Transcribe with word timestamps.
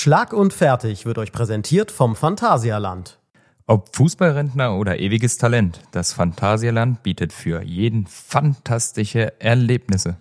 Schlag 0.00 0.32
und 0.32 0.54
fertig 0.54 1.04
wird 1.04 1.18
euch 1.18 1.30
präsentiert 1.30 1.90
vom 1.90 2.16
Phantasialand. 2.16 3.18
Ob 3.66 3.94
Fußballrentner 3.94 4.74
oder 4.78 4.98
ewiges 4.98 5.36
Talent, 5.36 5.82
das 5.92 6.14
Phantasialand 6.14 7.02
bietet 7.02 7.34
für 7.34 7.60
jeden 7.60 8.06
fantastische 8.06 9.38
Erlebnisse. 9.42 10.16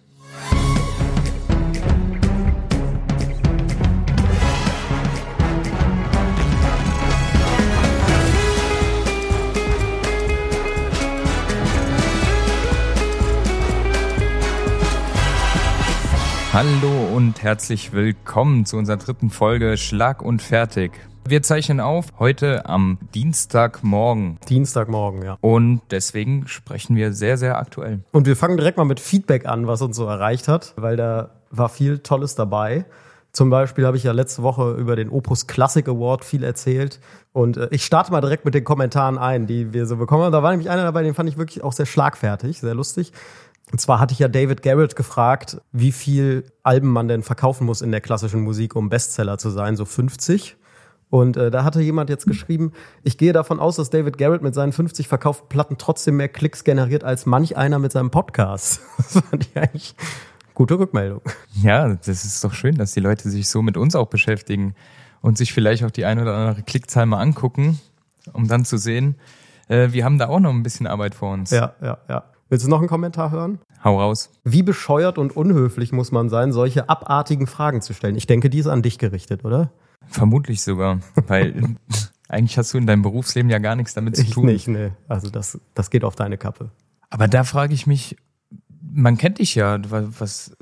Hallo 16.51 17.15
und 17.15 17.43
herzlich 17.43 17.93
willkommen 17.93 18.65
zu 18.65 18.77
unserer 18.77 18.97
dritten 18.97 19.29
Folge 19.29 19.77
Schlag 19.77 20.23
und 20.23 20.41
Fertig. 20.41 20.93
Wir 21.27 21.43
zeichnen 21.43 21.79
auf 21.79 22.07
heute 22.17 22.65
am 22.65 22.97
Dienstagmorgen. 23.13 24.39
Dienstagmorgen, 24.49 25.21
ja. 25.21 25.37
Und 25.41 25.81
deswegen 25.91 26.47
sprechen 26.47 26.95
wir 26.95 27.13
sehr, 27.13 27.37
sehr 27.37 27.59
aktuell. 27.59 27.99
Und 28.11 28.25
wir 28.25 28.35
fangen 28.35 28.57
direkt 28.57 28.77
mal 28.77 28.85
mit 28.85 28.99
Feedback 28.99 29.45
an, 29.45 29.67
was 29.67 29.83
uns 29.83 29.95
so 29.95 30.07
erreicht 30.07 30.47
hat, 30.47 30.73
weil 30.75 30.97
da 30.97 31.29
war 31.51 31.69
viel 31.69 31.99
Tolles 31.99 32.33
dabei. 32.33 32.85
Zum 33.31 33.51
Beispiel 33.51 33.85
habe 33.85 33.95
ich 33.95 34.03
ja 34.03 34.11
letzte 34.11 34.41
Woche 34.41 34.71
über 34.71 34.95
den 34.95 35.09
Opus 35.09 35.45
Classic 35.45 35.87
Award 35.87 36.25
viel 36.25 36.43
erzählt. 36.43 36.99
Und 37.31 37.57
äh, 37.57 37.67
ich 37.69 37.85
starte 37.85 38.11
mal 38.11 38.21
direkt 38.21 38.43
mit 38.45 38.55
den 38.55 38.63
Kommentaren 38.63 39.19
ein, 39.19 39.45
die 39.45 39.71
wir 39.71 39.85
so 39.85 39.97
bekommen 39.97 40.23
haben. 40.23 40.31
Da 40.31 40.41
war 40.41 40.49
nämlich 40.49 40.71
einer 40.71 40.83
dabei, 40.83 41.03
den 41.03 41.13
fand 41.13 41.29
ich 41.29 41.37
wirklich 41.37 41.63
auch 41.63 41.73
sehr 41.73 41.85
schlagfertig, 41.85 42.59
sehr 42.59 42.73
lustig. 42.73 43.13
Und 43.71 43.79
zwar 43.79 43.99
hatte 43.99 44.13
ich 44.13 44.19
ja 44.19 44.27
David 44.27 44.63
Garrett 44.63 44.95
gefragt, 44.95 45.61
wie 45.71 45.91
viel 45.91 46.45
Alben 46.63 46.89
man 46.89 47.07
denn 47.07 47.21
verkaufen 47.21 47.65
muss 47.65 47.81
in 47.81 47.91
der 47.91 48.01
klassischen 48.01 48.41
Musik, 48.41 48.75
um 48.75 48.89
Bestseller 48.89 49.37
zu 49.37 49.49
sein, 49.49 49.75
so 49.75 49.85
50. 49.85 50.57
Und 51.11 51.37
äh, 51.37 51.49
da 51.49 51.63
hatte 51.63 51.81
jemand 51.81 52.09
jetzt 52.09 52.27
geschrieben, 52.27 52.71
ich 53.03 53.17
gehe 53.17 53.33
davon 53.33 53.59
aus, 53.59 53.75
dass 53.75 53.89
David 53.89 54.17
Garrett 54.17 54.41
mit 54.41 54.53
seinen 54.53 54.71
50 54.71 55.07
verkauften 55.07 55.49
Platten 55.49 55.77
trotzdem 55.77 56.17
mehr 56.17 56.29
Klicks 56.29 56.63
generiert 56.63 57.03
als 57.03 57.25
manch 57.25 57.57
einer 57.57 57.79
mit 57.79 57.91
seinem 57.91 58.11
Podcast. 58.11 58.81
Das 58.97 59.23
fand 59.23 59.47
ich 59.47 59.57
eigentlich 59.57 59.95
gute 60.53 60.77
Rückmeldung. 60.77 61.21
Ja, 61.63 61.87
das 61.89 62.07
ist 62.07 62.43
doch 62.43 62.53
schön, 62.53 62.75
dass 62.75 62.91
die 62.91 62.99
Leute 62.99 63.29
sich 63.29 63.49
so 63.49 63.61
mit 63.61 63.77
uns 63.77 63.95
auch 63.95 64.07
beschäftigen 64.07 64.75
und 65.21 65.37
sich 65.37 65.53
vielleicht 65.53 65.83
auch 65.83 65.91
die 65.91 66.05
ein 66.05 66.19
oder 66.19 66.35
andere 66.35 66.63
Klickzahl 66.63 67.05
mal 67.05 67.21
angucken, 67.21 67.79
um 68.33 68.47
dann 68.47 68.65
zu 68.65 68.77
sehen, 68.77 69.15
äh, 69.67 69.91
wir 69.91 70.05
haben 70.05 70.17
da 70.17 70.27
auch 70.27 70.39
noch 70.39 70.51
ein 70.51 70.63
bisschen 70.63 70.85
Arbeit 70.85 71.15
vor 71.15 71.33
uns. 71.33 71.51
Ja, 71.51 71.73
ja, 71.81 71.97
ja. 72.07 72.23
Willst 72.49 72.65
du 72.65 72.69
noch 72.69 72.79
einen 72.79 72.87
Kommentar 72.87 73.29
hören? 73.29 73.59
Hau 73.83 73.99
raus. 73.99 74.31
Wie 74.43 74.63
bescheuert 74.63 75.19
und 75.19 75.37
unhöflich 75.37 75.91
muss 75.91 76.11
man 76.11 76.29
sein, 76.29 76.51
solche 76.51 76.89
abartigen 76.89 77.45
Fragen 77.45 77.81
zu 77.81 77.93
stellen? 77.93 78.15
Ich 78.15 78.25
denke, 78.25 78.49
die 78.49 78.57
ist 78.57 78.67
an 78.67 78.81
dich 78.81 78.97
gerichtet, 78.97 79.45
oder? 79.45 79.71
Vermutlich 80.07 80.61
sogar, 80.61 80.99
weil 81.27 81.75
eigentlich 82.27 82.57
hast 82.57 82.73
du 82.73 82.79
in 82.79 82.87
deinem 82.87 83.03
Berufsleben 83.03 83.51
ja 83.51 83.59
gar 83.59 83.75
nichts 83.75 83.93
damit 83.93 84.15
zu 84.15 84.23
tun. 84.23 84.49
Ich 84.49 84.67
nicht, 84.67 84.67
nee. 84.67 84.91
Also 85.07 85.29
das, 85.29 85.59
das 85.75 85.91
geht 85.91 86.03
auf 86.03 86.15
deine 86.15 86.39
Kappe. 86.39 86.71
Aber 87.11 87.27
da 87.27 87.43
frage 87.43 87.75
ich 87.75 87.85
mich, 87.85 88.17
man 88.81 89.17
kennt 89.17 89.37
dich 89.37 89.53
ja, 89.53 89.79
was 89.89 90.57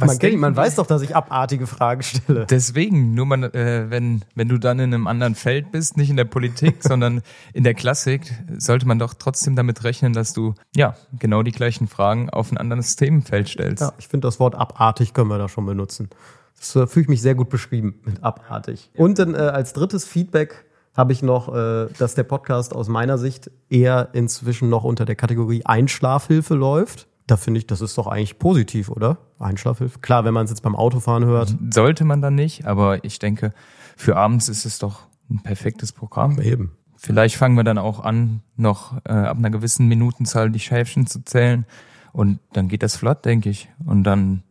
man, 0.00 0.18
kennt, 0.18 0.38
man 0.38 0.56
weiß 0.56 0.76
doch, 0.76 0.86
dass 0.86 1.02
ich 1.02 1.14
abartige 1.14 1.66
Fragen 1.66 2.02
stelle. 2.02 2.46
Deswegen, 2.46 3.14
nur 3.14 3.26
man, 3.26 3.44
äh, 3.44 3.86
wenn, 3.88 4.24
wenn 4.34 4.48
du 4.48 4.58
dann 4.58 4.78
in 4.78 4.94
einem 4.94 5.06
anderen 5.06 5.34
Feld 5.34 5.72
bist, 5.72 5.96
nicht 5.96 6.10
in 6.10 6.16
der 6.16 6.24
Politik, 6.24 6.76
sondern 6.80 7.22
in 7.52 7.64
der 7.64 7.74
Klassik, 7.74 8.32
sollte 8.58 8.86
man 8.86 8.98
doch 8.98 9.14
trotzdem 9.14 9.56
damit 9.56 9.84
rechnen, 9.84 10.12
dass 10.12 10.32
du 10.32 10.54
ja 10.74 10.96
genau 11.18 11.42
die 11.42 11.52
gleichen 11.52 11.88
Fragen 11.88 12.30
auf 12.30 12.52
ein 12.52 12.58
anderes 12.58 12.96
Themenfeld 12.96 13.48
stellst. 13.48 13.82
Ja, 13.82 13.92
ich 13.98 14.08
finde 14.08 14.28
das 14.28 14.40
Wort 14.40 14.54
abartig 14.54 15.14
können 15.14 15.28
wir 15.28 15.38
da 15.38 15.48
schon 15.48 15.66
benutzen. 15.66 16.10
Das 16.58 16.74
äh, 16.76 16.86
fühle 16.86 17.04
ich 17.04 17.08
mich 17.08 17.22
sehr 17.22 17.34
gut 17.34 17.48
beschrieben 17.48 18.00
mit 18.04 18.22
abartig. 18.22 18.90
Und 18.96 19.18
dann 19.18 19.34
äh, 19.34 19.38
als 19.38 19.72
drittes 19.72 20.04
Feedback 20.04 20.64
habe 20.96 21.12
ich 21.12 21.22
noch, 21.22 21.54
äh, 21.54 21.86
dass 21.98 22.14
der 22.14 22.24
Podcast 22.24 22.74
aus 22.74 22.88
meiner 22.88 23.18
Sicht 23.18 23.50
eher 23.68 24.08
inzwischen 24.12 24.68
noch 24.68 24.82
unter 24.82 25.04
der 25.04 25.14
Kategorie 25.14 25.64
Einschlafhilfe 25.64 26.54
läuft 26.54 27.08
da 27.28 27.36
finde 27.36 27.58
ich, 27.58 27.66
das 27.66 27.80
ist 27.80 27.96
doch 27.96 28.06
eigentlich 28.06 28.38
positiv, 28.38 28.88
oder? 28.88 29.18
Einschlafhilfe. 29.38 29.98
Klar, 30.00 30.24
wenn 30.24 30.34
man 30.34 30.44
es 30.44 30.50
jetzt 30.50 30.62
beim 30.62 30.76
Autofahren 30.76 31.24
hört. 31.24 31.54
Sollte 31.70 32.04
man 32.04 32.22
dann 32.22 32.34
nicht, 32.34 32.66
aber 32.66 33.04
ich 33.04 33.18
denke, 33.18 33.52
für 33.96 34.16
abends 34.16 34.48
ist 34.48 34.64
es 34.64 34.78
doch 34.78 35.06
ein 35.30 35.42
perfektes 35.42 35.92
Programm. 35.92 36.40
Eben. 36.40 36.72
Vielleicht 36.96 37.36
fangen 37.36 37.56
wir 37.56 37.64
dann 37.64 37.78
auch 37.78 38.00
an, 38.00 38.42
noch 38.56 38.96
äh, 39.04 39.12
ab 39.12 39.38
einer 39.38 39.50
gewissen 39.50 39.86
Minutenzahl 39.86 40.50
die 40.50 40.58
Schäfchen 40.58 41.06
zu 41.06 41.24
zählen. 41.24 41.64
Und 42.12 42.40
dann 42.52 42.68
geht 42.68 42.82
das 42.82 42.96
flott, 42.96 43.24
denke 43.24 43.50
ich. 43.50 43.68
Und 43.86 44.02
dann 44.02 44.42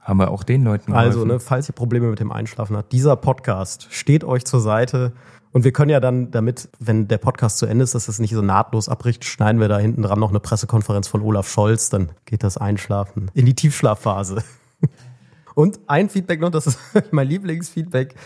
haben 0.00 0.18
wir 0.18 0.30
auch 0.30 0.42
den 0.42 0.64
Leuten 0.64 0.92
geholfen. 0.92 1.06
Also, 1.06 1.24
ne, 1.24 1.40
falls 1.40 1.68
ihr 1.68 1.74
Probleme 1.74 2.08
mit 2.08 2.20
dem 2.20 2.32
Einschlafen 2.32 2.76
habt, 2.76 2.92
dieser 2.92 3.16
Podcast 3.16 3.88
steht 3.90 4.24
euch 4.24 4.44
zur 4.44 4.60
Seite. 4.60 5.12
Und 5.56 5.64
wir 5.64 5.72
können 5.72 5.90
ja 5.90 6.00
dann, 6.00 6.30
damit, 6.30 6.68
wenn 6.80 7.08
der 7.08 7.16
Podcast 7.16 7.56
zu 7.56 7.64
Ende 7.64 7.82
ist, 7.82 7.94
dass 7.94 8.08
es 8.08 8.18
nicht 8.18 8.34
so 8.34 8.42
nahtlos 8.42 8.90
abbricht, 8.90 9.24
schneiden 9.24 9.58
wir 9.58 9.68
da 9.68 9.78
hinten 9.78 10.02
dran 10.02 10.20
noch 10.20 10.28
eine 10.28 10.38
Pressekonferenz 10.38 11.08
von 11.08 11.22
Olaf 11.22 11.48
Scholz, 11.48 11.88
dann 11.88 12.10
geht 12.26 12.42
das 12.42 12.58
Einschlafen 12.58 13.30
in 13.32 13.46
die 13.46 13.54
Tiefschlafphase. 13.54 14.44
Und 15.54 15.80
ein 15.86 16.10
Feedback 16.10 16.40
noch, 16.40 16.50
das 16.50 16.66
ist 16.66 16.78
mein 17.10 17.26
Lieblingsfeedback. 17.26 18.16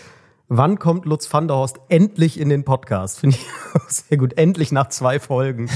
Wann 0.49 0.77
kommt 0.77 1.05
Lutz 1.05 1.33
van 1.33 1.47
der 1.47 1.55
Horst 1.55 1.79
endlich 1.87 2.37
in 2.37 2.49
den 2.49 2.65
Podcast? 2.65 3.21
Finde 3.21 3.37
ich 3.37 3.45
sehr 3.87 4.17
gut. 4.17 4.33
Endlich 4.33 4.73
nach 4.73 4.89
zwei 4.89 5.17
Folgen. 5.21 5.69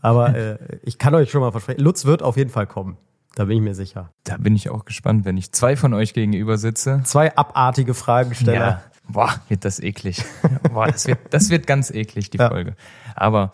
Aber 0.00 0.34
äh, 0.34 0.56
ich 0.84 0.96
kann 0.96 1.14
euch 1.14 1.30
schon 1.30 1.42
mal 1.42 1.50
versprechen, 1.50 1.82
Lutz 1.82 2.06
wird 2.06 2.22
auf 2.22 2.38
jeden 2.38 2.48
Fall 2.48 2.66
kommen. 2.66 2.96
Da 3.34 3.44
bin 3.44 3.58
ich 3.58 3.62
mir 3.62 3.74
sicher. 3.74 4.10
Da 4.22 4.38
bin 4.38 4.56
ich 4.56 4.70
auch 4.70 4.86
gespannt, 4.86 5.26
wenn 5.26 5.36
ich 5.36 5.52
zwei 5.52 5.76
von 5.76 5.92
euch 5.92 6.14
gegenüber 6.14 6.56
sitze. 6.56 7.02
Zwei 7.04 7.36
abartige 7.36 7.92
Fragensteller. 7.92 8.58
Ja. 8.58 8.82
Boah, 9.08 9.34
wird 9.48 9.64
das 9.64 9.80
eklig. 9.80 10.24
Boah, 10.72 10.86
das 10.86 11.06
wird, 11.06 11.18
das 11.30 11.50
wird 11.50 11.66
ganz 11.66 11.90
eklig, 11.90 12.30
die 12.30 12.38
ja. 12.38 12.48
Folge. 12.48 12.74
Aber 13.14 13.50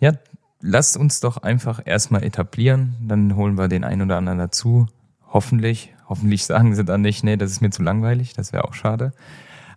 ja, 0.00 0.12
lasst 0.60 0.96
uns 0.96 1.20
doch 1.20 1.38
einfach 1.38 1.80
erstmal 1.84 2.22
etablieren, 2.22 2.94
dann 3.00 3.36
holen 3.36 3.56
wir 3.56 3.68
den 3.68 3.84
einen 3.84 4.02
oder 4.02 4.16
anderen 4.16 4.38
dazu. 4.38 4.86
Hoffentlich. 5.28 5.94
Hoffentlich 6.08 6.44
sagen 6.44 6.74
sie 6.74 6.84
dann 6.84 7.00
nicht, 7.00 7.24
nee, 7.24 7.36
das 7.36 7.50
ist 7.50 7.62
mir 7.62 7.70
zu 7.70 7.82
langweilig, 7.82 8.34
das 8.34 8.52
wäre 8.52 8.64
auch 8.64 8.74
schade. 8.74 9.12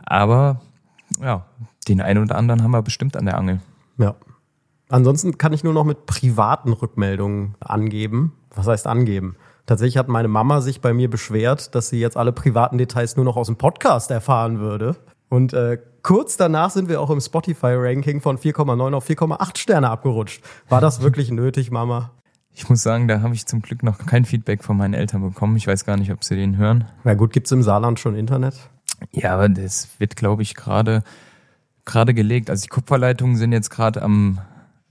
Aber 0.05 0.61
ja, 1.21 1.45
den 1.87 2.01
einen 2.01 2.23
oder 2.23 2.35
anderen 2.35 2.61
haben 2.63 2.71
wir 2.71 2.81
bestimmt 2.81 3.15
an 3.15 3.25
der 3.25 3.37
Angel. 3.37 3.61
Ja. 3.97 4.15
Ansonsten 4.89 5.37
kann 5.37 5.53
ich 5.53 5.63
nur 5.63 5.73
noch 5.73 5.83
mit 5.83 6.05
privaten 6.05 6.73
Rückmeldungen 6.73 7.55
angeben. 7.59 8.33
Was 8.53 8.67
heißt 8.67 8.87
angeben? 8.87 9.35
Tatsächlich 9.65 9.97
hat 9.97 10.07
meine 10.07 10.27
Mama 10.27 10.61
sich 10.61 10.81
bei 10.81 10.93
mir 10.93 11.09
beschwert, 11.09 11.73
dass 11.73 11.89
sie 11.89 11.99
jetzt 11.99 12.17
alle 12.17 12.31
privaten 12.31 12.77
Details 12.77 13.15
nur 13.15 13.25
noch 13.25 13.35
aus 13.35 13.47
dem 13.47 13.55
Podcast 13.55 14.11
erfahren 14.11 14.59
würde. 14.59 14.95
Und 15.29 15.53
äh, 15.53 15.79
kurz 16.03 16.37
danach 16.37 16.69
sind 16.69 16.87
wir 16.87 17.01
auch 17.01 17.09
im 17.09 17.19
Spotify-Ranking 17.19 18.21
von 18.21 18.37
4,9 18.37 18.93
auf 18.93 19.09
4,8 19.09 19.57
Sterne 19.57 19.89
abgerutscht. 19.89 20.43
War 20.69 20.81
das 20.81 21.01
wirklich 21.01 21.31
nötig, 21.31 21.71
Mama? 21.71 22.11
Ich 22.51 22.69
muss 22.69 22.83
sagen, 22.83 23.07
da 23.07 23.21
habe 23.21 23.33
ich 23.33 23.47
zum 23.47 23.61
Glück 23.61 23.83
noch 23.83 23.97
kein 24.05 24.23
Feedback 24.23 24.63
von 24.63 24.77
meinen 24.77 24.93
Eltern 24.93 25.21
bekommen. 25.21 25.57
Ich 25.57 25.67
weiß 25.67 25.83
gar 25.83 25.97
nicht, 25.97 26.11
ob 26.11 26.23
sie 26.23 26.35
den 26.35 26.57
hören. 26.57 26.85
Na 27.03 27.15
gut, 27.15 27.33
gibt's 27.33 27.51
im 27.51 27.63
Saarland 27.63 27.99
schon 27.99 28.15
Internet? 28.15 28.55
Ja, 29.11 29.33
aber 29.33 29.49
das 29.49 29.89
wird, 29.99 30.15
glaube 30.15 30.41
ich, 30.41 30.55
gerade 30.55 31.03
gerade 31.85 32.13
gelegt. 32.13 32.49
Also 32.49 32.63
die 32.63 32.69
Kupferleitungen 32.69 33.37
sind 33.37 33.51
jetzt 33.51 33.69
gerade 33.69 34.01
am, 34.01 34.39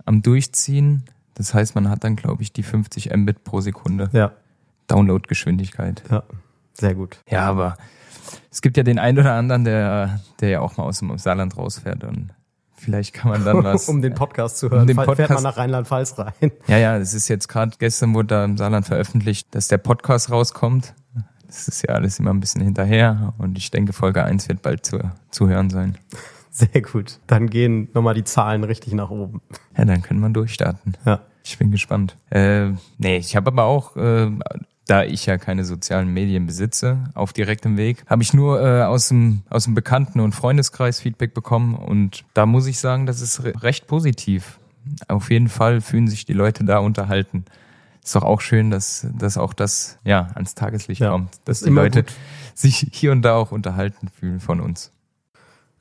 am 0.04 0.22
Durchziehen. 0.22 1.04
Das 1.34 1.52
heißt, 1.52 1.74
man 1.74 1.90
hat 1.90 2.04
dann, 2.04 2.16
glaube 2.16 2.42
ich, 2.42 2.52
die 2.52 2.62
50 2.62 3.14
Mbit 3.14 3.44
pro 3.44 3.60
Sekunde. 3.60 4.08
Ja. 4.12 4.32
Downloadgeschwindigkeit. 4.86 6.02
Ja, 6.10 6.22
sehr 6.72 6.94
gut. 6.94 7.18
Ja, 7.28 7.42
aber 7.48 7.76
es 8.50 8.62
gibt 8.62 8.76
ja 8.76 8.82
den 8.82 8.98
einen 8.98 9.18
oder 9.18 9.32
anderen, 9.32 9.64
der, 9.64 10.20
der 10.40 10.48
ja 10.48 10.60
auch 10.60 10.76
mal 10.76 10.84
aus 10.84 10.98
dem 11.00 11.16
Saarland 11.18 11.56
rausfährt 11.56 12.04
und 12.04 12.30
vielleicht 12.74 13.14
kann 13.14 13.30
man 13.30 13.44
dann 13.44 13.64
was. 13.64 13.88
um 13.88 14.02
den 14.02 14.14
Podcast 14.14 14.58
zu 14.58 14.70
hören, 14.70 14.82
um 14.82 14.86
den 14.86 14.96
Podcast, 14.96 15.16
fährt 15.16 15.30
man 15.30 15.42
nach 15.42 15.56
Rheinland-Pfalz 15.56 16.18
rein. 16.18 16.32
Ja, 16.66 16.78
ja, 16.78 16.96
es 16.96 17.14
ist 17.14 17.28
jetzt 17.28 17.48
gerade, 17.48 17.72
gestern 17.78 18.14
wurde 18.14 18.28
da 18.28 18.44
im 18.44 18.56
Saarland 18.56 18.86
veröffentlicht, 18.86 19.54
dass 19.54 19.68
der 19.68 19.78
Podcast 19.78 20.30
rauskommt. 20.30 20.94
Das 21.46 21.68
ist 21.68 21.86
ja 21.86 21.94
alles 21.94 22.18
immer 22.18 22.30
ein 22.30 22.40
bisschen 22.40 22.62
hinterher 22.62 23.32
und 23.38 23.56
ich 23.58 23.70
denke, 23.70 23.92
Folge 23.92 24.24
1 24.24 24.48
wird 24.48 24.62
bald 24.62 24.84
zu, 24.84 24.98
zu 25.30 25.48
hören 25.48 25.70
sein. 25.70 25.98
Sehr 26.50 26.82
gut. 26.82 27.18
Dann 27.26 27.50
gehen 27.50 27.88
nochmal 27.94 28.14
die 28.14 28.22
Zahlen 28.22 28.62
richtig 28.62 28.92
nach 28.92 29.10
oben. 29.10 29.40
Ja, 29.76 29.84
dann 29.84 30.02
können 30.02 30.20
wir 30.20 30.30
durchstarten. 30.30 30.96
Ja. 31.04 31.20
Ich 31.42 31.58
bin 31.58 31.72
gespannt. 31.72 32.16
Äh, 32.30 32.70
nee, 32.98 33.16
ich 33.16 33.34
habe 33.34 33.50
aber 33.50 33.64
auch 33.64 33.96
äh, 33.96 34.30
da 34.86 35.02
ich 35.04 35.26
ja 35.26 35.38
keine 35.38 35.64
sozialen 35.64 36.12
Medien 36.12 36.46
besitze, 36.46 37.04
auf 37.14 37.32
direktem 37.32 37.76
Weg, 37.76 38.04
habe 38.06 38.22
ich 38.22 38.34
nur 38.34 38.60
äh, 38.60 38.82
aus, 38.82 39.08
dem, 39.08 39.42
aus 39.48 39.64
dem 39.64 39.74
Bekannten- 39.74 40.20
und 40.20 40.34
Freundeskreis 40.34 41.00
Feedback 41.00 41.34
bekommen 41.34 41.74
und 41.74 42.24
da 42.34 42.46
muss 42.46 42.66
ich 42.66 42.78
sagen, 42.78 43.06
das 43.06 43.20
ist 43.20 43.42
recht 43.44 43.86
positiv. 43.86 44.58
Auf 45.08 45.30
jeden 45.30 45.48
Fall 45.48 45.80
fühlen 45.80 46.08
sich 46.08 46.26
die 46.26 46.34
Leute 46.34 46.64
da 46.64 46.78
unterhalten. 46.78 47.44
Ist 48.02 48.14
doch 48.14 48.22
auch 48.22 48.42
schön, 48.42 48.70
dass, 48.70 49.06
dass 49.16 49.38
auch 49.38 49.54
das 49.54 49.98
ja 50.04 50.28
ans 50.34 50.54
Tageslicht 50.54 51.00
ja, 51.00 51.10
kommt, 51.10 51.40
dass 51.46 51.60
die 51.60 51.70
Leute 51.70 52.02
gut. 52.02 52.12
sich 52.54 52.88
hier 52.92 53.12
und 53.12 53.22
da 53.22 53.34
auch 53.36 53.50
unterhalten 53.50 54.08
fühlen 54.08 54.40
von 54.40 54.60
uns. 54.60 54.90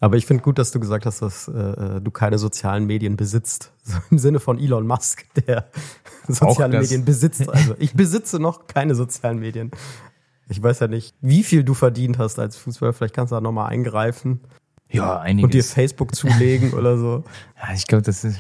Aber 0.04 0.18
ich 0.18 0.26
finde 0.26 0.44
gut, 0.44 0.60
dass 0.60 0.72
du 0.72 0.82
gesagt 0.82 1.06
hast, 1.06 1.22
dass 1.22 1.48
äh, 1.48 2.02
du 2.02 2.12
keine 2.12 2.38
sozialen 2.38 2.86
Medien 2.86 3.16
besitzt. 3.16 3.72
So 3.86 4.00
im 4.12 4.18
Sinne 4.18 4.42
von 4.42 4.60
Elon 4.60 4.86
Musk, 4.86 5.26
der 5.46 5.70
soziale 6.28 6.80
Medien 6.80 7.06
besitzt. 7.06 7.50
Also 7.50 7.76
ich 7.80 7.94
besitze 7.94 8.38
noch 8.38 8.68
keine 8.68 8.96
sozialen 8.96 9.40
Medien. 9.40 9.72
Ich 10.50 10.62
weiß 10.62 10.82
ja 10.82 10.88
nicht, 10.88 11.16
wie 11.22 11.44
viel 11.44 11.64
du 11.64 11.74
verdient 11.74 12.18
hast 12.18 12.38
als 12.38 12.58
Fußballer. 12.58 12.92
Vielleicht 12.92 13.16
kannst 13.16 13.32
du 13.32 13.36
da 13.36 13.42
nochmal 13.42 13.70
eingreifen. 13.70 14.42
Ja, 14.90 15.22
einiges. 15.22 15.46
Und 15.46 15.54
dir 15.54 15.64
Facebook 15.64 16.16
zulegen 16.16 16.74
oder 16.78 16.98
so. 16.98 17.24
Ja, 17.62 17.74
ich 17.74 17.88
glaube, 17.88 18.02
das 18.02 18.26
ist, 18.26 18.40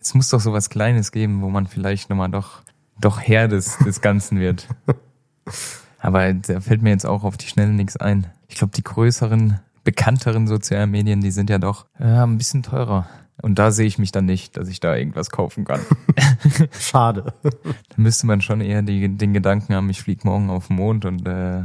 es 0.00 0.14
muss 0.14 0.30
doch 0.30 0.40
so 0.40 0.54
was 0.54 0.70
Kleines 0.70 1.12
geben, 1.12 1.42
wo 1.42 1.50
man 1.50 1.66
vielleicht 1.66 2.08
nochmal 2.08 2.30
doch, 2.30 2.62
doch 2.98 3.20
Herr 3.20 3.48
des, 3.48 3.76
des 3.78 4.00
Ganzen 4.00 4.40
wird. 4.40 4.68
Aber 5.98 6.32
da 6.32 6.60
fällt 6.60 6.80
mir 6.80 6.90
jetzt 6.90 7.04
auch 7.04 7.24
auf 7.24 7.36
die 7.36 7.46
Schnelle 7.46 7.72
nichts 7.72 7.98
ein. 7.98 8.26
Ich 8.48 8.56
glaube, 8.56 8.72
die 8.74 8.84
größeren, 8.84 9.60
bekannteren 9.84 10.46
sozialen 10.46 10.90
Medien, 10.90 11.20
die 11.20 11.30
sind 11.30 11.50
ja 11.50 11.58
doch 11.58 11.86
äh, 11.98 12.04
ein 12.04 12.38
bisschen 12.38 12.62
teurer. 12.62 13.06
Und 13.42 13.58
da 13.58 13.70
sehe 13.70 13.86
ich 13.86 13.98
mich 13.98 14.12
dann 14.12 14.24
nicht, 14.24 14.56
dass 14.56 14.68
ich 14.68 14.80
da 14.80 14.96
irgendwas 14.96 15.30
kaufen 15.30 15.64
kann. 15.64 15.80
Schade. 16.78 17.34
da 17.42 17.50
müsste 17.96 18.26
man 18.26 18.40
schon 18.40 18.60
eher 18.60 18.82
die, 18.82 19.08
den 19.16 19.34
Gedanken 19.34 19.74
haben, 19.74 19.90
ich 19.90 20.00
fliege 20.00 20.26
morgen 20.26 20.50
auf 20.50 20.68
den 20.68 20.76
Mond 20.76 21.04
und 21.04 21.26
äh, 21.26 21.64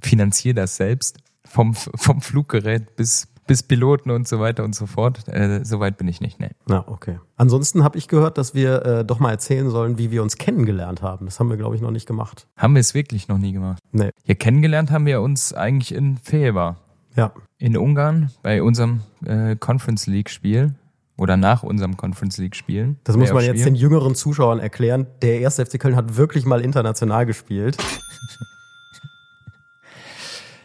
finanziere 0.00 0.54
das 0.54 0.76
selbst. 0.76 1.18
Vom, 1.44 1.74
vom 1.74 2.20
Fluggerät 2.20 2.94
bis, 2.96 3.26
bis 3.46 3.62
Piloten 3.62 4.10
und 4.10 4.28
so 4.28 4.38
weiter 4.38 4.64
und 4.64 4.74
so 4.74 4.84
fort. 4.84 5.26
Äh, 5.28 5.64
Soweit 5.64 5.96
bin 5.96 6.06
ich 6.06 6.20
nicht, 6.20 6.38
ne. 6.38 6.50
Na, 6.66 6.86
okay. 6.86 7.18
Ansonsten 7.36 7.82
habe 7.82 7.96
ich 7.96 8.06
gehört, 8.06 8.36
dass 8.36 8.54
wir 8.54 8.84
äh, 8.84 9.04
doch 9.04 9.18
mal 9.18 9.30
erzählen 9.30 9.70
sollen, 9.70 9.96
wie 9.96 10.10
wir 10.10 10.22
uns 10.22 10.36
kennengelernt 10.36 11.00
haben. 11.00 11.24
Das 11.24 11.40
haben 11.40 11.48
wir, 11.48 11.56
glaube 11.56 11.74
ich, 11.74 11.80
noch 11.80 11.90
nicht 11.90 12.06
gemacht. 12.06 12.46
Haben 12.58 12.74
wir 12.74 12.80
es 12.80 12.92
wirklich 12.92 13.28
noch 13.28 13.38
nie 13.38 13.52
gemacht? 13.52 13.82
Nee. 13.92 14.10
Ja, 14.24 14.34
kennengelernt 14.34 14.90
haben 14.90 15.06
wir 15.06 15.22
uns 15.22 15.54
eigentlich 15.54 15.94
in 15.94 16.18
Feber. 16.18 16.76
Ja. 17.18 17.32
In 17.58 17.76
Ungarn 17.76 18.30
bei 18.44 18.62
unserem 18.62 19.00
äh, 19.24 19.56
Conference 19.56 20.06
League 20.06 20.30
Spiel 20.30 20.74
oder 21.16 21.36
nach 21.36 21.64
unserem 21.64 21.96
Conference 21.96 22.38
League 22.38 22.54
Spielen. 22.54 22.96
Das 23.02 23.16
muss 23.16 23.32
man 23.32 23.44
jetzt 23.44 23.66
den 23.66 23.74
jüngeren 23.74 24.14
Zuschauern 24.14 24.60
erklären. 24.60 25.08
Der 25.20 25.40
erste 25.40 25.66
FC 25.66 25.80
Köln 25.80 25.96
hat 25.96 26.16
wirklich 26.16 26.46
mal 26.46 26.60
international 26.60 27.26
gespielt. 27.26 27.76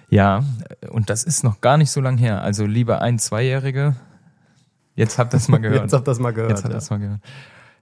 Ja, 0.09 0.43
und 0.91 1.09
das 1.09 1.23
ist 1.23 1.43
noch 1.43 1.59
gar 1.59 1.77
nicht 1.77 1.89
so 1.89 1.99
lang 1.99 2.19
her. 2.19 2.43
Also 2.43 2.67
lieber 2.67 3.01
ein, 3.01 3.17
zweijährige. 3.17 3.95
Jetzt 4.93 5.17
habt 5.17 5.33
ihr 5.33 5.37
das 5.37 5.47
mal 5.47 5.57
gehört. 5.61 5.81
Jetzt 5.81 5.93
habt 5.93 6.07
ihr 6.07 6.11
das 6.11 6.19
mal 6.19 6.29
gehört. 6.33 6.51
Jetzt 6.51 6.63
habt 6.63 6.71
ja. 6.71 6.77
das 6.77 6.91
mal 6.91 6.99
gehört. 6.99 7.19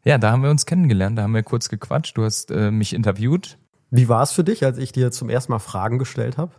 Ja, 0.05 0.17
da 0.17 0.31
haben 0.31 0.41
wir 0.41 0.49
uns 0.49 0.65
kennengelernt, 0.65 1.17
da 1.17 1.23
haben 1.23 1.33
wir 1.33 1.43
kurz 1.43 1.67
gequatscht. 1.67 2.17
Du 2.17 2.23
hast 2.23 2.49
äh, 2.49 2.71
mich 2.71 2.93
interviewt. 2.93 3.57
Wie 3.89 4.07
war 4.07 4.23
es 4.23 4.31
für 4.31 4.45
dich, 4.45 4.63
als 4.63 4.77
ich 4.77 4.93
dir 4.93 5.11
zum 5.11 5.29
ersten 5.29 5.51
Mal 5.51 5.59
Fragen 5.59 5.99
gestellt 5.99 6.37
habe? 6.37 6.53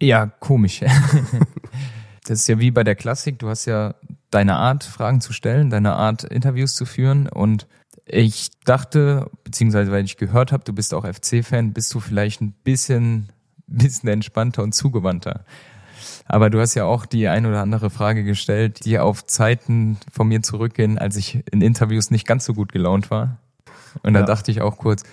Ja, 0.00 0.26
komisch. 0.26 0.80
das 2.26 2.40
ist 2.40 2.48
ja 2.48 2.58
wie 2.58 2.70
bei 2.70 2.84
der 2.84 2.94
Klassik. 2.94 3.38
Du 3.38 3.48
hast 3.48 3.64
ja 3.66 3.94
deine 4.30 4.56
Art, 4.56 4.84
Fragen 4.84 5.20
zu 5.20 5.32
stellen, 5.32 5.70
deine 5.70 5.94
Art, 5.94 6.24
Interviews 6.24 6.74
zu 6.74 6.84
führen. 6.84 7.28
Und 7.28 7.66
ich 8.04 8.50
dachte, 8.64 9.30
beziehungsweise 9.44 9.90
weil 9.92 10.04
ich 10.04 10.16
gehört 10.16 10.52
habe, 10.52 10.64
du 10.64 10.72
bist 10.72 10.92
auch 10.94 11.04
FC-Fan, 11.06 11.72
bist 11.72 11.92
du 11.94 12.00
vielleicht 12.00 12.40
ein 12.40 12.52
bisschen, 12.52 13.30
bisschen 13.66 14.08
entspannter 14.08 14.62
und 14.62 14.74
zugewandter. 14.74 15.44
Aber 16.26 16.50
du 16.50 16.60
hast 16.60 16.74
ja 16.74 16.84
auch 16.84 17.06
die 17.06 17.26
ein 17.28 17.46
oder 17.46 17.62
andere 17.62 17.88
Frage 17.88 18.22
gestellt, 18.24 18.84
die 18.84 18.98
auf 18.98 19.24
Zeiten 19.26 19.96
von 20.12 20.28
mir 20.28 20.42
zurückgehen, 20.42 20.98
als 20.98 21.16
ich 21.16 21.42
in 21.50 21.62
Interviews 21.62 22.10
nicht 22.10 22.26
ganz 22.26 22.44
so 22.44 22.52
gut 22.52 22.72
gelaunt 22.72 23.10
war. 23.10 23.38
Und 24.02 24.12
da 24.14 24.20
Ja. 24.20 24.26
dachte 24.26 24.50
ich 24.50 24.60
auch 24.60 24.76
kurz, 24.76 25.04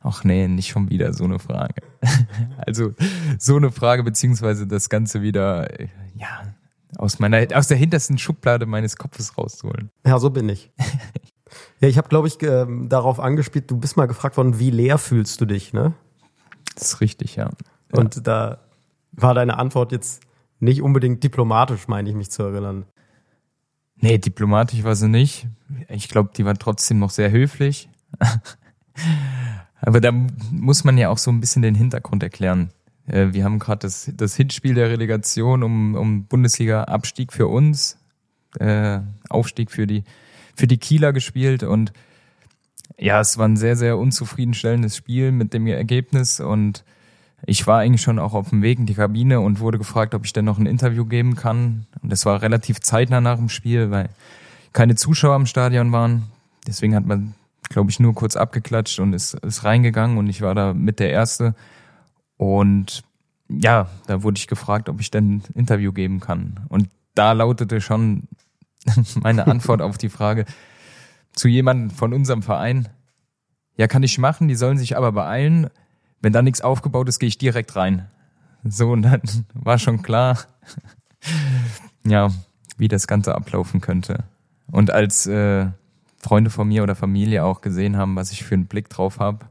ach 0.00 0.24
nee, 0.24 0.48
nicht 0.48 0.68
schon 0.68 0.90
wieder 0.90 1.12
so 1.12 1.24
eine 1.24 1.38
Frage. 1.38 1.82
also 2.66 2.92
so 3.38 3.56
eine 3.56 3.70
Frage, 3.70 4.02
beziehungsweise 4.02 4.66
das 4.66 4.88
Ganze 4.88 5.22
wieder, 5.22 5.80
äh, 5.80 5.88
ja, 6.14 6.54
aus 6.96 7.18
meiner, 7.18 7.46
aus 7.54 7.68
der 7.68 7.76
hintersten 7.76 8.18
Schublade 8.18 8.66
meines 8.66 8.96
Kopfes 8.96 9.36
rauszuholen. 9.36 9.90
Ja, 10.06 10.18
so 10.18 10.30
bin 10.30 10.48
ich. 10.48 10.70
ja, 11.80 11.88
ich 11.88 11.98
habe, 11.98 12.08
glaube 12.08 12.28
ich, 12.28 12.42
ähm, 12.42 12.88
darauf 12.88 13.20
angespielt, 13.20 13.70
du 13.70 13.76
bist 13.76 13.96
mal 13.96 14.06
gefragt 14.06 14.36
worden, 14.36 14.58
wie 14.58 14.70
leer 14.70 14.98
fühlst 14.98 15.40
du 15.40 15.46
dich, 15.46 15.72
ne? 15.72 15.94
Das 16.74 16.92
ist 16.92 17.00
richtig, 17.00 17.36
ja. 17.36 17.50
Und 17.92 18.26
da 18.26 18.58
war 19.12 19.34
deine 19.34 19.58
Antwort 19.58 19.92
jetzt 19.92 20.22
nicht 20.60 20.82
unbedingt 20.82 21.22
diplomatisch, 21.24 21.88
meine 21.88 22.08
ich 22.08 22.14
mich 22.14 22.30
zu 22.30 22.42
erinnern. 22.42 22.84
Nee, 23.96 24.18
diplomatisch 24.18 24.84
war 24.84 24.94
sie 24.94 25.08
nicht. 25.08 25.48
Ich 25.88 26.08
glaube, 26.08 26.30
die 26.36 26.44
war 26.44 26.54
trotzdem 26.54 26.98
noch 26.98 27.10
sehr 27.10 27.30
höflich. 27.30 27.88
Aber 29.80 30.00
da 30.00 30.12
muss 30.50 30.84
man 30.84 30.98
ja 30.98 31.08
auch 31.08 31.18
so 31.18 31.30
ein 31.30 31.40
bisschen 31.40 31.62
den 31.62 31.74
Hintergrund 31.74 32.22
erklären. 32.22 32.70
Äh, 33.06 33.28
Wir 33.32 33.44
haben 33.44 33.58
gerade 33.58 33.80
das, 33.80 34.10
das 34.14 34.36
Hinspiel 34.36 34.74
der 34.74 34.90
Relegation 34.90 35.62
um, 35.62 35.94
um 35.94 36.24
Bundesliga-Abstieg 36.24 37.32
für 37.32 37.46
uns, 37.46 37.98
äh, 38.58 39.00
Aufstieg 39.28 39.70
für 39.70 39.86
die, 39.86 40.04
für 40.56 40.66
die 40.66 40.78
Kieler 40.78 41.12
gespielt 41.12 41.62
und 41.62 41.92
ja, 42.98 43.20
es 43.20 43.38
war 43.38 43.46
ein 43.46 43.56
sehr, 43.56 43.76
sehr 43.76 43.96
unzufriedenstellendes 43.96 44.96
Spiel 44.96 45.30
mit 45.30 45.52
dem 45.54 45.66
Ergebnis 45.66 46.40
und 46.40 46.84
ich 47.46 47.66
war 47.66 47.78
eigentlich 47.78 48.02
schon 48.02 48.18
auch 48.18 48.34
auf 48.34 48.50
dem 48.50 48.62
Weg 48.62 48.78
in 48.78 48.86
die 48.86 48.94
Kabine 48.94 49.40
und 49.40 49.60
wurde 49.60 49.78
gefragt, 49.78 50.14
ob 50.14 50.24
ich 50.24 50.32
denn 50.32 50.44
noch 50.44 50.58
ein 50.58 50.66
Interview 50.66 51.04
geben 51.04 51.36
kann. 51.36 51.86
Und 52.02 52.10
das 52.10 52.26
war 52.26 52.42
relativ 52.42 52.80
zeitnah 52.80 53.20
nach 53.20 53.36
dem 53.36 53.48
Spiel, 53.48 53.90
weil 53.92 54.08
keine 54.72 54.96
Zuschauer 54.96 55.36
im 55.36 55.46
Stadion 55.46 55.92
waren. 55.92 56.24
Deswegen 56.66 56.96
hat 56.96 57.06
man, 57.06 57.34
glaube 57.78 57.92
ich, 57.92 58.00
nur 58.00 58.12
kurz 58.12 58.34
abgeklatscht 58.34 58.98
und 58.98 59.12
ist, 59.12 59.34
ist 59.34 59.62
reingegangen 59.62 60.18
und 60.18 60.26
ich 60.26 60.42
war 60.42 60.52
da 60.52 60.74
mit 60.74 60.98
der 60.98 61.10
Erste. 61.10 61.54
Und 62.36 63.04
ja, 63.48 63.88
da 64.08 64.24
wurde 64.24 64.36
ich 64.36 64.48
gefragt, 64.48 64.88
ob 64.88 65.00
ich 65.00 65.12
denn 65.12 65.36
ein 65.36 65.42
Interview 65.54 65.92
geben 65.92 66.18
kann. 66.18 66.66
Und 66.70 66.90
da 67.14 67.30
lautete 67.30 67.80
schon 67.80 68.24
meine 69.22 69.46
Antwort 69.46 69.80
auf 69.80 69.96
die 69.96 70.08
Frage 70.08 70.44
zu 71.30 71.46
jemandem 71.46 71.90
von 71.90 72.12
unserem 72.12 72.42
Verein. 72.42 72.88
Ja, 73.76 73.86
kann 73.86 74.02
ich 74.02 74.18
machen, 74.18 74.48
die 74.48 74.56
sollen 74.56 74.76
sich 74.76 74.96
aber 74.96 75.12
beeilen. 75.12 75.70
Wenn 76.20 76.32
da 76.32 76.42
nichts 76.42 76.60
aufgebaut 76.60 77.08
ist, 77.08 77.20
gehe 77.20 77.28
ich 77.28 77.38
direkt 77.38 77.76
rein. 77.76 78.08
So, 78.64 78.90
und 78.90 79.02
dann 79.02 79.22
war 79.54 79.78
schon 79.78 80.02
klar, 80.02 80.36
ja, 82.04 82.32
wie 82.76 82.88
das 82.88 83.06
Ganze 83.06 83.36
ablaufen 83.36 83.80
könnte. 83.80 84.24
Und 84.66 84.90
als 84.90 85.28
äh, 85.28 85.68
Freunde 86.20 86.50
von 86.50 86.68
mir 86.68 86.82
oder 86.82 86.94
Familie 86.94 87.44
auch 87.44 87.60
gesehen 87.60 87.96
haben, 87.96 88.16
was 88.16 88.32
ich 88.32 88.44
für 88.44 88.54
einen 88.54 88.66
Blick 88.66 88.88
drauf 88.88 89.18
habe, 89.20 89.46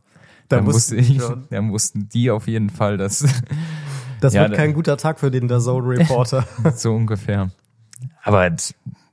Da 0.49 0.57
dann, 0.57 0.65
wussten 0.65 0.97
wusste 0.97 1.11
die 1.11 1.17
ich, 1.17 1.21
schon. 1.23 1.45
dann 1.49 1.71
wussten 1.71 2.09
die 2.09 2.31
auf 2.31 2.47
jeden 2.47 2.69
Fall, 2.69 2.97
dass 2.97 3.25
Das 4.21 4.33
Ja, 4.33 4.43
wird 4.43 4.55
kein 4.55 4.73
guter 4.73 4.97
Tag 4.97 5.19
für 5.19 5.29
den 5.31 5.47
Zone 5.47 5.87
Reporter. 5.87 6.45
so 6.75 6.93
ungefähr. 6.95 7.51
Aber 8.23 8.51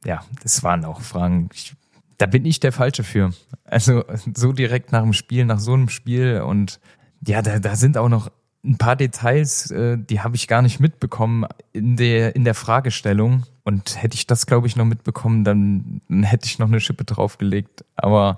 ja, 0.05 0.23
das 0.43 0.63
waren 0.63 0.85
auch 0.85 1.01
Fragen. 1.01 1.49
Ich, 1.53 1.75
da 2.19 2.27
bin 2.27 2.45
ich 2.45 2.61
der 2.61 2.73
Falsche 2.73 3.05
für. 3.05 3.33
Also 3.65 4.05
so 4.35 4.53
direkt 4.53 4.93
nach 4.93 5.03
dem 5.03 5.13
Spiel, 5.13 5.45
nach 5.45 5.59
so 5.59 5.75
einem 5.75 5.89
Spiel 5.89 6.41
und 6.41 6.81
ja, 7.27 7.43
da, 7.43 7.59
da 7.59 7.77
sind 7.77 7.97
auch 7.99 8.09
noch 8.09 8.31
ein 8.65 8.79
paar 8.79 8.97
Details, 8.97 9.71
äh, 9.71 9.99
die 9.99 10.21
habe 10.21 10.37
ich 10.37 10.49
gar 10.49 10.63
nicht 10.63 10.81
mitbekommen 10.81 11.47
in 11.73 11.97
der 11.97 12.35
in 12.35 12.45
der 12.45 12.55
Fragestellung. 12.55 13.45
Und 13.65 14.03
hätte 14.03 14.15
ich 14.15 14.27
das, 14.27 14.47
glaube 14.47 14.67
ich, 14.67 14.77
noch 14.77 14.85
mitbekommen, 14.85 15.43
dann, 15.45 16.01
dann 16.09 16.23
hätte 16.23 16.47
ich 16.47 16.59
noch 16.59 16.69
eine 16.69 16.81
Schippe 16.81 17.05
draufgelegt. 17.05 17.85
Aber 17.97 18.37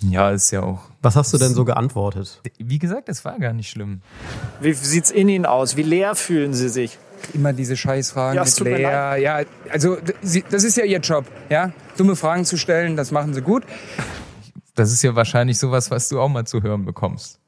ja, 0.00 0.30
ist 0.30 0.50
ja 0.50 0.62
auch. 0.62 0.80
Was 1.02 1.16
hast 1.16 1.32
du 1.32 1.38
denn 1.38 1.54
so 1.54 1.64
geantwortet? 1.64 2.40
Wie 2.58 2.78
gesagt, 2.78 3.08
es 3.08 3.24
war 3.24 3.38
gar 3.38 3.52
nicht 3.52 3.70
schlimm. 3.70 4.02
Wie 4.60 4.72
sieht's 4.72 5.10
in 5.10 5.28
Ihnen 5.28 5.46
aus? 5.46 5.76
Wie 5.76 5.82
leer 5.82 6.14
fühlen 6.14 6.54
Sie 6.54 6.68
sich? 6.68 6.98
immer 7.34 7.52
diese 7.52 7.76
Scheißfragen 7.76 8.36
Ja, 8.36 8.44
mit 8.44 8.60
Lea. 8.60 9.22
Ja, 9.22 9.40
also 9.70 9.96
das 10.50 10.64
ist 10.64 10.76
ja 10.76 10.84
ihr 10.84 11.00
Job, 11.00 11.26
ja. 11.48 11.72
Dumme 11.96 12.16
Fragen 12.16 12.44
zu 12.44 12.56
stellen, 12.56 12.96
das 12.96 13.10
machen 13.10 13.34
sie 13.34 13.42
gut. 13.42 13.64
Das 14.74 14.92
ist 14.92 15.02
ja 15.02 15.14
wahrscheinlich 15.14 15.58
sowas, 15.58 15.90
was 15.90 16.08
du 16.08 16.20
auch 16.20 16.28
mal 16.28 16.46
zu 16.46 16.62
hören 16.62 16.84
bekommst. 16.84 17.40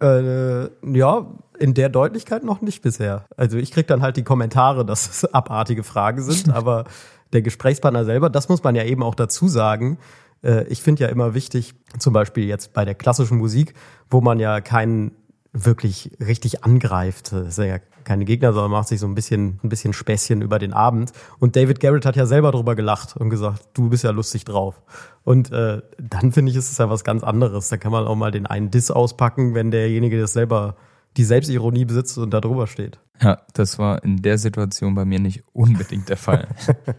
Äh, 0.00 0.64
ja, 0.96 1.26
in 1.60 1.74
der 1.74 1.90
Deutlichkeit 1.90 2.42
noch 2.42 2.62
nicht 2.62 2.82
bisher. 2.82 3.26
Also 3.36 3.58
ich 3.58 3.70
krieg 3.70 3.86
dann 3.86 4.00
halt 4.00 4.16
die 4.16 4.24
Kommentare, 4.24 4.84
dass 4.84 5.08
es 5.08 5.34
abartige 5.34 5.82
Fragen 5.82 6.22
sind, 6.22 6.48
aber 6.54 6.84
der 7.32 7.42
Gesprächspartner 7.42 8.04
selber, 8.04 8.30
das 8.30 8.48
muss 8.48 8.64
man 8.64 8.74
ja 8.74 8.84
eben 8.84 9.02
auch 9.02 9.14
dazu 9.14 9.46
sagen. 9.46 9.98
Äh, 10.42 10.64
ich 10.64 10.82
finde 10.82 11.04
ja 11.04 11.08
immer 11.10 11.34
wichtig, 11.34 11.74
zum 11.98 12.12
Beispiel 12.12 12.44
jetzt 12.44 12.72
bei 12.72 12.84
der 12.84 12.94
klassischen 12.94 13.38
Musik, 13.38 13.74
wo 14.08 14.20
man 14.20 14.40
ja 14.40 14.60
keinen 14.60 15.12
wirklich 15.52 16.12
richtig 16.18 16.64
angreift. 16.64 17.32
Das 17.32 17.56
sind 17.56 17.68
ja 17.68 17.78
keine 18.04 18.24
Gegner, 18.24 18.52
sondern 18.52 18.70
macht 18.70 18.88
sich 18.88 18.98
so 18.98 19.06
ein 19.06 19.14
bisschen, 19.14 19.60
ein 19.62 19.68
bisschen 19.68 19.92
Späßchen 19.92 20.40
über 20.40 20.58
den 20.58 20.72
Abend. 20.72 21.12
Und 21.38 21.56
David 21.56 21.80
Garrett 21.80 22.06
hat 22.06 22.16
ja 22.16 22.24
selber 22.24 22.52
drüber 22.52 22.74
gelacht 22.74 23.16
und 23.16 23.30
gesagt, 23.30 23.68
du 23.74 23.90
bist 23.90 24.04
ja 24.04 24.10
lustig 24.10 24.44
drauf. 24.44 24.80
Und 25.24 25.52
äh, 25.52 25.82
dann 25.98 26.32
finde 26.32 26.50
ich, 26.50 26.56
ist 26.56 26.72
es 26.72 26.78
ja 26.78 26.88
was 26.88 27.04
ganz 27.04 27.22
anderes. 27.22 27.68
Da 27.68 27.76
kann 27.76 27.92
man 27.92 28.06
auch 28.06 28.16
mal 28.16 28.30
den 28.30 28.46
einen 28.46 28.70
Diss 28.70 28.90
auspacken, 28.90 29.54
wenn 29.54 29.70
derjenige 29.70 30.18
das 30.18 30.32
selber 30.32 30.76
die 31.16 31.24
Selbstironie 31.24 31.84
besitzt 31.84 32.18
und 32.18 32.32
da 32.32 32.40
drüber 32.40 32.66
steht. 32.66 33.00
Ja, 33.20 33.42
das 33.52 33.78
war 33.78 34.02
in 34.04 34.22
der 34.22 34.38
Situation 34.38 34.94
bei 34.94 35.04
mir 35.04 35.20
nicht 35.20 35.44
unbedingt 35.52 36.08
der 36.08 36.16
Fall. 36.16 36.48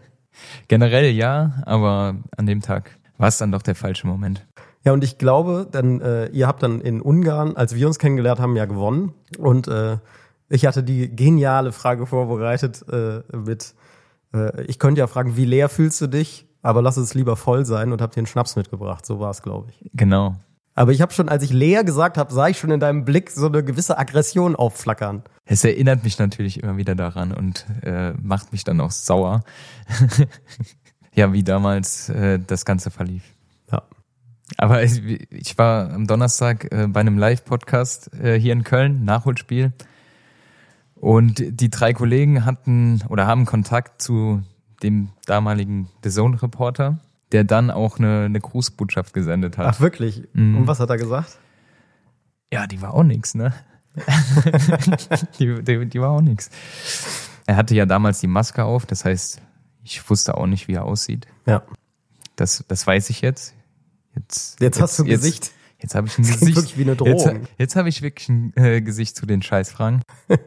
Generell 0.68 1.10
ja, 1.10 1.62
aber 1.66 2.16
an 2.36 2.46
dem 2.46 2.60
Tag 2.60 2.98
war 3.18 3.28
es 3.28 3.38
dann 3.38 3.52
doch 3.52 3.62
der 3.62 3.74
falsche 3.74 4.06
Moment. 4.06 4.46
Ja, 4.84 4.92
und 4.92 5.04
ich 5.04 5.18
glaube, 5.18 5.66
dann, 5.70 6.00
äh, 6.00 6.26
ihr 6.28 6.46
habt 6.48 6.62
dann 6.62 6.80
in 6.80 7.00
Ungarn, 7.00 7.56
als 7.56 7.74
wir 7.74 7.86
uns 7.86 7.98
kennengelernt 7.98 8.40
haben, 8.40 8.56
ja 8.56 8.64
gewonnen. 8.64 9.12
Und 9.38 9.68
äh, 9.68 9.98
ich 10.48 10.66
hatte 10.66 10.82
die 10.82 11.14
geniale 11.14 11.72
Frage 11.72 12.06
vorbereitet 12.06 12.84
äh, 12.90 13.22
mit, 13.36 13.74
äh, 14.34 14.64
ich 14.64 14.78
könnte 14.78 14.98
ja 14.98 15.06
fragen, 15.06 15.36
wie 15.36 15.44
leer 15.44 15.68
fühlst 15.68 16.00
du 16.00 16.08
dich? 16.08 16.48
Aber 16.62 16.82
lass 16.82 16.96
es 16.96 17.14
lieber 17.14 17.36
voll 17.36 17.64
sein 17.64 17.92
und 17.92 18.00
hab 18.00 18.12
dir 18.12 18.18
einen 18.18 18.26
Schnaps 18.26 18.56
mitgebracht. 18.56 19.06
So 19.06 19.18
war 19.18 19.30
es, 19.30 19.42
glaube 19.42 19.70
ich. 19.70 19.90
Genau. 19.94 20.36
Aber 20.74 20.92
ich 20.92 21.02
habe 21.02 21.12
schon, 21.12 21.28
als 21.28 21.42
ich 21.42 21.52
Lea 21.52 21.82
gesagt 21.84 22.16
habe, 22.16 22.32
sah 22.32 22.48
ich 22.48 22.58
schon 22.58 22.70
in 22.70 22.80
deinem 22.80 23.04
Blick 23.04 23.30
so 23.30 23.46
eine 23.46 23.62
gewisse 23.62 23.98
Aggression 23.98 24.56
aufflackern. 24.56 25.22
Es 25.44 25.64
erinnert 25.64 26.02
mich 26.02 26.18
natürlich 26.18 26.62
immer 26.62 26.76
wieder 26.76 26.94
daran 26.94 27.32
und 27.32 27.66
äh, 27.82 28.12
macht 28.12 28.52
mich 28.52 28.64
dann 28.64 28.80
auch 28.80 28.90
sauer. 28.90 29.42
ja, 31.14 31.32
wie 31.32 31.44
damals 31.44 32.08
äh, 32.08 32.38
das 32.38 32.64
Ganze 32.64 32.90
verlief. 32.90 33.22
Ja. 33.70 33.82
Aber 34.56 34.82
ich, 34.82 35.02
ich 35.30 35.58
war 35.58 35.90
am 35.90 36.06
Donnerstag 36.06 36.72
äh, 36.72 36.86
bei 36.86 37.00
einem 37.00 37.18
Live-Podcast 37.18 38.14
äh, 38.14 38.38
hier 38.38 38.54
in 38.54 38.64
Köln, 38.64 39.04
Nachholspiel. 39.04 39.72
Und 40.94 41.42
die 41.44 41.68
drei 41.68 41.92
Kollegen 41.92 42.44
hatten 42.46 43.02
oder 43.08 43.26
haben 43.26 43.44
Kontakt 43.44 44.00
zu 44.00 44.42
dem 44.82 45.10
damaligen 45.26 45.88
The 46.04 46.10
Zone-Reporter, 46.10 46.98
der 47.32 47.44
dann 47.44 47.70
auch 47.70 47.98
eine, 47.98 48.26
eine 48.26 48.40
Grußbotschaft 48.40 49.14
gesendet 49.14 49.58
hat. 49.58 49.66
Ach, 49.66 49.80
wirklich? 49.80 50.22
Mhm. 50.34 50.58
Und 50.58 50.66
was 50.66 50.80
hat 50.80 50.90
er 50.90 50.98
gesagt? 50.98 51.38
Ja, 52.52 52.66
die 52.66 52.82
war 52.82 52.94
auch 52.94 53.02
nix, 53.02 53.34
ne? 53.34 53.52
die, 55.38 55.62
die, 55.62 55.86
die 55.86 56.00
war 56.00 56.10
auch 56.10 56.20
nix. 56.20 56.50
Er 57.46 57.56
hatte 57.56 57.74
ja 57.74 57.86
damals 57.86 58.20
die 58.20 58.26
Maske 58.26 58.64
auf, 58.64 58.86
das 58.86 59.04
heißt, 59.04 59.40
ich 59.84 60.08
wusste 60.08 60.36
auch 60.36 60.46
nicht, 60.46 60.68
wie 60.68 60.74
er 60.74 60.84
aussieht. 60.84 61.26
Ja. 61.46 61.62
Das, 62.36 62.64
das 62.68 62.86
weiß 62.86 63.10
ich 63.10 63.20
jetzt. 63.20 63.54
Jetzt, 64.14 64.60
Jetzt 64.60 64.80
hast 64.80 64.98
du 64.98 65.04
ein 65.04 65.06
jetzt, 65.06 65.22
Gesicht. 65.22 65.52
Jetzt 65.80 65.94
habe 65.94 66.06
ich 66.06 66.18
ein 66.18 66.24
klingt 66.24 66.40
Gesicht. 66.40 66.56
wirklich 66.56 66.78
wie 66.78 66.82
eine 66.82 66.92
Jetzt, 66.92 67.26
Drohung. 67.26 67.48
jetzt 67.58 67.76
habe 67.76 67.88
ich 67.88 68.02
wirklich 68.02 68.28
ein 68.28 68.52
äh, 68.56 68.80
Gesicht 68.80 69.16
zu 69.16 69.26
den 69.26 69.42
Scheißfragen. 69.42 70.02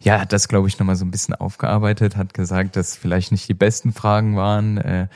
ja, 0.00 0.20
hat 0.20 0.32
das, 0.32 0.48
glaube 0.48 0.68
ich, 0.68 0.78
nochmal 0.78 0.96
so 0.96 1.04
ein 1.04 1.10
bisschen 1.10 1.34
aufgearbeitet, 1.34 2.16
hat 2.16 2.32
gesagt, 2.34 2.76
dass 2.76 2.96
vielleicht 2.96 3.32
nicht 3.32 3.48
die 3.48 3.54
besten 3.54 3.92
Fragen 3.92 4.36
waren. 4.36 4.78
Äh, 4.78 5.08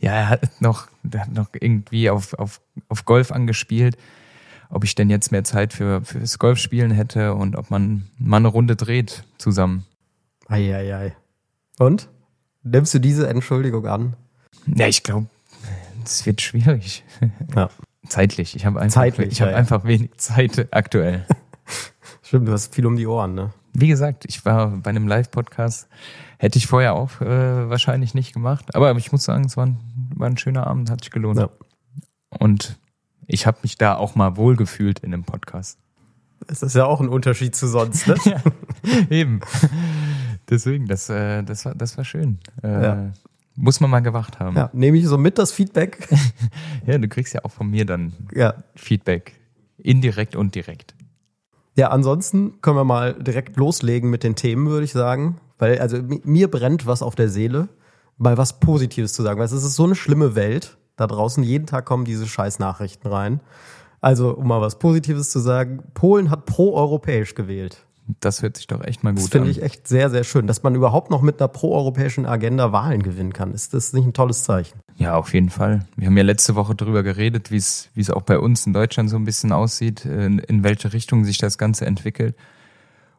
ja, 0.00 0.12
er 0.12 0.28
hat 0.28 0.60
noch, 0.60 0.88
er 1.10 1.20
hat 1.20 1.32
noch 1.32 1.48
irgendwie 1.58 2.10
auf, 2.10 2.34
auf, 2.34 2.60
auf 2.88 3.04
Golf 3.04 3.30
angespielt, 3.32 3.96
ob 4.70 4.84
ich 4.84 4.94
denn 4.94 5.10
jetzt 5.10 5.30
mehr 5.30 5.44
Zeit 5.44 5.72
für 5.72 6.02
fürs 6.04 6.38
Golfspielen 6.38 6.90
hätte 6.90 7.34
und 7.34 7.56
ob 7.56 7.70
man 7.70 8.08
mal 8.18 8.38
eine 8.38 8.48
Runde 8.48 8.76
dreht 8.76 9.24
zusammen. 9.38 9.84
Eieiei. 10.48 11.14
Und? 11.78 12.08
Nimmst 12.62 12.92
du 12.94 12.98
diese 12.98 13.28
Entschuldigung 13.28 13.86
an? 13.86 14.16
Ja, 14.66 14.86
ich 14.86 15.02
glaube, 15.02 15.26
es 16.04 16.26
wird 16.26 16.40
schwierig. 16.40 17.04
Ja. 17.54 17.70
Zeitlich. 18.08 18.56
Ich 18.56 18.66
habe 18.66 18.80
einfach, 18.80 18.94
Zeitlich, 18.94 19.32
ich 19.32 19.38
ja, 19.38 19.50
ja. 19.50 19.56
einfach 19.56 19.84
wenig 19.84 20.10
Zeit 20.16 20.68
aktuell. 20.72 21.26
Stimmt, 22.22 22.48
du 22.48 22.52
hast 22.52 22.74
viel 22.74 22.86
um 22.86 22.96
die 22.96 23.06
Ohren, 23.06 23.34
ne? 23.34 23.52
Wie 23.72 23.88
gesagt, 23.88 24.24
ich 24.26 24.44
war 24.44 24.68
bei 24.68 24.90
einem 24.90 25.06
Live-Podcast. 25.06 25.88
Hätte 26.38 26.58
ich 26.58 26.66
vorher 26.66 26.94
auch 26.94 27.20
äh, 27.20 27.68
wahrscheinlich 27.70 28.14
nicht 28.14 28.32
gemacht. 28.32 28.74
Aber 28.74 28.96
ich 28.96 29.12
muss 29.12 29.24
sagen, 29.24 29.44
es 29.44 29.56
war 29.56 29.66
ein, 29.66 29.78
war 30.14 30.28
ein 30.28 30.36
schöner 30.36 30.66
Abend, 30.66 30.90
hat 30.90 31.02
sich 31.04 31.10
gelohnt. 31.10 31.38
Ja. 31.38 31.50
Und 32.38 32.78
ich 33.26 33.46
habe 33.46 33.58
mich 33.62 33.76
da 33.78 33.96
auch 33.96 34.14
mal 34.14 34.36
wohlgefühlt 34.36 35.00
in 35.00 35.12
einem 35.14 35.24
Podcast. 35.24 35.78
Es 36.46 36.62
ist 36.62 36.74
ja 36.74 36.86
auch 36.86 37.00
ein 37.00 37.08
Unterschied 37.08 37.54
zu 37.54 37.66
sonst, 37.68 38.06
ne? 38.06 38.16
Eben. 39.10 39.40
Deswegen, 40.48 40.86
das, 40.86 41.08
äh, 41.10 41.42
das, 41.42 41.64
war, 41.64 41.74
das 41.74 41.96
war 41.96 42.04
schön. 42.04 42.38
Äh, 42.62 42.82
Ja. 42.82 43.12
Muss 43.56 43.80
man 43.80 43.90
mal 43.90 44.00
gemacht 44.00 44.38
haben. 44.40 44.56
ja, 44.56 44.70
nehme 44.72 44.96
ich 44.96 45.06
so 45.06 45.18
mit 45.18 45.36
das 45.36 45.52
Feedback. 45.52 46.08
ja, 46.86 46.96
du 46.96 47.08
kriegst 47.08 47.34
ja 47.34 47.44
auch 47.44 47.50
von 47.50 47.68
mir 47.68 47.84
dann 47.84 48.12
Ja. 48.32 48.54
Feedback. 48.74 49.38
Indirekt 49.76 50.34
und 50.34 50.54
direkt. 50.54 50.94
Ja, 51.76 51.88
ansonsten 51.88 52.60
können 52.62 52.76
wir 52.76 52.84
mal 52.84 53.12
direkt 53.14 53.56
loslegen 53.56 54.08
mit 54.08 54.22
den 54.24 54.34
Themen, 54.34 54.68
würde 54.68 54.84
ich 54.84 54.92
sagen. 54.92 55.38
Weil, 55.58 55.78
also 55.78 55.98
mi- 55.98 56.22
mir 56.24 56.50
brennt 56.50 56.86
was 56.86 57.02
auf 57.02 57.16
der 57.16 57.28
Seele, 57.28 57.68
mal 58.20 58.36
was 58.38 58.60
Positives 58.60 59.12
zu 59.12 59.22
sagen. 59.22 59.38
Weil 59.38 59.46
es 59.46 59.52
ist 59.52 59.74
so 59.74 59.84
eine 59.84 59.96
schlimme 59.96 60.34
Welt. 60.36 60.76
Da 60.96 61.06
draußen 61.06 61.42
jeden 61.42 61.66
Tag 61.66 61.86
kommen 61.86 62.04
diese 62.04 62.26
scheiß 62.26 62.58
Nachrichten 62.58 63.08
rein. 63.08 63.40
Also, 64.00 64.36
um 64.36 64.46
mal 64.46 64.60
was 64.60 64.78
Positives 64.78 65.30
zu 65.30 65.40
sagen, 65.40 65.82
Polen 65.94 66.30
hat 66.30 66.46
pro-europäisch 66.46 67.34
gewählt. 67.34 67.84
Das 68.18 68.42
hört 68.42 68.56
sich 68.56 68.66
doch 68.66 68.82
echt 68.82 69.04
mal 69.04 69.14
Das 69.14 69.24
gut 69.24 69.32
finde 69.32 69.46
an. 69.46 69.50
ich 69.50 69.62
echt 69.62 69.86
sehr, 69.86 70.10
sehr 70.10 70.24
schön. 70.24 70.46
Dass 70.46 70.62
man 70.62 70.74
überhaupt 70.74 71.10
noch 71.10 71.22
mit 71.22 71.40
einer 71.40 71.48
pro-europäischen 71.48 72.26
Agenda 72.26 72.72
Wahlen 72.72 73.02
gewinnen 73.02 73.32
kann. 73.32 73.52
Ist 73.54 73.72
das 73.72 73.92
nicht 73.92 74.04
ein 74.04 74.12
tolles 74.12 74.42
Zeichen? 74.42 74.80
Ja, 74.96 75.16
auf 75.16 75.32
jeden 75.32 75.48
Fall. 75.50 75.86
Wir 75.96 76.06
haben 76.08 76.16
ja 76.16 76.24
letzte 76.24 76.54
Woche 76.56 76.74
darüber 76.74 77.02
geredet, 77.02 77.50
wie 77.50 77.56
es 77.56 77.88
wie 77.94 78.00
es 78.00 78.10
auch 78.10 78.22
bei 78.22 78.38
uns 78.38 78.66
in 78.66 78.72
Deutschland 78.72 79.10
so 79.10 79.16
ein 79.16 79.24
bisschen 79.24 79.52
aussieht, 79.52 80.04
in, 80.04 80.38
in 80.40 80.64
welche 80.64 80.92
Richtung 80.92 81.24
sich 81.24 81.38
das 81.38 81.56
Ganze 81.56 81.86
entwickelt. 81.86 82.34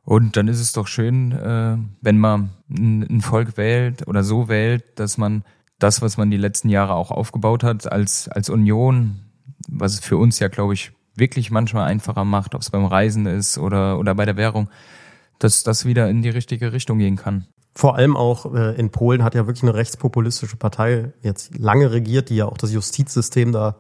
Und 0.04 0.36
dann 0.36 0.48
ist 0.48 0.60
es 0.60 0.74
doch 0.74 0.88
schön, 0.88 1.32
äh, 1.32 1.78
wenn 2.02 2.18
man 2.18 2.50
ein, 2.70 3.22
Volk 3.22 3.58
wählt 3.58 4.08
oder 4.08 4.24
so 4.24 4.48
wählt, 4.48 4.84
dass 4.96 5.18
man 5.18 5.44
das, 5.80 6.02
was 6.02 6.18
man 6.18 6.32
die 6.32 6.38
letzten 6.38 6.70
Jahre 6.70 6.94
auch 6.94 7.12
aufgebaut 7.12 7.64
hat, 7.64 7.92
als, 7.92 8.28
als 8.28 8.50
Union, 8.50 9.20
was 9.68 9.94
es 9.94 10.00
für 10.00 10.18
uns 10.18 10.40
ja, 10.40 10.48
glaube 10.48 10.74
ich, 10.74 10.92
wirklich 11.16 11.52
manchmal 11.52 11.88
einfacher 11.88 12.26
macht, 12.26 12.56
ob 12.56 12.62
es 12.62 12.70
beim 12.70 12.86
Reisen 12.86 13.26
ist 13.26 13.58
oder, 13.58 14.00
oder 14.00 14.16
bei 14.16 14.26
der 14.26 14.38
Währung, 14.38 14.70
dass 15.40 15.64
das 15.64 15.86
wieder 15.86 16.10
in 16.10 16.22
die 16.22 16.30
richtige 16.30 16.74
Richtung 16.74 17.00
gehen 17.00 17.16
kann. 17.16 17.46
Vor 17.74 17.96
allem 17.96 18.18
auch 18.18 18.54
äh, 18.54 18.76
in 18.76 18.92
Polen 18.92 19.24
hat 19.24 19.34
ja 19.34 19.48
wirklich 19.48 19.64
eine 19.64 19.74
rechtspopulistische 19.74 20.58
Partei 20.58 21.14
jetzt 21.22 21.58
lange 21.58 21.92
regiert, 21.92 22.30
die 22.30 22.38
ja 22.38 22.46
auch 22.46 22.58
das 22.58 22.74
Justizsystem 22.74 23.52
da 23.52 23.78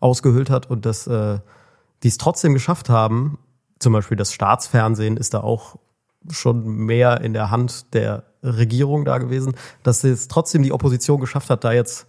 ausgehöhlt 0.00 0.48
hat 0.48 0.70
und 0.70 0.86
das, 0.86 1.06
äh, 1.06 1.38
die 2.02 2.08
es 2.08 2.18
trotzdem 2.18 2.54
geschafft 2.54 2.88
haben. 2.88 3.38
Zum 3.78 3.92
Beispiel 3.92 4.16
das 4.16 4.32
Staatsfernsehen 4.32 5.16
ist 5.16 5.34
da 5.34 5.40
auch 5.40 5.76
schon 6.30 6.64
mehr 6.64 7.20
in 7.20 7.32
der 7.32 7.50
Hand 7.50 7.94
der 7.94 8.24
Regierung 8.42 9.04
da 9.04 9.18
gewesen, 9.18 9.54
dass 9.82 10.04
es 10.04 10.28
trotzdem 10.28 10.62
die 10.62 10.72
Opposition 10.72 11.20
geschafft 11.20 11.50
hat, 11.50 11.64
da 11.64 11.72
jetzt 11.72 12.06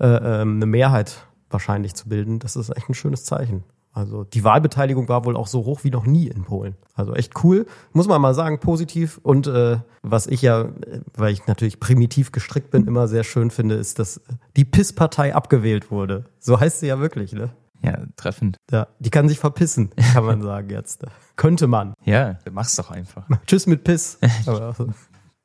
äh, 0.00 0.06
ähm, 0.06 0.56
eine 0.56 0.66
Mehrheit 0.66 1.26
wahrscheinlich 1.50 1.94
zu 1.94 2.08
bilden. 2.08 2.38
Das 2.38 2.56
ist 2.56 2.70
echt 2.76 2.88
ein 2.88 2.94
schönes 2.94 3.24
Zeichen. 3.24 3.64
Also 3.92 4.22
die 4.22 4.44
Wahlbeteiligung 4.44 5.08
war 5.08 5.24
wohl 5.24 5.36
auch 5.36 5.48
so 5.48 5.64
hoch 5.64 5.82
wie 5.82 5.90
noch 5.90 6.06
nie 6.06 6.28
in 6.28 6.44
Polen. 6.44 6.76
Also 6.94 7.14
echt 7.14 7.32
cool, 7.42 7.66
muss 7.92 8.06
man 8.06 8.20
mal 8.20 8.34
sagen, 8.34 8.60
positiv. 8.60 9.18
Und 9.22 9.46
äh, 9.48 9.78
was 10.02 10.26
ich 10.26 10.42
ja, 10.42 10.68
weil 11.16 11.32
ich 11.32 11.46
natürlich 11.46 11.80
primitiv 11.80 12.30
gestrickt 12.30 12.70
bin, 12.70 12.86
immer 12.86 13.08
sehr 13.08 13.24
schön 13.24 13.50
finde, 13.50 13.74
ist, 13.74 13.98
dass 13.98 14.20
die 14.56 14.64
PIS-Partei 14.64 15.34
abgewählt 15.34 15.90
wurde. 15.90 16.26
So 16.38 16.60
heißt 16.60 16.80
sie 16.80 16.86
ja 16.86 17.00
wirklich, 17.00 17.32
ne? 17.32 17.50
Ja, 17.82 17.98
treffend. 18.16 18.56
Ja, 18.70 18.88
die 18.98 19.10
kann 19.10 19.28
sich 19.28 19.38
verpissen, 19.38 19.90
kann 20.12 20.24
man 20.24 20.42
sagen 20.42 20.70
jetzt. 20.70 21.04
Könnte 21.36 21.66
man. 21.66 21.94
Ja, 22.04 22.38
mach's 22.50 22.76
doch 22.76 22.90
einfach. 22.90 23.24
Tschüss 23.46 23.66
mit 23.66 23.84
Piss. 23.84 24.18
Aber, 24.46 24.74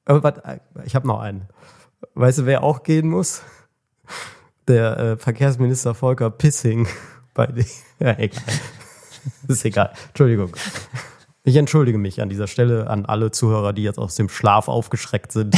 aber 0.05 0.23
warte, 0.23 0.61
ich 0.85 0.95
habe 0.95 1.07
noch 1.07 1.19
einen. 1.19 1.47
Weißt 2.15 2.39
du, 2.39 2.45
wer 2.45 2.63
auch 2.63 2.83
gehen 2.83 3.09
muss? 3.09 3.41
Der 4.67 4.97
äh, 4.97 5.17
Verkehrsminister 5.17 5.93
Volker 5.93 6.29
Pissing 6.29 6.87
bei 7.33 7.47
den. 7.47 7.65
Ja, 7.99 8.17
egal. 8.17 8.43
Ist 9.47 9.63
egal. 9.63 9.93
Entschuldigung. 10.09 10.53
Ich 11.43 11.55
entschuldige 11.55 11.97
mich 11.97 12.21
an 12.21 12.29
dieser 12.29 12.47
Stelle 12.47 12.89
an 12.89 13.05
alle 13.05 13.31
Zuhörer, 13.31 13.73
die 13.73 13.83
jetzt 13.83 13.99
aus 13.99 14.15
dem 14.15 14.29
Schlaf 14.29 14.67
aufgeschreckt 14.67 15.31
sind. 15.31 15.55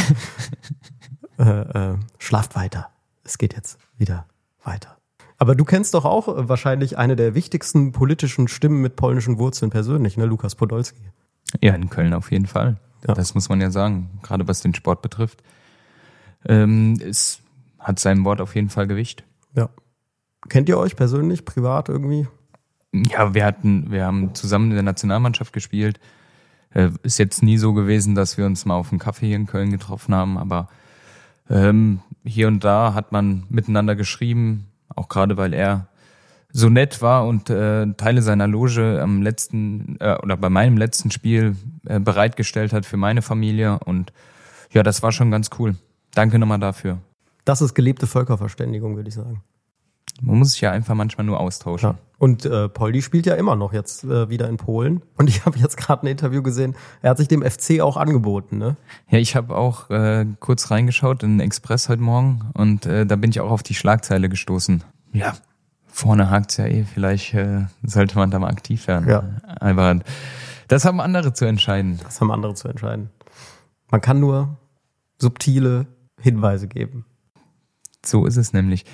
äh, 1.39 1.43
äh, 1.43 1.97
schlaft 2.19 2.55
weiter. 2.55 2.89
Es 3.23 3.37
geht 3.37 3.53
jetzt 3.55 3.79
wieder 3.97 4.27
weiter. 4.63 4.97
Aber 5.37 5.55
du 5.55 5.65
kennst 5.65 5.93
doch 5.93 6.05
auch 6.05 6.27
äh, 6.27 6.49
wahrscheinlich 6.49 6.97
eine 6.97 7.15
der 7.15 7.35
wichtigsten 7.35 7.91
politischen 7.91 8.47
Stimmen 8.47 8.81
mit 8.81 8.95
polnischen 8.95 9.37
Wurzeln 9.37 9.71
persönlich, 9.71 10.17
ne? 10.17 10.25
Lukas 10.25 10.55
Podolski. 10.55 11.01
Ja, 11.61 11.73
in 11.73 11.89
Köln 11.89 12.13
auf 12.13 12.31
jeden 12.31 12.47
Fall. 12.47 12.77
Ja. 13.07 13.13
Das 13.13 13.35
muss 13.35 13.49
man 13.49 13.61
ja 13.61 13.69
sagen, 13.69 14.19
gerade 14.23 14.47
was 14.47 14.61
den 14.61 14.73
Sport 14.73 15.01
betrifft. 15.01 15.43
Ähm, 16.47 16.99
es 17.01 17.39
hat 17.79 17.99
sein 17.99 18.23
Wort 18.25 18.41
auf 18.41 18.55
jeden 18.55 18.69
Fall 18.69 18.87
Gewicht. 18.87 19.23
Ja. 19.55 19.69
Kennt 20.49 20.69
ihr 20.69 20.77
euch 20.77 20.95
persönlich, 20.95 21.45
privat 21.45 21.89
irgendwie? 21.89 22.27
Ja, 22.93 23.33
wir 23.33 23.45
hatten, 23.45 23.91
wir 23.91 24.05
haben 24.05 24.33
zusammen 24.35 24.69
in 24.69 24.75
der 24.75 24.83
Nationalmannschaft 24.83 25.53
gespielt. 25.53 25.99
Äh, 26.69 26.91
ist 27.03 27.19
jetzt 27.19 27.43
nie 27.43 27.57
so 27.57 27.73
gewesen, 27.73 28.15
dass 28.15 28.37
wir 28.37 28.45
uns 28.45 28.65
mal 28.65 28.75
auf 28.75 28.91
einen 28.91 28.99
Kaffee 28.99 29.27
hier 29.27 29.35
in 29.35 29.47
Köln 29.47 29.71
getroffen 29.71 30.15
haben, 30.15 30.37
aber 30.37 30.69
ähm, 31.49 31.99
hier 32.23 32.47
und 32.47 32.63
da 32.63 32.93
hat 32.93 33.11
man 33.11 33.43
miteinander 33.49 33.95
geschrieben, 33.95 34.67
auch 34.95 35.09
gerade 35.09 35.37
weil 35.37 35.53
er 35.53 35.87
so 36.51 36.69
nett 36.69 37.01
war 37.01 37.27
und 37.27 37.49
äh, 37.49 37.85
Teile 37.97 38.21
seiner 38.21 38.47
Loge 38.47 39.01
am 39.01 39.21
letzten 39.21 39.97
äh, 39.99 40.15
oder 40.23 40.37
bei 40.37 40.49
meinem 40.49 40.77
letzten 40.77 41.11
Spiel 41.11 41.57
äh, 41.85 41.99
bereitgestellt 41.99 42.71
hat 42.71 42.85
für 42.85 42.97
meine 42.97 43.21
Familie 43.21 43.79
und 43.79 44.13
ja, 44.71 44.81
das 44.81 45.03
war 45.03 45.11
schon 45.11 45.31
ganz 45.31 45.49
cool. 45.59 45.75
Danke 46.13 46.39
nochmal 46.39 46.59
dafür. 46.59 46.99
Das 47.43 47.61
ist 47.61 47.73
gelebte 47.73 48.07
Völkerverständigung, 48.07 48.95
würde 48.95 49.09
ich 49.09 49.15
sagen. 49.15 49.43
Man 50.21 50.39
muss 50.39 50.53
sich 50.53 50.61
ja 50.61 50.71
einfach 50.71 50.95
manchmal 50.95 51.25
nur 51.25 51.39
austauschen. 51.39 51.91
Ja. 51.91 51.97
Und 52.17 52.45
äh, 52.45 52.69
Poldi 52.69 53.01
spielt 53.01 53.25
ja 53.25 53.35
immer 53.35 53.55
noch 53.55 53.73
jetzt 53.73 54.05
äh, 54.05 54.29
wieder 54.29 54.47
in 54.47 54.57
Polen. 54.57 55.01
Und 55.17 55.29
ich 55.29 55.45
habe 55.45 55.57
jetzt 55.59 55.77
gerade 55.77 56.03
ein 56.03 56.07
Interview 56.07 56.41
gesehen, 56.41 56.75
er 57.01 57.11
hat 57.11 57.17
sich 57.17 57.27
dem 57.27 57.43
FC 57.43 57.81
auch 57.81 57.97
angeboten, 57.97 58.57
ne? 58.57 58.77
Ja, 59.09 59.19
ich 59.19 59.35
habe 59.35 59.55
auch 59.55 59.89
äh, 59.89 60.25
kurz 60.39 60.71
reingeschaut 60.71 61.23
in 61.23 61.37
den 61.37 61.39
Express 61.41 61.89
heute 61.89 62.01
Morgen 62.01 62.49
und 62.53 62.85
äh, 62.85 63.05
da 63.05 63.15
bin 63.15 63.31
ich 63.31 63.41
auch 63.41 63.51
auf 63.51 63.63
die 63.63 63.73
Schlagzeile 63.73 64.29
gestoßen. 64.29 64.83
Ja, 65.11 65.33
vorne 65.87 66.29
hakt's 66.29 66.57
ja 66.57 66.65
eh, 66.65 66.83
vielleicht 66.83 67.33
äh, 67.33 67.65
sollte 67.83 68.17
man 68.17 68.31
da 68.31 68.39
mal 68.39 68.49
aktiv 68.49 68.87
werden. 68.87 69.09
Ja. 69.09 69.23
Aber 69.59 69.99
das 70.67 70.85
haben 70.85 70.99
andere 70.99 71.33
zu 71.33 71.45
entscheiden. 71.45 71.99
Das 72.03 72.21
haben 72.21 72.31
andere 72.31 72.53
zu 72.53 72.67
entscheiden. 72.67 73.09
Man 73.91 74.01
kann 74.01 74.19
nur 74.19 74.57
subtile 75.19 75.85
Hinweise 76.19 76.67
geben. 76.67 77.05
So 78.05 78.25
ist 78.25 78.37
es 78.37 78.53
nämlich. 78.53 78.85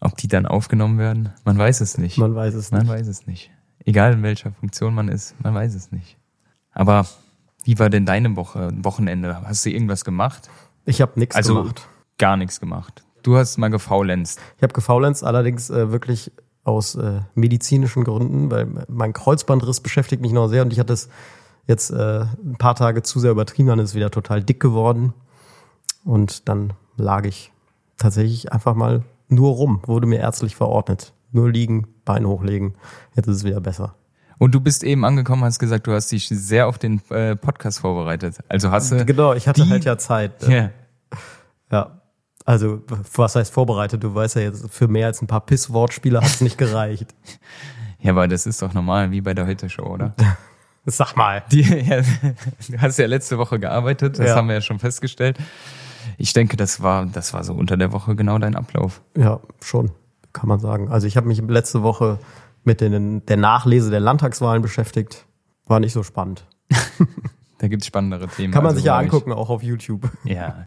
Ob 0.00 0.16
die 0.16 0.28
dann 0.28 0.46
aufgenommen 0.46 0.98
werden? 0.98 1.30
Man 1.44 1.56
weiß 1.58 1.80
es 1.80 1.98
nicht. 1.98 2.18
Man 2.18 2.34
weiß 2.34 2.54
es 2.54 2.70
Man 2.70 2.82
nicht. 2.82 2.90
weiß 2.90 3.06
es 3.06 3.26
nicht. 3.26 3.50
Egal 3.84 4.12
in 4.14 4.22
welcher 4.22 4.52
Funktion 4.52 4.94
man 4.94 5.08
ist, 5.08 5.34
man 5.42 5.54
weiß 5.54 5.74
es 5.74 5.92
nicht. 5.92 6.16
Aber 6.72 7.06
wie 7.64 7.78
war 7.78 7.88
denn 7.90 8.04
deine 8.06 8.36
Woche, 8.36 8.70
Wochenende? 8.82 9.40
Hast 9.42 9.64
du 9.64 9.70
irgendwas 9.70 10.04
gemacht? 10.04 10.50
Ich 10.84 11.00
habe 11.00 11.12
nichts 11.18 11.34
Also 11.36 11.54
gemacht. 11.54 11.88
gar 12.18 12.36
nichts 12.36 12.60
gemacht. 12.60 13.04
Du 13.22 13.36
hast 13.36 13.56
mal 13.58 13.70
gefaulenzt. 13.70 14.40
Ich 14.56 14.62
habe 14.62 14.72
gefaulenzt, 14.72 15.24
allerdings 15.24 15.70
äh, 15.70 15.90
wirklich 15.90 16.30
aus 16.62 16.94
äh, 16.96 17.20
medizinischen 17.34 18.04
Gründen, 18.04 18.50
weil 18.50 18.66
mein 18.88 19.12
Kreuzbandriss 19.12 19.80
beschäftigt 19.80 20.20
mich 20.22 20.32
noch 20.32 20.48
sehr 20.48 20.62
und 20.62 20.72
ich 20.72 20.78
hatte 20.80 20.92
es 20.92 21.08
jetzt 21.66 21.90
äh, 21.90 22.20
ein 22.44 22.56
paar 22.58 22.74
Tage 22.74 23.02
zu 23.02 23.18
sehr 23.20 23.30
übertrieben, 23.30 23.68
dann 23.68 23.78
ist 23.78 23.90
es 23.90 23.94
wieder 23.94 24.10
total 24.10 24.42
dick 24.42 24.60
geworden 24.60 25.14
und 26.04 26.48
dann 26.48 26.72
lag 26.96 27.24
ich 27.24 27.52
tatsächlich 27.98 28.52
einfach 28.52 28.74
mal 28.74 29.02
nur 29.28 29.52
rum, 29.54 29.82
wurde 29.86 30.06
mir 30.06 30.18
ärztlich 30.20 30.56
verordnet. 30.56 31.12
Nur 31.32 31.50
liegen, 31.50 31.86
Bein 32.04 32.26
hochlegen, 32.26 32.74
jetzt 33.14 33.26
ist 33.26 33.36
es 33.38 33.44
wieder 33.44 33.60
besser. 33.60 33.94
Und 34.38 34.54
du 34.54 34.60
bist 34.60 34.84
eben 34.84 35.04
angekommen, 35.04 35.44
hast 35.44 35.58
gesagt, 35.58 35.86
du 35.86 35.92
hast 35.92 36.12
dich 36.12 36.28
sehr 36.28 36.66
auf 36.68 36.78
den 36.78 37.00
äh, 37.10 37.34
Podcast 37.36 37.80
vorbereitet. 37.80 38.38
Also 38.48 38.70
hast 38.70 38.92
du. 38.92 39.04
Genau, 39.04 39.32
ich 39.32 39.48
hatte 39.48 39.64
die- 39.64 39.70
halt 39.70 39.84
ja 39.84 39.96
Zeit. 39.98 40.42
ne? 40.46 40.72
Ja. 41.10 41.18
Ja. 41.72 42.00
Also, 42.44 42.82
was 43.14 43.34
heißt 43.34 43.52
vorbereitet? 43.52 44.04
Du 44.04 44.14
weißt 44.14 44.36
ja 44.36 44.42
jetzt, 44.42 44.70
für 44.70 44.86
mehr 44.86 45.06
als 45.06 45.20
ein 45.20 45.26
paar 45.26 45.40
Pisswortspiele 45.44 46.20
hat 46.20 46.26
es 46.28 46.40
nicht 46.40 46.56
gereicht. 46.58 47.12
ja, 47.98 48.12
aber 48.12 48.28
das 48.28 48.46
ist 48.46 48.62
doch 48.62 48.72
normal, 48.72 49.10
wie 49.10 49.20
bei 49.20 49.34
der 49.34 49.46
Heute-Show, 49.46 49.82
oder? 49.84 50.14
Sag 50.84 51.16
mal. 51.16 51.42
Die, 51.50 51.62
ja, 51.62 52.02
du 52.02 52.78
hast 52.80 52.98
ja 52.98 53.06
letzte 53.06 53.38
Woche 53.38 53.58
gearbeitet, 53.58 54.20
das 54.20 54.28
Ja. 54.28 54.36
haben 54.36 54.46
wir 54.46 54.54
ja 54.54 54.60
schon 54.60 54.78
festgestellt. 54.78 55.38
Ich 56.18 56.32
denke, 56.32 56.56
das 56.56 56.82
war, 56.82 57.06
das 57.06 57.32
war 57.34 57.44
so 57.44 57.52
unter 57.54 57.76
der 57.76 57.92
Woche 57.92 58.16
genau 58.16 58.38
dein 58.38 58.56
Ablauf. 58.56 59.02
Ja, 59.16 59.40
schon, 59.62 59.90
kann 60.32 60.48
man 60.48 60.60
sagen. 60.60 60.88
Also 60.88 61.06
ich 61.06 61.16
habe 61.16 61.26
mich 61.28 61.40
letzte 61.40 61.82
Woche 61.82 62.18
mit 62.64 62.80
den, 62.80 63.24
der 63.26 63.36
Nachlese 63.36 63.90
der 63.90 64.00
Landtagswahlen 64.00 64.62
beschäftigt. 64.62 65.26
War 65.66 65.80
nicht 65.80 65.92
so 65.92 66.02
spannend. 66.02 66.46
Da 67.58 67.68
gibt's 67.68 67.86
spannendere 67.86 68.28
Themen. 68.28 68.52
Kann 68.52 68.62
man 68.62 68.72
also, 68.72 68.80
sich 68.80 68.84
ja 68.84 69.00
glaub 69.00 69.06
ich. 69.06 69.12
angucken, 69.14 69.32
auch 69.32 69.48
auf 69.48 69.62
YouTube, 69.62 70.10
Ja. 70.24 70.66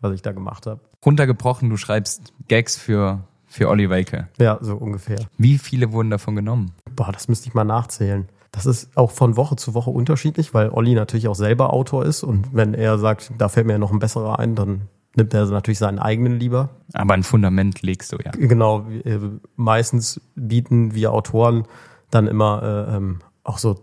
was 0.00 0.12
ich 0.12 0.22
da 0.22 0.32
gemacht 0.32 0.66
habe. 0.66 0.80
Runtergebrochen, 1.04 1.70
du 1.70 1.76
schreibst 1.76 2.32
Gags 2.48 2.76
für, 2.76 3.20
für 3.46 3.68
Olli 3.68 3.88
Welke. 3.90 4.26
Ja, 4.38 4.58
so 4.60 4.74
ungefähr. 4.74 5.18
Wie 5.38 5.56
viele 5.56 5.92
wurden 5.92 6.10
davon 6.10 6.34
genommen? 6.34 6.72
Boah, 6.96 7.12
das 7.12 7.28
müsste 7.28 7.46
ich 7.48 7.54
mal 7.54 7.62
nachzählen. 7.62 8.28
Das 8.52 8.66
ist 8.66 8.96
auch 8.96 9.10
von 9.10 9.36
Woche 9.36 9.56
zu 9.56 9.74
Woche 9.74 9.90
unterschiedlich, 9.90 10.54
weil 10.54 10.70
Olli 10.70 10.94
natürlich 10.94 11.28
auch 11.28 11.34
selber 11.34 11.72
Autor 11.72 12.04
ist 12.04 12.22
und 12.22 12.54
wenn 12.54 12.74
er 12.74 12.98
sagt, 12.98 13.32
da 13.38 13.48
fällt 13.48 13.66
mir 13.66 13.74
ja 13.74 13.78
noch 13.78 13.92
ein 13.92 13.98
besserer 13.98 14.38
ein, 14.38 14.54
dann 14.54 14.82
nimmt 15.16 15.34
er 15.34 15.46
natürlich 15.46 15.78
seinen 15.78 15.98
eigenen 15.98 16.38
lieber. 16.38 16.68
Aber 16.92 17.14
ein 17.14 17.22
Fundament 17.22 17.82
legst 17.82 18.12
du 18.12 18.18
ja. 18.24 18.30
Genau, 18.32 18.86
äh, 19.04 19.18
meistens 19.56 20.20
bieten 20.34 20.94
wir 20.94 21.12
Autoren 21.12 21.64
dann 22.10 22.26
immer 22.26 22.62
äh, 22.62 22.96
ähm, 22.96 23.20
auch 23.42 23.58
so 23.58 23.80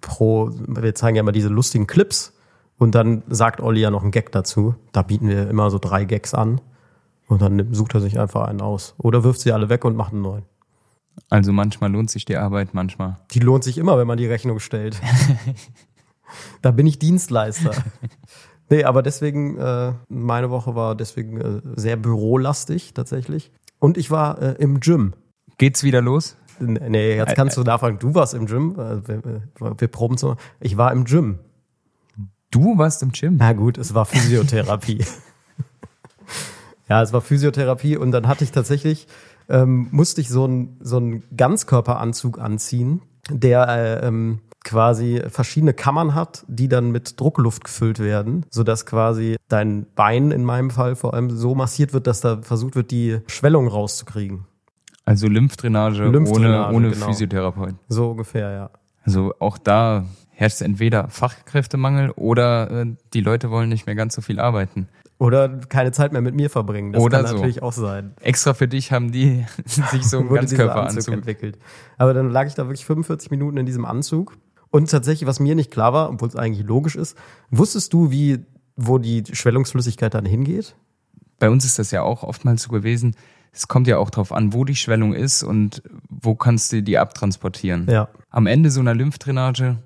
pro, 0.00 0.50
wir 0.66 0.94
zeigen 0.94 1.16
ja 1.16 1.20
immer 1.20 1.32
diese 1.32 1.48
lustigen 1.48 1.86
Clips 1.86 2.34
und 2.78 2.94
dann 2.94 3.22
sagt 3.28 3.60
Olli 3.60 3.80
ja 3.80 3.90
noch 3.90 4.02
einen 4.02 4.10
Gag 4.10 4.32
dazu. 4.32 4.74
Da 4.92 5.02
bieten 5.02 5.28
wir 5.28 5.48
immer 5.48 5.70
so 5.70 5.78
drei 5.78 6.04
Gags 6.04 6.34
an 6.34 6.60
und 7.28 7.40
dann 7.40 7.72
sucht 7.72 7.94
er 7.94 8.00
sich 8.00 8.18
einfach 8.18 8.46
einen 8.46 8.60
aus. 8.60 8.94
Oder 8.98 9.24
wirft 9.24 9.40
sie 9.40 9.52
alle 9.52 9.68
weg 9.68 9.84
und 9.84 9.96
macht 9.96 10.12
einen 10.12 10.22
neuen. 10.22 10.44
Also 11.30 11.52
manchmal 11.52 11.90
lohnt 11.92 12.10
sich 12.10 12.24
die 12.24 12.36
Arbeit, 12.36 12.74
manchmal. 12.74 13.18
Die 13.32 13.40
lohnt 13.40 13.64
sich 13.64 13.78
immer, 13.78 13.98
wenn 13.98 14.06
man 14.06 14.18
die 14.18 14.26
Rechnung 14.26 14.58
stellt. 14.60 15.00
da 16.62 16.70
bin 16.70 16.86
ich 16.86 16.98
Dienstleister. 16.98 17.72
Nee, 18.70 18.84
aber 18.84 19.02
deswegen, 19.02 19.58
äh, 19.58 19.92
meine 20.08 20.50
Woche 20.50 20.74
war 20.74 20.94
deswegen 20.94 21.40
äh, 21.40 21.60
sehr 21.76 21.96
bürolastig 21.96 22.94
tatsächlich. 22.94 23.50
Und 23.78 23.98
ich 23.98 24.10
war 24.10 24.40
äh, 24.40 24.52
im 24.58 24.80
Gym. 24.80 25.12
Geht's 25.58 25.82
wieder 25.82 26.00
los? 26.00 26.36
Nee, 26.58 27.16
jetzt 27.16 27.34
kannst 27.34 27.56
du 27.56 27.62
nachfragen, 27.62 27.98
du 27.98 28.14
warst 28.14 28.34
im 28.34 28.46
Gym. 28.46 28.72
Äh, 28.78 29.06
Wir, 29.08 29.24
wir- 29.24 29.74
wir 29.80 29.88
proben 29.88 30.16
so. 30.16 30.36
Ich 30.60 30.76
war 30.76 30.92
im 30.92 31.04
Gym. 31.04 31.38
Du 32.50 32.78
warst 32.78 33.02
im 33.02 33.12
Gym. 33.12 33.36
Na 33.38 33.52
gut, 33.52 33.78
es 33.78 33.94
war 33.94 34.04
Physiotherapie. 34.06 35.04
ja, 36.88 37.02
es 37.02 37.12
war 37.12 37.20
Physiotherapie 37.20 37.96
und 37.96 38.12
dann 38.12 38.28
hatte 38.28 38.44
ich 38.44 38.52
tatsächlich, 38.52 39.06
ähm, 39.48 39.88
musste 39.90 40.20
ich 40.20 40.28
so 40.28 40.44
einen 40.44 40.78
so 40.80 40.96
einen 40.96 41.22
Ganzkörperanzug 41.36 42.38
anziehen, 42.38 43.02
der 43.30 43.68
äh, 43.68 44.06
ähm, 44.06 44.40
quasi 44.64 45.22
verschiedene 45.28 45.74
Kammern 45.74 46.14
hat, 46.14 46.44
die 46.48 46.68
dann 46.68 46.92
mit 46.92 47.20
Druckluft 47.20 47.64
gefüllt 47.64 47.98
werden, 47.98 48.46
sodass 48.50 48.86
quasi 48.86 49.36
dein 49.48 49.86
Bein 49.94 50.30
in 50.30 50.44
meinem 50.44 50.70
Fall 50.70 50.94
vor 50.96 51.14
allem 51.14 51.30
so 51.30 51.54
massiert 51.54 51.92
wird, 51.92 52.06
dass 52.06 52.20
da 52.20 52.42
versucht 52.42 52.76
wird, 52.76 52.90
die 52.90 53.18
Schwellung 53.26 53.66
rauszukriegen. 53.66 54.46
Also 55.04 55.26
Lymphdrainage, 55.26 56.04
Lymphdrainage, 56.04 56.68
ohne, 56.68 56.76
ohne 56.76 56.90
genau. 56.90 57.06
Physiotherapeut. 57.06 57.74
So 57.88 58.10
ungefähr, 58.10 58.52
ja. 58.52 58.70
Also 59.04 59.34
auch 59.40 59.58
da 59.58 60.04
herrscht 60.30 60.62
entweder 60.62 61.08
Fachkräftemangel 61.08 62.10
oder 62.10 62.70
äh, 62.70 62.86
die 63.12 63.20
Leute 63.20 63.50
wollen 63.50 63.68
nicht 63.68 63.86
mehr 63.86 63.96
ganz 63.96 64.14
so 64.14 64.22
viel 64.22 64.38
arbeiten. 64.38 64.88
Oder 65.22 65.48
keine 65.48 65.92
Zeit 65.92 66.10
mehr 66.10 66.20
mit 66.20 66.34
mir 66.34 66.50
verbringen. 66.50 66.92
Das 66.92 67.00
Oder 67.00 67.18
kann 67.18 67.28
so. 67.28 67.36
natürlich 67.36 67.62
auch 67.62 67.72
sein. 67.72 68.12
Extra 68.20 68.54
für 68.54 68.66
dich 68.66 68.90
haben 68.90 69.12
die 69.12 69.46
sich 69.64 70.04
so 70.04 70.18
einen 70.18 70.28
Ganzkörperanzug. 70.28 71.14
entwickelt. 71.14 71.60
Aber 71.96 72.12
dann 72.12 72.28
lag 72.30 72.48
ich 72.48 72.54
da 72.54 72.64
wirklich 72.64 72.84
45 72.84 73.30
Minuten 73.30 73.56
in 73.56 73.64
diesem 73.64 73.84
Anzug. 73.84 74.36
Und 74.70 74.90
tatsächlich, 74.90 75.28
was 75.28 75.38
mir 75.38 75.54
nicht 75.54 75.70
klar 75.70 75.92
war, 75.92 76.10
obwohl 76.10 76.26
es 76.26 76.34
eigentlich 76.34 76.66
logisch 76.66 76.96
ist, 76.96 77.16
wusstest 77.50 77.92
du, 77.92 78.10
wie, 78.10 78.40
wo 78.74 78.98
die 78.98 79.22
Schwellungsflüssigkeit 79.30 80.12
dann 80.12 80.24
hingeht? 80.24 80.74
Bei 81.38 81.50
uns 81.50 81.64
ist 81.64 81.78
das 81.78 81.92
ja 81.92 82.02
auch 82.02 82.24
oftmals 82.24 82.64
so 82.64 82.70
gewesen. 82.70 83.14
Es 83.52 83.68
kommt 83.68 83.86
ja 83.86 83.98
auch 83.98 84.10
drauf 84.10 84.32
an, 84.32 84.52
wo 84.52 84.64
die 84.64 84.74
Schwellung 84.74 85.14
ist 85.14 85.44
und 85.44 85.84
wo 86.08 86.34
kannst 86.34 86.72
du 86.72 86.82
die 86.82 86.98
abtransportieren. 86.98 87.86
Ja. 87.88 88.08
Am 88.30 88.48
Ende 88.48 88.72
so 88.72 88.80
einer 88.80 88.94
Lymphdrainage 88.94 89.78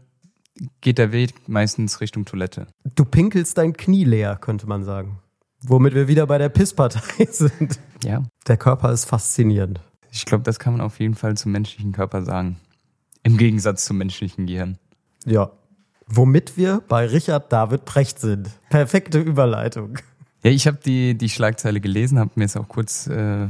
geht 0.81 0.97
der 0.97 1.13
Weg 1.13 1.47
meistens 1.47 2.01
Richtung 2.01 2.25
Toilette. 2.25 2.69
Du 2.95 3.05
pinkelst 3.05 3.59
dein 3.59 3.75
Knie 3.75 4.05
leer, 4.05 4.37
könnte 4.37 4.67
man 4.67 4.83
sagen. 4.83 5.19
Womit 5.63 5.95
wir 5.95 6.09
wieder 6.09 6.27
bei 6.27 6.39
der 6.39 6.49
Pisspartei 6.49 7.27
sind. 7.31 7.79
Ja. 8.05 8.23
Der 8.47 8.57
Körper 8.57 8.93
ist 8.93 9.05
faszinierend. 9.05 9.81
Ich 10.11 10.25
glaube, 10.25 10.45
das 10.45 10.59
kann 10.59 10.73
man 10.73 10.81
auf 10.83 11.01
jeden 11.01 11.15
Fall 11.15 11.37
zum 11.37 11.53
menschlichen 11.53 11.93
Körper 11.93 12.23
sagen. 12.23 12.57
Im 13.23 13.37
Gegensatz 13.37 13.85
zum 13.85 13.99
menschlichen 13.99 14.47
Gehirn. 14.47 14.79
Ja. 15.25 15.51
Womit 16.07 16.57
wir 16.57 16.83
bei 16.89 17.07
Richard 17.07 17.53
David 17.53 17.85
Precht 17.85 18.21
sind. 18.21 18.51
Perfekte 18.71 19.19
Überleitung. 19.19 19.99
Ja, 20.45 20.53
ich 20.53 20.69
habe 20.69 20.79
die, 20.85 21.19
die 21.19 21.29
Schlagzeile 21.29 21.81
gelesen, 21.81 22.21
habe 22.21 22.31
mir 22.37 22.45
jetzt 22.45 22.57
auch 22.57 22.69
kurz, 22.69 23.09
äh, 23.09 23.49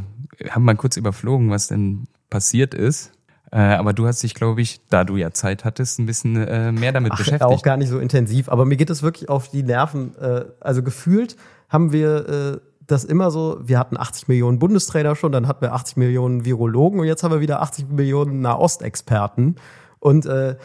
habe 0.48 0.60
mal 0.60 0.76
kurz 0.76 0.96
überflogen, 0.96 1.50
was 1.50 1.68
denn 1.68 2.04
passiert 2.30 2.72
ist. 2.72 3.12
Äh, 3.52 3.58
aber 3.58 3.92
du 3.92 4.06
hast 4.06 4.22
dich, 4.22 4.34
glaube 4.34 4.62
ich, 4.62 4.80
da 4.88 5.04
du 5.04 5.16
ja 5.16 5.30
Zeit 5.32 5.64
hattest, 5.64 5.98
ein 5.98 6.06
bisschen 6.06 6.36
äh, 6.36 6.72
mehr 6.72 6.92
damit 6.92 7.12
Ach, 7.12 7.18
beschäftigt. 7.18 7.42
auch 7.42 7.62
gar 7.62 7.76
nicht 7.76 7.90
so 7.90 7.98
intensiv, 7.98 8.48
aber 8.48 8.64
mir 8.64 8.76
geht 8.76 8.90
es 8.90 9.02
wirklich 9.02 9.28
auf 9.28 9.50
die 9.50 9.62
Nerven. 9.62 10.16
Äh, 10.18 10.46
also 10.60 10.82
gefühlt 10.82 11.36
haben 11.68 11.92
wir 11.92 12.28
äh, 12.28 12.60
das 12.86 13.04
immer 13.04 13.30
so, 13.30 13.58
wir 13.62 13.78
hatten 13.78 13.96
80 13.96 14.28
Millionen 14.28 14.58
Bundestrainer 14.58 15.16
schon, 15.16 15.32
dann 15.32 15.48
hatten 15.48 15.62
wir 15.62 15.72
80 15.74 15.96
Millionen 15.96 16.44
Virologen 16.44 17.00
und 17.00 17.06
jetzt 17.06 17.22
haben 17.22 17.32
wir 17.32 17.40
wieder 17.40 17.60
80 17.62 17.88
Millionen 17.88 18.40
Nahostexperten. 18.40 19.56
Und 19.98 20.26
äh, 20.26 20.56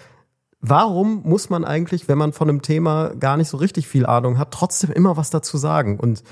warum 0.59 1.23
muss 1.23 1.49
man 1.49 1.65
eigentlich, 1.65 2.07
wenn 2.07 2.17
man 2.17 2.33
von 2.33 2.49
einem 2.49 2.61
Thema 2.61 3.15
gar 3.15 3.37
nicht 3.37 3.49
so 3.49 3.57
richtig 3.57 3.87
viel 3.87 4.05
Ahnung 4.05 4.37
hat, 4.37 4.51
trotzdem 4.51 4.91
immer 4.91 5.17
was 5.17 5.29
dazu 5.29 5.57
sagen? 5.57 5.99
Und 5.99 6.23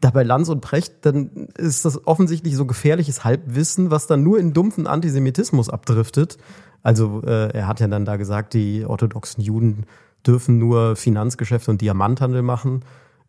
da 0.00 0.10
bei 0.10 0.22
Lanz 0.22 0.48
und 0.48 0.60
Precht, 0.60 1.06
dann 1.06 1.48
ist 1.56 1.84
das 1.84 2.06
offensichtlich 2.06 2.56
so 2.56 2.66
gefährliches 2.66 3.24
Halbwissen, 3.24 3.90
was 3.90 4.06
dann 4.06 4.22
nur 4.22 4.38
in 4.38 4.52
dumpfen 4.52 4.86
Antisemitismus 4.86 5.68
abdriftet. 5.68 6.38
Also 6.82 7.22
äh, 7.24 7.52
er 7.52 7.68
hat 7.68 7.80
ja 7.80 7.86
dann 7.86 8.04
da 8.04 8.16
gesagt, 8.16 8.54
die 8.54 8.84
orthodoxen 8.84 9.42
Juden 9.42 9.86
dürfen 10.26 10.58
nur 10.58 10.96
Finanzgeschäfte 10.96 11.70
und 11.70 11.80
Diamanthandel 11.80 12.42
machen, 12.42 12.84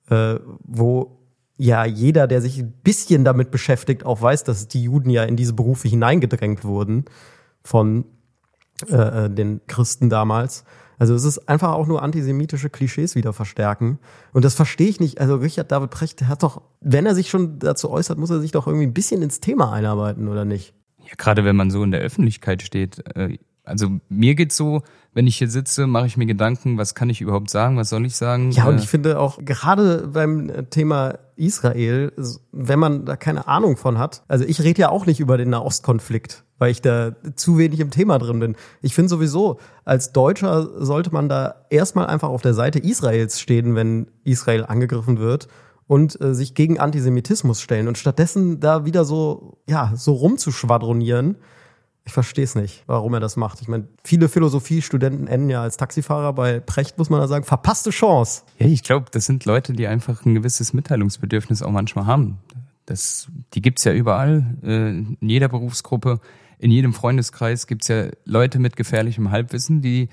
äh, 0.10 0.36
wo 0.64 1.20
ja 1.58 1.86
jeder, 1.86 2.28
der 2.28 2.42
sich 2.42 2.60
ein 2.60 2.74
bisschen 2.84 3.24
damit 3.24 3.52
beschäftigt, 3.52 4.06
auch 4.06 4.22
weiß, 4.22 4.44
dass 4.44 4.68
die 4.68 4.84
Juden 4.84 5.10
ja 5.10 5.24
in 5.24 5.36
diese 5.36 5.54
Berufe 5.54 5.88
hineingedrängt 5.88 6.64
wurden 6.64 7.06
von 7.64 8.06
äh, 8.90 9.26
äh, 9.26 9.30
den 9.30 9.62
Christen 9.68 10.10
damals. 10.10 10.66
Also 11.00 11.16
es 11.16 11.24
ist 11.24 11.50
einfach 11.50 11.74
auch 11.74 11.88
nur 11.88 12.02
antisemitische 12.02 12.70
Klischees 12.70 13.16
wieder 13.16 13.34
verstärken. 13.34 14.00
Und 14.32 14.46
das 14.46 14.56
verstehe 14.56 14.88
ich 14.88 15.00
nicht. 15.00 15.20
Also 15.20 15.36
Richard 15.36 15.72
David 15.72 15.90
Precht, 15.90 16.24
hat 16.24 16.44
doch, 16.44 16.62
wenn 16.82 17.06
er 17.06 17.16
sich 17.16 17.30
schon 17.30 17.60
dazu 17.60 17.90
äußert, 17.90 18.18
muss 18.18 18.30
er 18.30 18.40
sich 18.40 18.52
doch 18.52 18.68
irgendwie 18.68 18.88
ein 18.88 18.94
bisschen 18.94 19.22
ins 19.22 19.40
Thema 19.40 19.74
einarbeiten, 19.74 20.28
oder 20.28 20.46
nicht? 20.46 20.74
Ja, 21.00 21.14
gerade 21.18 21.46
wenn 21.46 21.56
man 21.56 21.72
so 21.72 21.84
in 21.84 21.92
der 21.92 22.02
Öffentlichkeit 22.02 22.62
steht. 22.62 23.04
Äh, 23.16 23.38
also 23.64 23.88
mir 24.10 24.36
geht's 24.36 24.58
so, 24.58 24.84
wenn 25.14 25.28
ich 25.28 25.38
hier 25.38 25.50
sitze, 25.50 25.88
mache 25.88 26.08
ich 26.08 26.18
mir 26.18 26.26
Gedanken, 26.26 26.78
was 26.78 26.96
kann 26.96 27.10
ich 27.10 27.22
überhaupt 27.22 27.50
sagen, 27.50 27.78
was 27.78 27.90
soll 27.90 28.06
ich 28.06 28.16
sagen? 28.16 28.52
Ja, 28.52 28.66
und 28.66 28.76
Äh, 28.76 28.80
ich 28.80 28.88
finde 28.88 29.20
auch 29.20 29.40
gerade 29.44 30.08
beim 30.08 30.52
Thema 30.70 31.20
Israel, 31.36 32.12
wenn 32.52 32.80
man 32.80 33.06
da 33.06 33.16
keine 33.16 33.48
Ahnung 33.48 33.78
von 33.78 33.98
hat, 33.98 34.24
also 34.28 34.44
ich 34.46 34.62
rede 34.62 34.82
ja 34.82 34.90
auch 34.90 35.06
nicht 35.06 35.20
über 35.20 35.38
den 35.38 35.50
Nahostkonflikt, 35.50 36.44
weil 36.58 36.72
ich 36.72 36.82
da 36.82 37.16
zu 37.36 37.58
wenig 37.58 37.80
im 37.80 37.92
Thema 37.92 38.18
drin 38.20 38.40
bin. 38.40 38.56
Ich 38.82 38.96
finde 38.96 39.10
sowieso, 39.10 39.60
als 39.86 40.12
Deutscher 40.12 40.84
sollte 40.84 41.12
man 41.12 41.30
da 41.30 41.66
erstmal 41.70 42.08
einfach 42.08 42.30
auf 42.30 42.42
der 42.42 42.54
Seite 42.54 42.80
Israels 42.80 43.40
stehen, 43.40 43.76
wenn 43.76 44.08
Israel 44.24 44.66
angegriffen 44.66 45.20
wird 45.20 45.48
und 45.88 46.20
äh, 46.22 46.34
sich 46.34 46.56
gegen 46.56 46.80
Antisemitismus 46.80 47.62
stellen 47.62 47.88
und 47.88 47.98
stattdessen 47.98 48.60
da 48.60 48.86
wieder 48.86 49.06
so, 49.06 49.60
ja, 49.70 49.94
so 49.96 50.14
rumzuschwadronieren. 50.14 51.38
Ich 52.06 52.12
verstehe 52.12 52.44
es 52.44 52.56
nicht, 52.56 52.84
warum 52.86 53.14
er 53.14 53.22
das 53.22 53.38
macht. 53.38 53.62
Ich 53.62 53.70
meine, 53.70 53.88
viele 54.04 54.28
Philosophiestudenten 54.28 55.28
enden 55.28 55.50
ja 55.50 55.62
als 55.62 55.78
Taxifahrer. 55.78 56.34
Bei 56.34 56.60
Precht 56.60 56.98
muss 56.98 57.10
man 57.10 57.22
da 57.22 57.28
sagen, 57.28 57.46
verpasste 57.46 57.92
Chance. 57.92 58.44
Ja, 58.60 58.68
ich 58.68 58.84
glaube, 58.84 59.06
das 59.12 59.26
sind 59.26 59.46
Leute, 59.46 59.72
die 59.72 59.88
einfach 59.88 60.26
ein 60.26 60.36
gewisses 60.36 60.74
Mitteilungsbedürfnis 60.74 61.62
auch 61.62 61.72
manchmal 61.72 62.06
haben. 62.06 62.40
Das, 62.86 63.30
die 63.54 63.62
gibt's 63.62 63.86
ja 63.86 63.94
überall, 63.94 64.58
äh, 64.64 64.90
in 64.90 65.18
jeder 65.22 65.48
Berufsgruppe, 65.48 66.20
in 66.60 66.72
jedem 66.72 66.94
Freundeskreis 66.94 67.68
gibt's 67.68 67.88
ja 67.88 68.08
Leute 68.26 68.60
mit 68.60 68.76
gefährlichem 68.76 69.32
Halbwissen, 69.32 69.82
die 69.82 70.10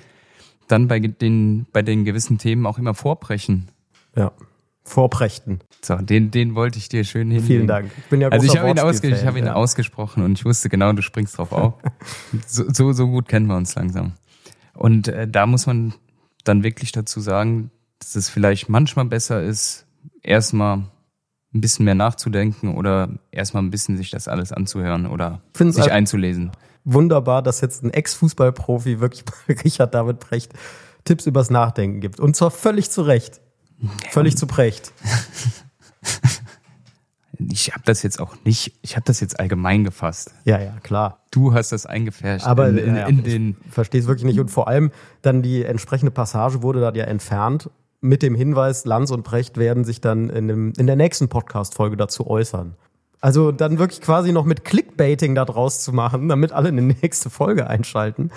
dann 0.69 0.87
bei 0.87 1.01
den, 1.01 1.67
bei 1.73 1.83
den 1.83 2.05
gewissen 2.05 2.39
Themen 2.39 2.67
auch 2.67 2.79
immer 2.79 2.95
vorbrechen. 2.95 3.69
Ja, 4.15 4.31
vorbrechten. 4.83 5.61
So, 5.83 5.97
den, 5.97 6.31
den 6.31 6.55
wollte 6.55 6.79
ich 6.79 6.89
dir 6.89 7.05
schön 7.05 7.29
hinlegen. 7.31 7.47
Vielen 7.47 7.67
Dank. 7.67 7.91
Ich 7.97 8.05
bin 8.05 8.21
ja 8.21 8.29
Also 8.29 8.47
ich 8.47 8.59
habe 8.59 8.71
ihn, 8.71 8.79
ausge 8.79 9.09
ich 9.09 9.25
hab 9.25 9.37
ihn 9.37 9.47
ja. 9.47 9.55
ausgesprochen 9.55 10.23
und 10.25 10.39
ich 10.39 10.45
wusste 10.45 10.69
genau, 10.69 10.93
du 10.93 11.03
springst 11.03 11.39
drauf 11.39 11.53
auf. 11.53 11.75
so, 12.47 12.65
so, 12.73 12.93
so 12.93 13.07
gut 13.09 13.29
kennen 13.29 13.47
wir 13.47 13.57
uns 13.57 13.75
langsam. 13.75 14.13
Und 14.75 15.09
äh, 15.09 15.29
da 15.29 15.47
muss 15.47 15.67
man 15.67 15.95
dann 16.45 16.63
wirklich 16.63 16.93
dazu 16.93 17.21
sagen, 17.21 17.71
dass 17.99 18.17
es 18.17 18.29
vielleicht 18.29 18.69
manchmal 18.69 19.05
besser 19.05 19.43
ist, 19.43 19.87
erstmal 20.23 20.85
ein 21.53 21.61
bisschen 21.61 21.85
mehr 21.85 21.95
nachzudenken 21.95 22.77
oder 22.77 23.11
erstmal 23.31 23.63
ein 23.63 23.71
bisschen 23.71 23.97
sich 23.97 24.11
das 24.11 24.29
alles 24.29 24.53
anzuhören 24.53 25.07
oder 25.07 25.43
Find's 25.55 25.77
sich 25.77 25.91
einzulesen. 25.91 26.53
Wunderbar, 26.85 27.43
dass 27.43 27.61
jetzt 27.61 27.83
ein 27.83 27.91
Ex-Fußballprofi 27.91 29.01
wirklich 29.01 29.25
Richard 29.65 29.95
David 29.95 30.21
Precht 30.21 30.53
Tipps 31.05 31.27
übers 31.27 31.51
Nachdenken 31.51 32.01
gibt. 32.01 32.21
Und 32.21 32.37
zwar 32.37 32.51
völlig 32.51 32.91
zu 32.91 33.03
Recht. 33.03 33.41
Völlig 34.11 34.37
zu 34.37 34.47
Precht. 34.47 34.93
Ich 37.49 37.73
habe 37.73 37.83
das 37.87 38.03
jetzt 38.03 38.21
auch 38.21 38.37
nicht, 38.45 38.75
ich 38.83 38.97
habe 38.97 39.05
das 39.07 39.21
jetzt 39.21 39.41
allgemein 39.41 39.85
gefasst. 39.85 40.35
Ja, 40.45 40.61
ja, 40.61 40.75
klar. 40.83 41.21
Du 41.31 41.55
hast 41.55 41.73
das 41.73 41.87
eingefärscht 41.87 42.47
Aber 42.47 42.69
in, 42.69 42.79
in, 42.79 42.97
ja, 42.97 43.07
in 43.07 43.23
den 43.23 43.57
verstehe 43.71 44.01
es 44.01 44.07
wirklich 44.07 44.27
nicht. 44.27 44.41
Und 44.41 44.51
vor 44.51 44.69
allem 44.69 44.91
dann 45.23 45.43
die 45.43 45.65
entsprechende 45.65 46.11
Passage 46.11 46.63
wurde 46.63 46.81
dann 46.81 46.95
ja 46.95 47.05
entfernt 47.05 47.71
mit 48.01 48.23
dem 48.23 48.35
Hinweis, 48.35 48.85
Lanz 48.85 49.11
und 49.11 49.23
Precht 49.23 49.57
werden 49.57 49.85
sich 49.85 50.01
dann 50.01 50.31
in, 50.31 50.49
dem, 50.49 50.73
in 50.77 50.87
der 50.87 50.97
nächsten 50.97 51.29
Podcast-Folge 51.29 51.97
dazu 51.97 52.27
äußern. 52.27 52.75
Also 53.21 53.53
dann 53.53 53.79
wirklich 53.79 54.01
quasi 54.01 54.33
noch 54.33 54.47
mit 54.47 54.65
Clickbaiting 54.65 55.35
da 55.35 55.45
draus 55.45 55.81
zu 55.81 55.93
machen, 55.93 56.29
damit 56.29 56.53
alle 56.53 56.71
in 56.71 56.77
die 56.77 56.97
nächste 57.03 57.29
Folge 57.29 57.67
einschalten. 57.67 58.31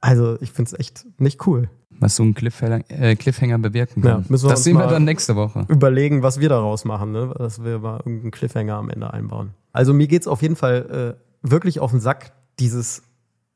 Also 0.00 0.40
ich 0.40 0.52
finde 0.52 0.70
es 0.72 0.78
echt 0.78 1.06
nicht 1.18 1.46
cool. 1.46 1.68
Was 2.00 2.16
so 2.16 2.22
ein 2.22 2.34
Cliffhanger, 2.34 2.80
äh, 2.88 3.16
Cliffhanger 3.16 3.58
bewirken 3.58 4.02
Ja, 4.04 4.12
kann. 4.14 4.24
müssen 4.28 4.46
wir 4.46 4.50
das 4.50 4.64
sehen 4.64 4.76
wir 4.76 4.86
dann 4.86 5.04
nächste 5.04 5.36
Woche. 5.36 5.64
Überlegen, 5.68 6.22
was 6.22 6.40
wir 6.40 6.48
daraus 6.48 6.84
machen, 6.84 7.12
ne? 7.12 7.34
dass 7.38 7.62
wir 7.64 7.78
mal 7.78 7.98
irgendeinen 7.98 8.30
Cliffhanger 8.30 8.74
am 8.74 8.90
Ende 8.90 9.12
einbauen. 9.12 9.50
Also 9.72 9.92
mir 9.94 10.06
geht's 10.06 10.26
auf 10.26 10.42
jeden 10.42 10.56
Fall 10.56 11.16
äh, 11.42 11.48
wirklich 11.48 11.80
auf 11.80 11.90
den 11.90 12.00
Sack, 12.00 12.32
dieses 12.58 13.02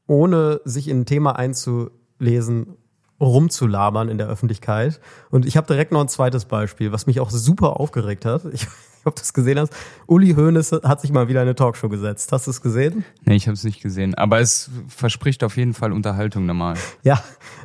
ohne 0.06 0.60
sich 0.64 0.88
in 0.88 1.00
ein 1.00 1.06
Thema 1.06 1.36
einzulesen, 1.36 2.76
rumzulabern 3.20 4.08
in 4.08 4.18
der 4.18 4.28
Öffentlichkeit. 4.28 5.00
Und 5.30 5.44
ich 5.46 5.56
habe 5.56 5.66
direkt 5.66 5.92
noch 5.92 6.00
ein 6.00 6.08
zweites 6.08 6.44
Beispiel, 6.44 6.92
was 6.92 7.06
mich 7.06 7.20
auch 7.20 7.30
super 7.30 7.80
aufgeregt 7.80 8.24
hat. 8.24 8.42
Ich, 8.52 8.66
ich 8.98 9.06
ob 9.06 9.16
du 9.16 9.22
es 9.22 9.32
gesehen 9.32 9.58
hast. 9.58 9.72
Uli 10.06 10.34
Hoeneß 10.34 10.72
hat 10.82 11.00
sich 11.00 11.12
mal 11.12 11.28
wieder 11.28 11.40
eine 11.40 11.54
Talkshow 11.54 11.88
gesetzt. 11.88 12.32
Hast 12.32 12.46
du 12.46 12.50
es 12.50 12.60
gesehen? 12.60 13.04
Nee, 13.24 13.36
ich 13.36 13.46
habe 13.46 13.54
es 13.54 13.64
nicht 13.64 13.82
gesehen. 13.82 14.14
Aber 14.14 14.40
es 14.40 14.70
verspricht 14.88 15.44
auf 15.44 15.56
jeden 15.56 15.74
Fall 15.74 15.92
Unterhaltung 15.92 16.46
normal. 16.46 16.76
Ja, 17.02 17.22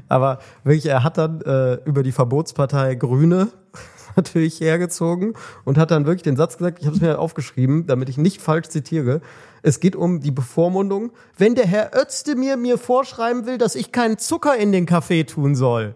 aber 0.09 0.39
wirklich, 0.63 0.85
er 0.85 1.03
hat 1.03 1.17
dann 1.17 1.41
äh, 1.41 1.75
über 1.85 2.03
die 2.03 2.11
Verbotspartei 2.11 2.95
Grüne 2.95 3.49
natürlich 4.15 4.59
hergezogen 4.59 5.33
und 5.65 5.77
hat 5.77 5.91
dann 5.91 6.05
wirklich 6.05 6.23
den 6.23 6.37
Satz 6.37 6.57
gesagt, 6.57 6.79
ich 6.79 6.85
habe 6.85 6.95
es 6.95 7.01
mir 7.01 7.19
aufgeschrieben, 7.19 7.87
damit 7.87 8.09
ich 8.09 8.17
nicht 8.17 8.41
falsch 8.41 8.69
zitiere. 8.69 9.21
Es 9.61 9.79
geht 9.79 9.95
um 9.95 10.19
die 10.19 10.31
Bevormundung. 10.31 11.11
Wenn 11.37 11.55
der 11.55 11.65
Herr 11.65 11.91
Özdemir 11.95 12.57
mir 12.57 12.77
vorschreiben 12.77 13.45
will, 13.45 13.57
dass 13.57 13.75
ich 13.75 13.91
keinen 13.91 14.17
Zucker 14.17 14.57
in 14.57 14.71
den 14.71 14.85
Kaffee 14.85 15.23
tun 15.23 15.55
soll. 15.55 15.95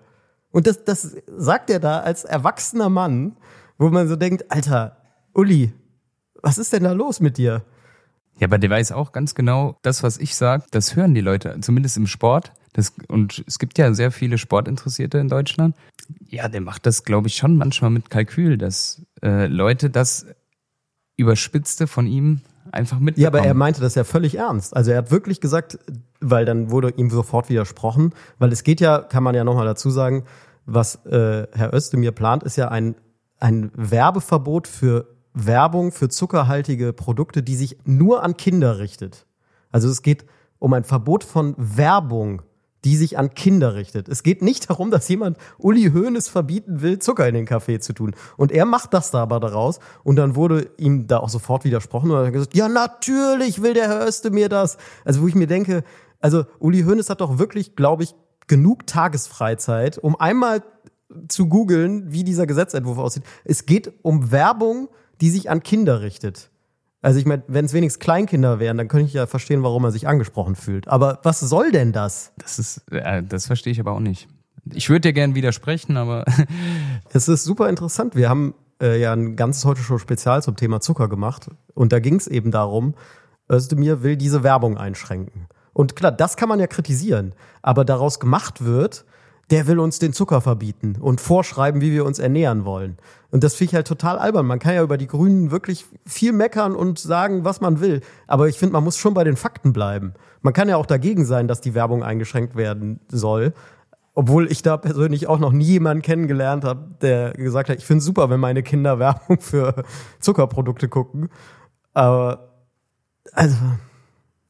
Und 0.51 0.65
das, 0.65 0.85
das 0.85 1.17
sagt 1.35 1.69
er 1.69 1.79
da 1.79 1.99
als 1.99 2.23
erwachsener 2.23 2.89
Mann, 2.89 3.35
wo 3.77 3.89
man 3.89 4.07
so 4.07 4.15
denkt, 4.15 4.45
Alter, 4.49 4.96
Uli, 5.37 5.71
was 6.41 6.57
ist 6.57 6.73
denn 6.73 6.83
da 6.83 6.93
los 6.93 7.19
mit 7.19 7.37
dir? 7.37 7.63
Ja, 8.39 8.47
aber 8.47 8.57
der 8.57 8.71
weiß 8.71 8.91
auch 8.91 9.11
ganz 9.11 9.35
genau, 9.35 9.77
das, 9.83 10.01
was 10.01 10.17
ich 10.17 10.35
sage, 10.35 10.63
das 10.71 10.95
hören 10.95 11.13
die 11.13 11.21
Leute, 11.21 11.57
zumindest 11.61 11.95
im 11.95 12.07
Sport. 12.07 12.53
Das, 12.73 12.93
und 13.07 13.43
es 13.47 13.59
gibt 13.59 13.77
ja 13.77 13.93
sehr 13.93 14.11
viele 14.11 14.39
Sportinteressierte 14.39 15.19
in 15.19 15.29
Deutschland. 15.29 15.75
Ja, 16.27 16.47
der 16.47 16.61
macht 16.61 16.87
das, 16.87 17.03
glaube 17.03 17.27
ich, 17.27 17.35
schon 17.35 17.55
manchmal 17.55 17.91
mit 17.91 18.09
Kalkül, 18.09 18.57
dass 18.57 19.03
äh, 19.21 19.45
Leute 19.45 19.91
das 19.91 20.25
Überspitzte 21.17 21.85
von 21.85 22.07
ihm 22.07 22.41
einfach 22.71 22.99
mitbekommen. 22.99 23.23
Ja, 23.23 23.39
aber 23.39 23.47
er 23.47 23.53
meinte 23.53 23.81
das 23.81 23.93
ja 23.93 24.03
völlig 24.03 24.35
ernst. 24.35 24.75
Also 24.75 24.91
er 24.91 24.97
hat 24.97 25.11
wirklich 25.11 25.39
gesagt, 25.39 25.77
weil 26.19 26.45
dann 26.45 26.71
wurde 26.71 26.89
ihm 26.97 27.11
sofort 27.11 27.49
widersprochen, 27.49 28.13
weil 28.39 28.51
es 28.51 28.63
geht 28.63 28.81
ja, 28.81 28.99
kann 28.99 29.23
man 29.23 29.35
ja 29.35 29.43
nochmal 29.43 29.65
dazu 29.65 29.91
sagen, 29.91 30.25
was 30.65 31.05
äh, 31.05 31.47
Herr 31.53 31.73
Özdemir 31.73 32.11
plant, 32.11 32.41
ist 32.41 32.55
ja 32.55 32.69
ein, 32.69 32.95
ein 33.39 33.71
Werbeverbot 33.75 34.67
für 34.67 35.16
Werbung 35.45 35.91
für 35.91 36.09
zuckerhaltige 36.09 36.93
Produkte, 36.93 37.43
die 37.43 37.55
sich 37.55 37.77
nur 37.85 38.23
an 38.23 38.37
Kinder 38.37 38.79
richtet. 38.79 39.25
Also 39.71 39.89
es 39.89 40.01
geht 40.01 40.25
um 40.59 40.73
ein 40.73 40.83
Verbot 40.83 41.23
von 41.23 41.53
Werbung, 41.57 42.41
die 42.83 42.95
sich 42.95 43.17
an 43.17 43.33
Kinder 43.33 43.75
richtet. 43.75 44.07
Es 44.07 44.23
geht 44.23 44.41
nicht 44.41 44.69
darum, 44.69 44.91
dass 44.91 45.07
jemand 45.09 45.37
Uli 45.57 45.91
Hoeneß 45.91 46.29
verbieten 46.29 46.81
will, 46.81 46.99
Zucker 46.99 47.27
in 47.27 47.33
den 47.33 47.45
Kaffee 47.45 47.79
zu 47.79 47.93
tun. 47.93 48.15
Und 48.37 48.51
er 48.51 48.65
macht 48.65 48.93
das 48.93 49.11
da 49.11 49.23
aber 49.23 49.39
daraus. 49.39 49.79
Und 50.03 50.15
dann 50.15 50.35
wurde 50.35 50.69
ihm 50.77 51.07
da 51.07 51.17
auch 51.17 51.29
sofort 51.29 51.65
widersprochen. 51.65 52.11
Und 52.11 52.17
er 52.17 52.27
hat 52.27 52.33
gesagt, 52.33 52.55
ja, 52.55 52.69
natürlich 52.69 53.61
will 53.61 53.73
der 53.73 53.89
Herr 53.89 54.07
Özdemir 54.07 54.47
das. 54.47 54.77
Also 55.03 55.21
wo 55.21 55.27
ich 55.27 55.35
mir 55.35 55.47
denke, 55.47 55.83
also 56.19 56.45
Uli 56.59 56.83
Hoeneß 56.83 57.09
hat 57.09 57.21
doch 57.21 57.39
wirklich, 57.39 57.75
glaube 57.75 58.03
ich, 58.03 58.15
genug 58.47 58.87
Tagesfreizeit, 58.87 59.97
um 59.97 60.15
einmal 60.15 60.63
zu 61.27 61.47
googeln, 61.47 62.11
wie 62.11 62.23
dieser 62.23 62.47
Gesetzentwurf 62.47 62.97
aussieht. 62.97 63.23
Es 63.43 63.65
geht 63.65 63.93
um 64.01 64.31
Werbung, 64.31 64.89
die 65.21 65.29
sich 65.29 65.49
an 65.49 65.63
Kinder 65.63 66.01
richtet. 66.01 66.49
Also 67.01 67.19
ich 67.19 67.25
meine, 67.25 67.43
wenn 67.47 67.65
es 67.65 67.73
wenigstens 67.73 67.99
Kleinkinder 67.99 68.59
wären, 68.59 68.77
dann 68.77 68.87
könnte 68.87 69.05
ich 69.05 69.13
ja 69.13 69.27
verstehen, 69.27 69.63
warum 69.63 69.83
er 69.83 69.91
sich 69.91 70.07
angesprochen 70.07 70.55
fühlt. 70.55 70.87
Aber 70.87 71.19
was 71.23 71.39
soll 71.39 71.71
denn 71.71 71.93
das? 71.93 72.33
Das 72.37 72.59
ist, 72.59 72.91
äh, 72.91 73.23
das 73.23 73.47
verstehe 73.47 73.71
ich 73.71 73.79
aber 73.79 73.91
auch 73.91 73.99
nicht. 73.99 74.27
Ich 74.73 74.89
würde 74.89 75.01
dir 75.01 75.13
gern 75.13 75.35
widersprechen, 75.35 75.95
aber 75.95 76.25
Es 77.13 77.27
ist 77.27 77.43
super 77.43 77.69
interessant. 77.69 78.15
Wir 78.15 78.29
haben 78.29 78.53
äh, 78.81 78.99
ja 78.99 79.13
ein 79.13 79.35
ganzes 79.35 79.65
heute 79.65 79.81
schon 79.81 79.99
Spezial 79.99 80.43
zum 80.43 80.55
Thema 80.55 80.81
Zucker 80.81 81.07
gemacht. 81.07 81.49
Und 81.73 81.91
da 81.93 81.99
ging 81.99 82.15
es 82.15 82.27
eben 82.27 82.51
darum, 82.51 82.95
Özdemir 83.49 84.03
will 84.03 84.17
diese 84.17 84.43
Werbung 84.43 84.77
einschränken. 84.77 85.47
Und 85.73 85.95
klar, 85.95 86.11
das 86.11 86.35
kann 86.35 86.49
man 86.49 86.59
ja 86.59 86.67
kritisieren. 86.67 87.33
Aber 87.61 87.85
daraus 87.85 88.19
gemacht 88.19 88.65
wird, 88.65 89.05
der 89.49 89.67
will 89.67 89.79
uns 89.79 89.99
den 89.99 90.13
Zucker 90.13 90.41
verbieten 90.41 90.97
und 90.99 91.21
vorschreiben, 91.21 91.79
wie 91.79 91.91
wir 91.91 92.05
uns 92.05 92.19
ernähren 92.19 92.65
wollen. 92.65 92.97
Und 93.31 93.43
das 93.43 93.55
finde 93.55 93.71
ich 93.71 93.75
halt 93.75 93.87
total 93.87 94.17
albern. 94.17 94.45
Man 94.45 94.59
kann 94.59 94.75
ja 94.75 94.83
über 94.83 94.97
die 94.97 95.07
Grünen 95.07 95.51
wirklich 95.51 95.85
viel 96.05 96.33
meckern 96.33 96.75
und 96.75 96.99
sagen, 96.99 97.45
was 97.45 97.61
man 97.61 97.79
will. 97.79 98.01
Aber 98.27 98.47
ich 98.47 98.57
finde, 98.57 98.73
man 98.73 98.83
muss 98.83 98.97
schon 98.97 99.13
bei 99.13 99.23
den 99.23 99.37
Fakten 99.37 99.73
bleiben. 99.73 100.13
Man 100.41 100.53
kann 100.53 100.69
ja 100.69 100.77
auch 100.77 100.85
dagegen 100.85 101.25
sein, 101.25 101.47
dass 101.47 101.61
die 101.61 101.73
Werbung 101.73 102.03
eingeschränkt 102.03 102.55
werden 102.55 102.99
soll. 103.09 103.53
Obwohl 104.13 104.51
ich 104.51 104.63
da 104.63 104.77
persönlich 104.77 105.27
auch 105.27 105.39
noch 105.39 105.51
nie 105.51 105.65
jemanden 105.65 106.01
kennengelernt 106.01 106.63
habe, 106.63 106.95
der 107.01 107.31
gesagt 107.33 107.69
hat, 107.69 107.77
ich 107.77 107.85
finde 107.85 107.99
es 107.99 108.05
super, 108.05 108.29
wenn 108.29 108.39
meine 108.39 108.63
Kinder 108.63 108.99
Werbung 108.99 109.39
für 109.39 109.83
Zuckerprodukte 110.19 110.89
gucken. 110.89 111.29
Aber 111.93 112.53
also, 113.33 113.57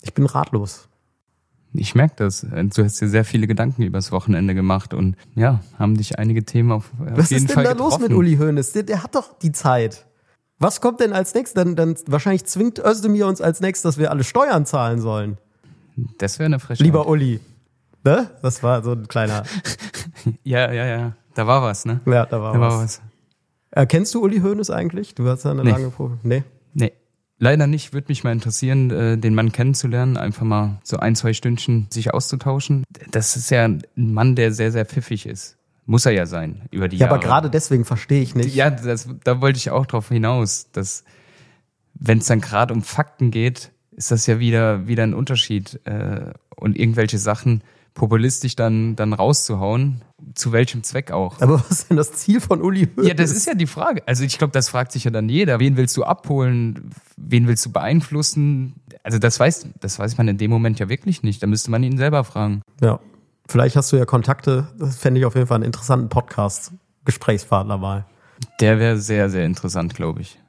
ich 0.02 0.14
bin 0.14 0.26
ratlos. 0.26 0.88
Ich 1.74 1.96
merke 1.96 2.16
das. 2.18 2.42
Du 2.42 2.84
hast 2.84 3.00
dir 3.02 3.08
sehr 3.08 3.26
viele 3.26 3.48
Gedanken 3.48 3.84
übers 3.84 4.12
Wochenende 4.12 4.56
gemacht 4.56 4.94
und 4.94 5.16
ja, 5.36 5.62
haben 5.78 5.96
dich 5.98 6.18
einige 6.20 6.44
Themen 6.44 6.72
auf, 6.72 6.92
auf 7.00 7.18
Was 7.18 7.30
jeden 7.30 7.44
ist 7.46 7.50
denn 7.50 7.56
Fall 7.56 7.64
da 7.66 7.72
getroffen. 7.74 8.02
los 8.02 8.10
mit 8.10 8.18
Uli 8.18 8.38
Hoeneß? 8.38 8.72
Der, 8.74 8.84
der 8.84 9.04
hat 9.04 9.16
doch 9.16 9.38
die 9.40 9.52
Zeit. 9.52 10.06
Was 10.60 10.82
kommt 10.82 11.00
denn 11.02 11.14
als 11.14 11.34
nächstes? 11.36 11.54
Dann, 11.54 11.76
dann 11.76 11.96
wahrscheinlich 12.08 12.46
zwingt 12.46 12.80
Özdemir 12.80 13.28
uns 13.28 13.42
als 13.42 13.60
nächstes, 13.62 13.84
dass 13.84 13.98
wir 14.00 14.10
alle 14.12 14.24
Steuern 14.24 14.66
zahlen 14.66 15.02
sollen. 15.02 15.38
Das 16.18 16.40
wäre 16.40 16.46
eine 16.48 16.60
Frechheit. 16.60 16.84
Lieber 16.86 17.08
Uli. 17.08 17.40
Ne? 18.04 18.30
Das 18.42 18.64
war 18.64 18.84
so 18.84 18.92
ein 18.94 19.08
kleiner. 19.08 19.44
Ja, 20.44 20.72
ja, 20.74 20.86
ja. 20.86 21.14
Da 21.36 21.46
war 21.48 21.62
was, 21.62 21.86
ne? 21.86 22.02
Ja, 22.06 22.26
da 22.26 22.42
war 22.42 22.54
Da 22.54 22.60
was. 22.60 22.74
war 22.74 22.84
was. 22.84 23.02
Äh, 23.72 23.86
kennst 23.86 24.14
du 24.16 24.22
Uli 24.24 24.40
Hoeneß 24.40 24.72
eigentlich? 24.72 25.14
Du 25.16 25.28
hast 25.30 25.44
ja 25.46 25.52
eine 25.52 25.64
Nee. 25.64 25.70
lange 25.72 25.90
Probe. 25.90 26.18
Nee. 26.24 26.44
Leider 27.40 27.68
nicht. 27.68 27.94
Würde 27.94 28.08
mich 28.10 28.24
mal 28.24 28.32
interessieren, 28.32 28.90
äh, 28.90 29.18
den 29.18 29.36
Mann 29.36 29.52
kennenzulernen, 29.52 30.18
einfach 30.18 30.44
mal 30.44 30.80
so 30.84 30.98
ein, 30.98 31.16
zwei 31.16 31.34
Stündchen 31.34 31.88
sich 31.90 32.14
auszutauschen. 32.14 32.84
Das 33.12 33.36
ist 33.36 33.52
ja 33.52 33.66
ein 33.66 33.84
Mann, 33.96 34.36
der 34.36 34.52
sehr, 34.52 34.72
sehr 34.72 34.86
pfiffig 34.86 35.26
ist. 35.28 35.58
Muss 35.86 36.06
er 36.06 36.12
ja 36.12 36.26
sein, 36.26 36.64
über 36.72 36.88
die 36.90 36.98
Ja, 36.98 37.06
Jahre. 37.06 37.16
aber 37.16 37.24
gerade 37.24 37.50
deswegen 37.50 37.86
verstehe 37.86 38.22
ich 38.22 38.36
nicht. 38.36 38.54
Ja, 38.56 38.70
das, 38.70 39.08
da 39.24 39.40
wollte 39.40 39.58
ich 39.58 39.70
auch 39.70 39.86
drauf 39.86 40.10
hinaus, 40.10 40.70
dass 40.72 41.04
wenn 41.94 42.18
es 42.18 42.26
dann 42.26 42.42
gerade 42.42 42.74
um 42.74 42.82
Fakten 42.82 43.32
geht, 43.32 43.72
ist 43.92 44.12
das 44.12 44.28
ja 44.28 44.40
wieder, 44.40 44.88
wieder 44.88 45.04
ein 45.04 45.14
Unterschied. 45.14 45.80
Äh, 45.86 46.34
und 46.56 46.78
irgendwelche 46.78 47.20
Sachen 47.20 47.62
populistisch 47.94 48.56
dann, 48.56 48.96
dann 48.96 49.14
rauszuhauen. 49.14 50.02
Zu 50.34 50.52
welchem 50.52 50.84
Zweck 50.84 51.12
auch? 51.12 51.40
Aber 51.42 51.60
was 51.60 51.70
ist 51.70 51.90
denn 51.90 51.98
das 51.98 52.12
Ziel 52.14 52.42
von 52.42 52.62
Uli 52.62 52.88
Hoeneß? 52.88 53.08
Ja, 53.08 53.14
das 53.14 53.32
ist 53.32 53.46
ja 53.46 53.54
die 53.54 53.68
Frage. 53.68 54.02
Also 54.08 54.24
ich 54.24 54.38
glaube, 54.40 54.52
das 54.52 54.68
fragt 54.70 54.92
sich 54.92 55.04
ja 55.04 55.12
dann 55.12 55.30
jeder. 55.30 55.60
Wen 55.60 55.78
willst 55.78 55.96
du 55.96 56.04
abholen? 56.04 56.90
Wen 57.18 57.48
willst 57.48 57.66
du 57.68 57.72
beeinflussen? 57.72 58.76
Also 59.04 59.20
das 59.20 59.40
weiß, 59.40 59.68
das 59.80 60.00
weiß 60.00 60.18
man 60.18 60.28
in 60.28 60.40
dem 60.40 60.50
Moment 60.50 60.80
ja 60.80 60.90
wirklich 60.90 61.22
nicht. 61.22 61.44
Da 61.44 61.48
müsste 61.48 61.70
man 61.70 61.84
ihn 61.84 61.98
selber 61.98 62.24
fragen. 62.24 62.64
Ja. 62.82 63.00
Vielleicht 63.48 63.76
hast 63.76 63.92
du 63.92 63.98
ja 63.98 64.06
Kontakte. 64.06 64.68
Das 64.80 64.98
fände 64.98 65.20
ich 65.20 65.26
auf 65.26 65.36
jeden 65.36 65.48
Fall 65.48 65.56
einen 65.56 65.66
interessanten 65.66 66.10
Podcast. 66.10 66.74
Gesprächspartner 67.06 67.78
mal. 67.78 68.06
Der 68.60 68.80
wäre 68.80 68.98
sehr, 68.98 69.30
sehr 69.30 69.46
interessant, 69.46 69.94
glaube 69.94 70.22
ich. 70.22 70.40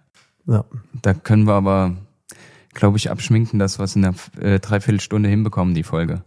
Ja. 0.47 0.65
Da 1.03 1.15
können 1.15 1.45
wir 1.47 1.55
aber, 1.55 1.97
glaube 2.73 2.97
ich, 2.97 3.11
abschminken, 3.11 3.59
dass 3.59 3.79
wir 3.79 3.85
es 3.85 3.97
in 3.97 4.05
einer 4.05 4.15
äh, 4.41 4.59
Dreiviertelstunde 4.59 5.29
hinbekommen, 5.29 5.75
die 5.75 5.85
Folge. 5.85 6.25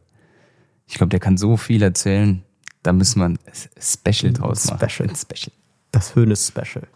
Ich 0.88 0.96
glaube, 0.96 1.10
der 1.10 1.20
kann 1.20 1.38
so 1.38 1.58
viel 1.58 1.82
erzählen. 1.82 2.44
Da 2.84 2.94
müssen 2.94 3.20
wir 3.20 3.26
ein 3.26 3.40
Special 3.80 4.34
draus 4.34 4.70
machen. 4.70 4.90
Special. 4.90 5.10
Ein 5.10 5.16
Special. 5.16 5.52
Das 5.92 6.16
Höhnes-Special. 6.16 6.88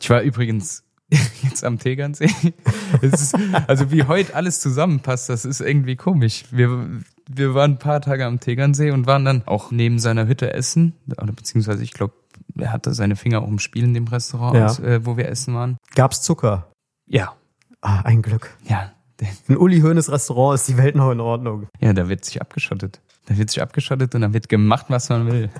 Ich 0.00 0.08
war 0.10 0.22
übrigens 0.22 0.82
jetzt 1.42 1.64
am 1.64 1.78
Tegernsee. 1.78 2.30
Ist, 3.00 3.34
also 3.66 3.90
wie 3.90 4.04
heute 4.04 4.34
alles 4.34 4.60
zusammenpasst, 4.60 5.28
das 5.28 5.44
ist 5.44 5.60
irgendwie 5.60 5.96
komisch. 5.96 6.44
Wir, 6.50 6.88
wir 7.28 7.54
waren 7.54 7.72
ein 7.72 7.78
paar 7.78 8.00
Tage 8.00 8.24
am 8.24 8.40
Tegernsee 8.40 8.90
und 8.90 9.06
waren 9.06 9.24
dann 9.24 9.42
auch 9.46 9.70
neben 9.70 9.98
seiner 9.98 10.26
Hütte 10.26 10.52
essen. 10.52 10.94
Beziehungsweise 11.06 11.82
ich 11.82 11.92
glaube, 11.92 12.14
er 12.58 12.72
hatte 12.72 12.94
seine 12.94 13.16
Finger 13.16 13.42
auch 13.42 13.48
im 13.48 13.58
Spiel 13.58 13.84
in 13.84 13.94
dem 13.94 14.06
Restaurant, 14.08 14.56
Ja. 14.56 14.66
aus, 14.66 14.78
äh, 14.80 15.04
wo 15.04 15.16
wir 15.16 15.28
essen 15.28 15.54
waren. 15.54 15.76
Gab's 15.94 16.22
Zucker? 16.22 16.70
Ja, 17.06 17.34
Ah, 17.82 18.00
ein 18.02 18.22
Glück. 18.22 18.56
ja. 18.64 18.92
Ein 19.48 19.56
Uli 19.56 19.80
Hoeneß 19.80 20.10
Restaurant 20.10 20.56
ist 20.56 20.68
die 20.68 20.76
Welt 20.76 20.94
noch 20.94 21.10
in 21.10 21.20
Ordnung. 21.20 21.68
Ja, 21.80 21.94
da 21.94 22.06
wird 22.10 22.24
sich 22.26 22.42
abgeschottet. 22.42 23.00
Da 23.26 23.36
wird 23.36 23.50
sich 23.50 23.62
abgeschottet 23.62 24.14
und 24.14 24.22
dann 24.22 24.32
wird 24.32 24.48
gemacht, 24.48 24.86
was 24.88 25.08
man 25.08 25.30
will. 25.30 25.50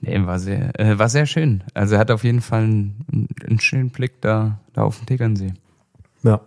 Nee, 0.00 0.26
war 0.26 0.38
sehr, 0.38 0.78
äh, 0.78 0.98
war 0.98 1.08
sehr 1.08 1.26
schön. 1.26 1.62
Also 1.74 1.94
er 1.94 2.00
hat 2.00 2.10
auf 2.10 2.24
jeden 2.24 2.40
Fall 2.40 2.64
einen, 2.64 3.28
einen 3.46 3.60
schönen 3.60 3.90
Blick 3.90 4.20
da, 4.20 4.58
da 4.72 4.82
auf 4.82 4.98
den 4.98 5.06
Tegernsee. 5.06 5.54
Ja. 6.22 6.40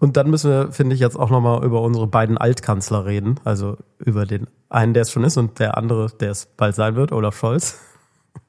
Und 0.00 0.16
dann 0.16 0.30
müssen 0.30 0.50
wir, 0.50 0.72
finde 0.72 0.94
ich, 0.94 1.00
jetzt 1.00 1.16
auch 1.16 1.30
nochmal 1.30 1.62
über 1.64 1.82
unsere 1.82 2.06
beiden 2.06 2.38
Altkanzler 2.38 3.04
reden. 3.04 3.38
Also 3.44 3.76
über 3.98 4.26
den 4.26 4.48
einen, 4.68 4.94
der 4.94 5.02
es 5.02 5.12
schon 5.12 5.24
ist, 5.24 5.36
und 5.36 5.58
der 5.58 5.76
andere, 5.76 6.08
der 6.08 6.30
es 6.30 6.46
bald 6.46 6.74
sein 6.74 6.96
wird, 6.96 7.12
Olaf 7.12 7.38
Scholz. 7.38 7.78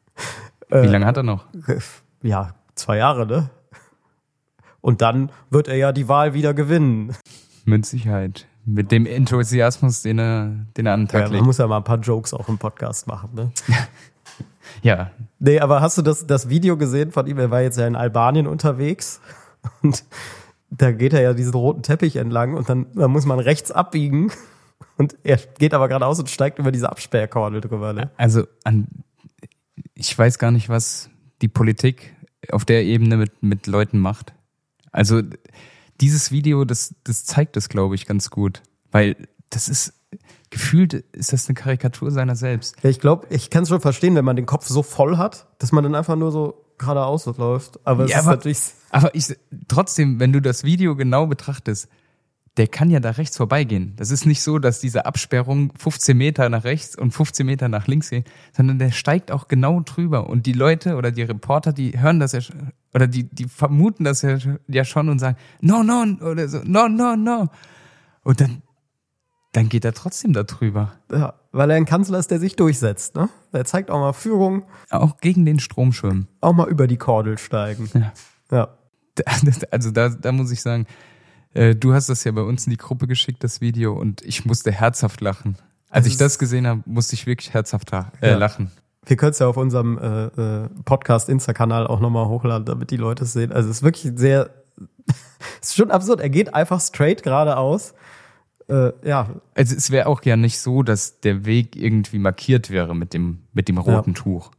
Wie 0.69 0.87
lange 0.87 1.05
hat 1.05 1.17
er 1.17 1.23
noch? 1.23 1.45
Ja, 2.21 2.55
zwei 2.73 2.97
Jahre, 2.97 3.27
ne? 3.27 3.51
Und 4.81 5.03
dann 5.03 5.29
wird 5.51 5.67
er 5.67 5.75
ja 5.75 5.91
die 5.91 6.07
Wahl 6.07 6.33
wieder 6.33 6.55
gewinnen. 6.55 7.15
Mit 7.65 7.85
Sicherheit. 7.85 8.47
Mit 8.65 8.91
dem 8.91 9.05
Enthusiasmus, 9.05 10.01
den 10.01 10.19
er, 10.19 10.51
den 10.75 10.85
er 10.85 10.93
an 10.93 11.01
den 11.01 11.07
Ja, 11.07 11.11
Tag 11.11 11.23
man 11.23 11.33
legt. 11.33 11.45
muss 11.45 11.57
ja 11.59 11.67
mal 11.67 11.77
ein 11.77 11.83
paar 11.83 11.99
Jokes 11.99 12.33
auch 12.33 12.49
im 12.49 12.57
Podcast 12.57 13.07
machen, 13.07 13.29
ne? 13.33 13.51
Ja, 14.81 15.11
Nee, 15.39 15.59
aber 15.59 15.81
hast 15.81 15.97
du 15.97 16.01
das, 16.01 16.25
das 16.25 16.49
Video 16.49 16.75
gesehen 16.77 17.11
von 17.11 17.27
ihm? 17.27 17.37
Er 17.37 17.51
war 17.51 17.61
jetzt 17.61 17.77
ja 17.77 17.85
in 17.87 17.95
Albanien 17.95 18.47
unterwegs 18.47 19.21
und 19.83 20.03
da 20.71 20.91
geht 20.91 21.13
er 21.13 21.21
ja 21.21 21.33
diesen 21.33 21.53
roten 21.53 21.83
Teppich 21.83 22.15
entlang 22.15 22.55
und 22.55 22.67
dann, 22.67 22.87
dann 22.93 23.11
muss 23.11 23.25
man 23.25 23.39
rechts 23.39 23.71
abbiegen 23.71 24.31
und 24.97 25.15
er 25.23 25.37
geht 25.37 25.73
aber 25.73 25.87
geradeaus 25.87 26.19
und 26.19 26.29
steigt 26.29 26.59
über 26.59 26.71
diese 26.71 26.89
Absperrkordel 26.89 27.61
drüber. 27.61 27.93
Ne? 27.93 28.09
also 28.17 28.45
an, 28.63 28.87
ich 29.93 30.17
weiß 30.17 30.39
gar 30.39 30.51
nicht, 30.51 30.67
was 30.69 31.09
die 31.41 31.47
Politik 31.47 32.15
auf 32.51 32.65
der 32.65 32.83
Ebene 32.83 33.17
mit, 33.17 33.43
mit 33.43 33.67
Leuten 33.67 33.99
macht. 33.99 34.33
Also 34.91 35.21
dieses 36.01 36.31
Video, 36.31 36.65
das, 36.65 36.95
das 37.03 37.25
zeigt 37.25 37.55
das, 37.55 37.69
glaube 37.69 37.95
ich, 37.95 38.05
ganz 38.05 38.29
gut. 38.29 38.61
Weil 38.91 39.15
das 39.49 39.69
ist, 39.69 39.93
gefühlt 40.49 40.93
ist 40.93 41.33
das 41.33 41.47
eine 41.47 41.55
Karikatur 41.55 42.11
seiner 42.11 42.35
selbst. 42.35 42.75
Ja, 42.83 42.89
ich 42.89 42.99
glaube, 42.99 43.27
ich 43.29 43.49
kann 43.49 43.63
es 43.63 43.69
schon 43.69 43.81
verstehen, 43.81 44.15
wenn 44.15 44.25
man 44.25 44.35
den 44.35 44.45
Kopf 44.45 44.67
so 44.67 44.83
voll 44.83 45.17
hat, 45.17 45.47
dass 45.59 45.71
man 45.71 45.83
dann 45.83 45.95
einfach 45.95 46.15
nur 46.15 46.31
so 46.31 46.65
geradeaus 46.77 47.25
läuft. 47.37 47.79
Aber 47.85 48.05
es 48.05 48.11
Ja, 48.11 48.19
ist 48.19 48.25
aber- 48.25 48.35
natürlich. 48.35 48.59
Aber 48.89 49.13
ich, 49.15 49.35
trotzdem, 49.67 50.19
wenn 50.19 50.31
du 50.33 50.41
das 50.41 50.63
Video 50.63 50.95
genau 50.95 51.27
betrachtest, 51.27 51.87
der 52.57 52.67
kann 52.67 52.89
ja 52.89 52.99
da 53.01 53.11
rechts 53.11 53.35
vorbeigehen. 53.35 53.93
Das 53.97 54.11
ist 54.11 54.25
nicht 54.25 54.41
so, 54.41 54.59
dass 54.59 54.79
diese 54.79 55.05
Absperrung 55.05 55.73
15 55.77 56.17
Meter 56.17 56.47
nach 56.49 56.63
rechts 56.63 56.95
und 56.95 57.11
15 57.11 57.45
Meter 57.45 57.67
nach 57.67 57.87
links 57.87 58.09
geht, 58.09 58.29
sondern 58.55 58.79
der 58.79 58.91
steigt 58.91 59.29
auch 59.31 59.47
genau 59.49 59.81
drüber. 59.81 60.29
Und 60.29 60.45
die 60.45 60.53
Leute 60.53 60.95
oder 60.95 61.11
die 61.11 61.23
Reporter, 61.23 61.73
die 61.73 61.99
hören 61.99 62.19
das 62.19 62.31
ja 62.31 62.39
schon, 62.41 62.71
oder 62.93 63.07
die, 63.07 63.23
die 63.23 63.45
vermuten 63.49 64.05
das 64.05 64.21
ja, 64.21 64.37
ja 64.67 64.85
schon 64.85 65.09
und 65.09 65.19
sagen, 65.19 65.37
no, 65.59 65.83
no, 65.83 66.03
oder 66.25 66.47
so, 66.47 66.61
no, 66.63 66.87
no, 66.87 67.17
no. 67.17 67.47
Und 68.23 68.39
dann, 68.39 68.61
dann 69.51 69.67
geht 69.67 69.83
er 69.83 69.93
trotzdem 69.93 70.31
da 70.31 70.43
drüber. 70.43 70.93
Ja, 71.11 71.33
weil 71.51 71.69
er 71.71 71.75
ein 71.75 71.85
Kanzler 71.85 72.19
ist, 72.19 72.31
der 72.31 72.39
sich 72.39 72.55
durchsetzt. 72.55 73.15
Ne? 73.15 73.27
Der 73.51 73.65
zeigt 73.65 73.91
auch 73.91 73.99
mal 73.99 74.13
Führung, 74.13 74.63
Auch 74.89 75.17
gegen 75.17 75.45
den 75.45 75.59
Strom 75.59 75.91
schwimmen. 75.91 76.29
auch 76.39 76.53
mal 76.53 76.69
über 76.69 76.87
die 76.87 76.97
Kordel 76.97 77.37
steigen. 77.37 77.89
Ja. 77.93 78.13
Ja. 78.51 78.67
Also 79.71 79.91
da, 79.91 80.09
da 80.09 80.33
muss 80.33 80.51
ich 80.51 80.61
sagen, 80.61 80.87
äh, 81.55 81.75
du 81.75 81.93
hast 81.93 82.07
das 82.09 82.23
ja 82.23 82.31
bei 82.31 82.41
uns 82.43 82.65
in 82.67 82.71
die 82.71 82.77
Gruppe 82.77 83.07
geschickt, 83.07 83.43
das 83.43 83.59
Video, 83.61 83.93
und 83.93 84.21
ich 84.21 84.45
musste 84.45 84.71
herzhaft 84.71 85.21
lachen. 85.21 85.57
Als 85.89 86.03
Es 86.05 86.07
ich 86.07 86.13
ist- 86.13 86.21
das 86.21 86.37
gesehen 86.39 86.67
habe, 86.67 86.81
musste 86.85 87.15
ich 87.15 87.25
wirklich 87.25 87.53
herzhaft 87.53 87.91
äh, 87.93 88.03
Ja. 88.21 88.37
lachen. 88.37 88.71
Wir 89.07 89.17
können 89.17 89.31
es 89.31 89.39
ja 89.39 89.47
auf 89.47 89.57
unserem 89.57 89.97
äh, 89.97 90.25
äh, 90.25 90.69
Podcast-Insta-Kanal 90.83 91.85
auch 91.87 91.99
nochmal 91.99 92.27
hochladen, 92.27 92.65
damit 92.65 92.89
die 92.91 92.97
Leute 92.97 93.23
es 93.25 93.33
sehen. 93.33 93.51
Also 93.51 93.69
es 93.69 93.77
ist 93.77 93.83
wirklich 93.83 94.13
sehr, 94.15 94.49
es 95.61 95.69
ist 95.69 95.75
schon 95.75 95.91
absurd. 95.91 96.21
Er 96.21 96.29
geht 96.29 96.53
einfach 96.53 96.81
straight 96.81 97.21
geradeaus. 97.23 97.93
Äh, 98.67 98.93
ja, 99.07 99.29
Also 99.53 99.75
es 99.75 99.91
wäre 99.91 100.07
auch 100.07 100.23
ja 100.23 100.35
nicht 100.37 100.59
so, 100.59 100.81
dass 100.81 101.19
der 101.19 101.45
Weg 101.45 101.75
irgendwie 101.75 102.17
markiert 102.17 102.71
wäre 102.71 102.95
mit 102.95 103.13
dem, 103.13 103.43
mit 103.53 103.67
dem 103.67 103.77
roten 103.77 104.15
Tuch. 104.15 104.49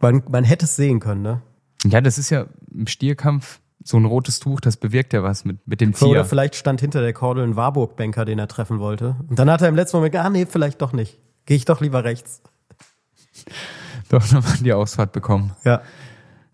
man, 0.00 0.22
man 0.30 0.44
hätte 0.44 0.66
es 0.66 0.76
sehen 0.76 1.00
können, 1.00 1.22
ne? 1.22 1.40
Ja, 1.86 2.02
das 2.02 2.18
ist 2.18 2.28
ja 2.28 2.44
im 2.74 2.86
Stierkampf 2.86 3.59
so 3.82 3.96
ein 3.96 4.04
rotes 4.04 4.40
Tuch, 4.40 4.60
das 4.60 4.76
bewirkt 4.76 5.12
ja 5.12 5.22
was 5.22 5.44
mit, 5.44 5.66
mit 5.66 5.80
dem 5.80 5.90
Oder 5.90 5.98
Tier. 5.98 6.24
vielleicht 6.24 6.54
stand 6.54 6.80
hinter 6.80 7.00
der 7.00 7.12
Kordel 7.12 7.44
ein 7.44 7.56
Warburg-Banker, 7.56 8.24
den 8.24 8.38
er 8.38 8.48
treffen 8.48 8.78
wollte. 8.78 9.16
Und 9.28 9.38
dann 9.38 9.50
hat 9.50 9.62
er 9.62 9.68
im 9.68 9.74
letzten 9.74 9.96
Moment, 9.96 10.14
ah 10.16 10.28
nee, 10.28 10.46
vielleicht 10.46 10.82
doch 10.82 10.92
nicht. 10.92 11.18
Gehe 11.46 11.56
ich 11.56 11.64
doch 11.64 11.80
lieber 11.80 12.04
rechts. 12.04 12.42
Doch 14.10 14.28
nochmal 14.32 14.56
die 14.58 14.72
Ausfahrt 14.72 15.12
bekommen. 15.12 15.52
Ja. 15.64 15.82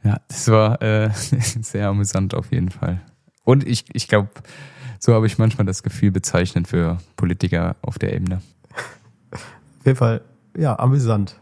Ja, 0.05 0.21
das 0.29 0.47
war 0.49 0.81
äh, 0.83 1.11
sehr 1.15 1.89
amüsant 1.89 2.35
auf 2.35 2.53
jeden 2.53 2.71
Fall. 2.71 3.01
Und 3.45 3.67
ich, 3.67 3.87
ich 3.95 4.09
glaube, 4.09 4.29
so 5.01 5.15
habe 5.15 5.27
ich 5.27 5.39
manchmal 5.39 5.65
das 5.65 5.83
Gefühl 5.83 6.11
bezeichnend 6.11 6.69
für 6.69 6.99
Politiker 7.17 7.77
auf 7.81 7.99
der 7.99 8.13
Ebene. 8.13 8.43
Auf 9.31 9.87
jeden 9.87 9.97
Fall, 9.97 10.21
ja, 10.57 10.79
amüsant. 10.79 11.41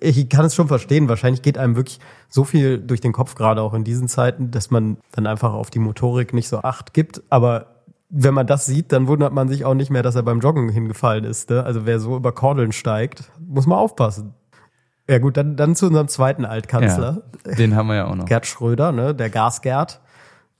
Ich 0.00 0.28
kann 0.28 0.44
es 0.44 0.54
schon 0.54 0.68
verstehen. 0.68 1.08
Wahrscheinlich 1.08 1.42
geht 1.42 1.58
einem 1.58 1.76
wirklich 1.76 2.00
so 2.28 2.44
viel 2.44 2.78
durch 2.78 3.00
den 3.00 3.12
Kopf, 3.12 3.34
gerade 3.34 3.62
auch 3.62 3.74
in 3.74 3.84
diesen 3.84 4.08
Zeiten, 4.08 4.50
dass 4.50 4.70
man 4.70 4.98
dann 5.12 5.26
einfach 5.26 5.52
auf 5.52 5.70
die 5.70 5.78
Motorik 5.78 6.34
nicht 6.34 6.48
so 6.48 6.58
acht 6.58 6.94
gibt. 6.94 7.22
Aber 7.30 7.74
wenn 8.10 8.34
man 8.34 8.46
das 8.46 8.66
sieht, 8.66 8.92
dann 8.92 9.08
wundert 9.08 9.32
man 9.32 9.48
sich 9.48 9.64
auch 9.64 9.74
nicht 9.74 9.90
mehr, 9.90 10.02
dass 10.02 10.14
er 10.14 10.22
beim 10.22 10.40
Joggen 10.40 10.68
hingefallen 10.68 11.24
ist. 11.24 11.50
Ne? 11.50 11.64
Also 11.64 11.86
wer 11.86 11.98
so 11.98 12.16
über 12.16 12.32
Kordeln 12.32 12.72
steigt, 12.72 13.24
muss 13.40 13.66
man 13.66 13.78
aufpassen. 13.78 14.34
Ja 15.08 15.18
gut, 15.18 15.36
dann, 15.36 15.56
dann 15.56 15.74
zu 15.74 15.86
unserem 15.86 16.08
zweiten 16.08 16.44
Altkanzler, 16.44 17.22
Ja, 17.46 17.54
den 17.54 17.76
haben 17.76 17.88
wir 17.88 17.96
ja 17.96 18.06
auch 18.06 18.14
noch. 18.14 18.24
Gerd 18.24 18.46
Schröder, 18.46 18.92
ne? 18.92 19.14
der 19.14 19.30
Gasgerd, 19.30 20.00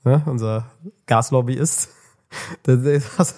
ne? 0.03 0.21
unser 0.25 0.65
Gaslobbyist. 1.07 1.89
Das, 2.63 2.79
das, 3.17 3.35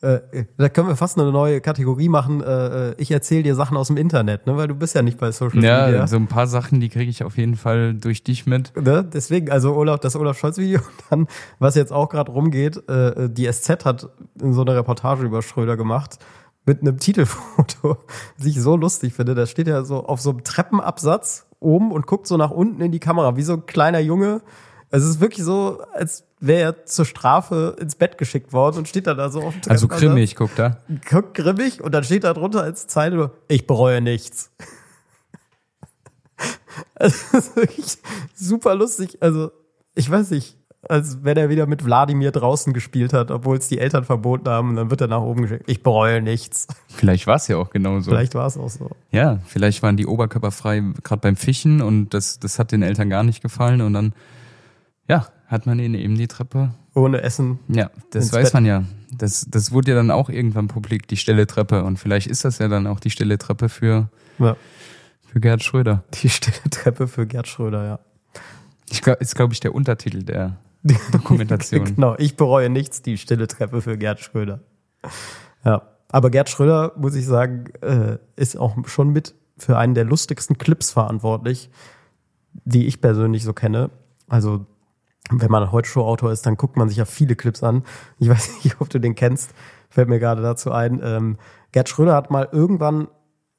äh, 0.00 0.44
da 0.56 0.68
können 0.68 0.88
wir 0.88 0.96
fast 0.96 1.18
eine 1.18 1.30
neue 1.32 1.60
Kategorie 1.60 2.08
machen. 2.08 2.42
Äh, 2.42 2.92
ich 2.98 3.10
erzähle 3.10 3.42
dir 3.42 3.54
Sachen 3.54 3.76
aus 3.76 3.88
dem 3.88 3.96
Internet, 3.96 4.46
ne? 4.46 4.56
weil 4.56 4.68
du 4.68 4.74
bist 4.74 4.94
ja 4.94 5.02
nicht 5.02 5.18
bei 5.18 5.32
Social 5.32 5.62
Ja, 5.62 5.86
Media. 5.86 6.06
so 6.06 6.16
ein 6.16 6.26
paar 6.28 6.46
Sachen, 6.46 6.80
die 6.80 6.88
kriege 6.88 7.10
ich 7.10 7.24
auf 7.24 7.36
jeden 7.36 7.56
Fall 7.56 7.94
durch 7.94 8.22
dich 8.22 8.46
mit. 8.46 8.72
Ne? 8.76 9.04
Deswegen, 9.04 9.50
also 9.50 9.74
Olaf, 9.74 10.00
das 10.00 10.14
Olaf 10.16 10.38
Scholz-Video, 10.38 10.80
dann, 11.10 11.26
was 11.58 11.74
jetzt 11.74 11.92
auch 11.92 12.08
gerade 12.08 12.30
rumgeht, 12.30 12.88
äh, 12.88 13.28
die 13.28 13.50
SZ 13.50 13.84
hat 13.84 14.08
so 14.40 14.60
eine 14.62 14.76
Reportage 14.76 15.24
über 15.24 15.42
Schröder 15.42 15.76
gemacht 15.76 16.18
mit 16.64 16.82
einem 16.82 16.98
Titelfoto, 16.98 17.96
das 18.36 18.46
ich 18.46 18.60
so 18.60 18.76
lustig 18.76 19.14
finde. 19.14 19.34
Da 19.34 19.46
steht 19.46 19.68
er 19.68 19.84
so 19.84 20.04
auf 20.04 20.20
so 20.20 20.30
einem 20.30 20.44
Treppenabsatz 20.44 21.46
oben 21.60 21.90
und 21.90 22.06
guckt 22.06 22.26
so 22.28 22.36
nach 22.36 22.50
unten 22.50 22.80
in 22.82 22.92
die 22.92 23.00
Kamera, 23.00 23.36
wie 23.36 23.42
so 23.42 23.54
ein 23.54 23.66
kleiner 23.66 23.98
Junge. 24.00 24.42
Es 24.90 25.02
ist 25.04 25.20
wirklich 25.20 25.44
so, 25.44 25.80
als 25.92 26.24
wäre 26.40 26.60
er 26.60 26.86
zur 26.86 27.04
Strafe 27.04 27.76
ins 27.80 27.94
Bett 27.94 28.18
geschickt 28.18 28.52
worden 28.52 28.78
und 28.78 28.88
steht 28.88 29.06
dann 29.06 29.16
da 29.16 29.30
so 29.30 29.42
auf 29.42 29.54
dem 29.58 29.70
Also 29.70 29.86
Treppenabsatz, 29.86 30.00
grimmig, 30.00 30.36
guck 30.36 30.54
da. 30.54 30.78
Guckt 31.08 31.34
grimmig 31.34 31.82
und 31.82 31.92
dann 31.92 32.04
steht 32.04 32.24
da 32.24 32.34
drunter 32.34 32.62
als 32.62 32.86
Zeile 32.86 33.16
nur, 33.16 33.32
ich 33.48 33.66
bereue 33.66 34.00
nichts. 34.00 34.50
Also, 36.94 37.16
das 37.32 37.48
ist 37.48 37.56
wirklich 37.56 37.98
super 38.34 38.76
lustig. 38.76 39.18
Also, 39.20 39.50
ich 39.96 40.08
weiß 40.08 40.30
nicht, 40.30 40.56
als 40.88 41.24
wenn 41.24 41.36
er 41.36 41.48
wieder 41.48 41.66
mit 41.66 41.84
Wladimir 41.84 42.30
draußen 42.30 42.72
gespielt 42.72 43.12
hat, 43.12 43.30
obwohl 43.30 43.56
es 43.58 43.68
die 43.68 43.78
Eltern 43.78 44.04
verboten 44.04 44.48
haben, 44.48 44.70
und 44.70 44.76
dann 44.76 44.90
wird 44.90 45.00
er 45.00 45.08
nach 45.08 45.22
oben 45.22 45.42
geschickt. 45.42 45.64
Ich 45.66 45.82
bereue 45.82 46.22
nichts. 46.22 46.68
Vielleicht 46.88 47.26
war 47.26 47.36
es 47.36 47.48
ja 47.48 47.56
auch 47.56 47.70
genauso. 47.70 48.10
Vielleicht 48.10 48.34
war 48.34 48.46
es 48.46 48.56
auch 48.56 48.70
so. 48.70 48.90
Ja, 49.10 49.40
vielleicht 49.46 49.82
waren 49.82 49.96
die 49.96 50.06
Oberkörper 50.06 50.52
frei 50.52 50.82
gerade 51.02 51.20
beim 51.20 51.36
Fischen 51.36 51.82
und 51.82 52.14
das, 52.14 52.38
das 52.38 52.58
hat 52.58 52.70
den 52.70 52.82
Eltern 52.82 53.10
gar 53.10 53.24
nicht 53.24 53.42
gefallen 53.42 53.80
und 53.80 53.92
dann, 53.92 54.12
ja, 55.08 55.26
hat 55.48 55.66
man 55.66 55.78
ihn 55.80 55.94
eben 55.94 56.14
die 56.16 56.28
Treppe. 56.28 56.70
Ohne 56.94 57.22
Essen. 57.22 57.58
Ja, 57.68 57.90
das 58.10 58.32
weiß 58.32 58.48
Bett. 58.48 58.54
man 58.54 58.64
ja. 58.66 58.84
Das, 59.10 59.46
das 59.50 59.72
wurde 59.72 59.90
ja 59.92 59.96
dann 59.96 60.10
auch 60.10 60.28
irgendwann 60.28 60.68
publik, 60.68 61.08
die 61.08 61.16
stille 61.16 61.46
Treppe. 61.46 61.82
Und 61.82 61.98
vielleicht 61.98 62.26
ist 62.28 62.44
das 62.44 62.58
ja 62.58 62.68
dann 62.68 62.86
auch 62.86 63.00
die 63.00 63.10
stille 63.10 63.38
Treppe 63.38 63.68
für, 63.68 64.10
Ja. 64.38 64.56
für 65.26 65.40
Gerhard 65.40 65.62
Schröder. 65.64 66.04
Die 66.14 66.28
stille 66.28 66.70
Treppe 66.70 67.08
für 67.08 67.26
Gerd 67.26 67.48
Schröder, 67.48 67.84
ja. 67.84 67.98
Ich 68.90 69.02
glaub, 69.02 69.20
ist, 69.20 69.34
glaube 69.34 69.52
ich, 69.54 69.60
der 69.60 69.74
Untertitel 69.74 70.22
der 70.22 70.58
Dokumentation. 71.12 71.84
genau, 71.96 72.14
ich 72.18 72.36
bereue 72.36 72.68
nichts, 72.70 73.02
die 73.02 73.18
stille 73.18 73.48
Treppe 73.48 73.80
für 73.82 73.96
Gerd 73.98 74.20
Schröder. 74.20 74.60
Ja. 75.64 75.82
Aber 76.10 76.30
Gerd 76.30 76.48
Schröder, 76.48 76.92
muss 76.96 77.14
ich 77.14 77.26
sagen, 77.26 77.64
äh, 77.82 78.18
ist 78.36 78.56
auch 78.56 78.76
schon 78.86 79.10
mit 79.10 79.34
für 79.58 79.76
einen 79.76 79.94
der 79.94 80.04
lustigsten 80.04 80.56
Clips 80.56 80.90
verantwortlich, 80.92 81.68
die 82.64 82.86
ich 82.86 83.00
persönlich 83.00 83.44
so 83.44 83.52
kenne. 83.52 83.90
Also, 84.28 84.66
wenn 85.30 85.50
man 85.50 85.72
heute 85.72 85.88
Show-Autor 85.88 86.32
ist, 86.32 86.46
dann 86.46 86.56
guckt 86.56 86.76
man 86.76 86.88
sich 86.88 86.98
ja 86.98 87.04
viele 87.04 87.36
Clips 87.36 87.62
an. 87.62 87.82
Ich 88.18 88.28
weiß 88.28 88.64
nicht, 88.64 88.80
ob 88.80 88.88
du 88.88 88.98
den 88.98 89.14
kennst, 89.14 89.50
fällt 89.88 90.08
mir 90.08 90.18
gerade 90.18 90.42
dazu 90.42 90.72
ein. 90.72 91.00
Ähm, 91.02 91.38
Gerd 91.72 91.88
Schröder 91.88 92.14
hat 92.14 92.30
mal 92.30 92.48
irgendwann, 92.50 93.08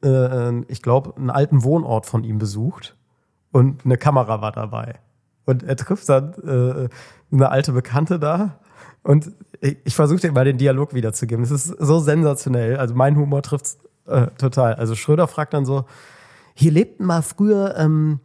äh, 0.03 0.62
ich 0.71 0.82
glaube, 0.82 1.15
einen 1.15 1.29
alten 1.29 1.63
Wohnort 1.63 2.05
von 2.05 2.23
ihm 2.23 2.38
besucht 2.38 2.97
und 3.51 3.86
eine 3.86 3.97
Kamera 3.97 4.41
war 4.41 4.51
dabei. 4.51 4.95
Und 5.45 5.63
er 5.63 5.75
trifft 5.75 6.08
dann 6.10 6.34
äh, 6.43 6.89
eine 7.32 7.49
alte 7.49 7.71
Bekannte 7.71 8.19
da 8.19 8.60
und 9.03 9.32
ich, 9.62 9.77
ich 9.84 9.95
versuche 9.95 10.19
dir 10.19 10.32
mal 10.32 10.45
den 10.45 10.58
Dialog 10.58 10.93
wiederzugeben. 10.93 11.43
Es 11.43 11.51
ist 11.51 11.67
so 11.67 11.99
sensationell. 11.99 12.77
Also 12.77 12.93
mein 12.95 13.15
Humor 13.15 13.41
trifft's 13.41 13.79
äh, 14.05 14.27
total. 14.38 14.75
Also 14.75 14.95
Schröder 14.95 15.27
fragt 15.27 15.53
dann 15.53 15.65
so, 15.65 15.86
hier 16.53 16.71
lebten 16.71 17.05
mal 17.05 17.21
früher 17.21 17.75
ähm, 17.77 18.19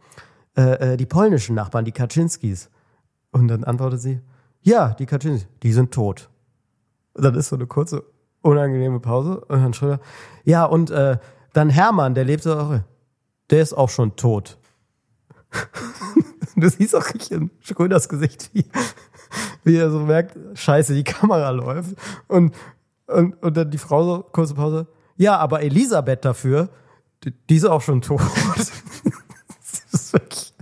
äh, 0.57 0.93
äh, 0.93 0.97
die 0.97 1.05
polnischen 1.05 1.55
Nachbarn, 1.55 1.85
die 1.85 1.91
Kaczynskis. 1.91 2.69
Und 3.35 3.49
dann 3.49 3.65
antwortet 3.65 3.99
sie, 3.99 4.21
ja, 4.61 4.93
die 4.93 5.05
Kaczynskis, 5.05 5.49
die 5.61 5.73
sind 5.73 5.93
tot. 5.93 6.29
Und 7.15 7.25
dann 7.25 7.35
ist 7.35 7.49
so 7.49 7.57
eine 7.57 7.67
kurze, 7.67 8.05
unangenehme 8.41 9.01
Pause. 9.01 9.41
Und 9.41 9.61
dann 9.61 9.73
Schröder, 9.73 9.99
ja, 10.45 10.63
und 10.63 10.89
äh, 10.89 11.17
dann 11.51 11.69
Hermann, 11.69 12.15
der 12.15 12.23
lebte 12.23 12.57
auch, 12.57 12.79
der 13.49 13.61
ist 13.61 13.73
auch 13.73 13.89
schon 13.89 14.15
tot. 14.15 14.57
du 16.55 16.69
siehst 16.69 16.95
auch 16.95 17.05
richtig 17.07 17.33
in 17.33 17.51
Schröders 17.59 18.07
Gesicht, 18.07 18.51
wie, 18.53 18.63
wie 19.65 19.75
er 19.75 19.91
so 19.91 19.99
merkt, 19.99 20.37
scheiße, 20.57 20.93
die 20.93 21.03
Kamera 21.03 21.49
läuft. 21.49 21.93
Und, 22.29 22.55
und, 23.07 23.33
und 23.43 23.57
dann 23.57 23.69
die 23.69 23.77
Frau 23.77 24.05
so, 24.05 24.23
kurze 24.23 24.53
Pause, 24.53 24.87
ja, 25.17 25.35
aber 25.35 25.61
Elisabeth 25.61 26.23
dafür, 26.23 26.69
die, 27.25 27.31
die 27.49 27.57
ist 27.57 27.65
auch 27.65 27.81
schon 27.81 28.01
tot. 28.01 28.21
das 28.55 28.71
ist 29.91 30.13
wirklich, 30.13 30.53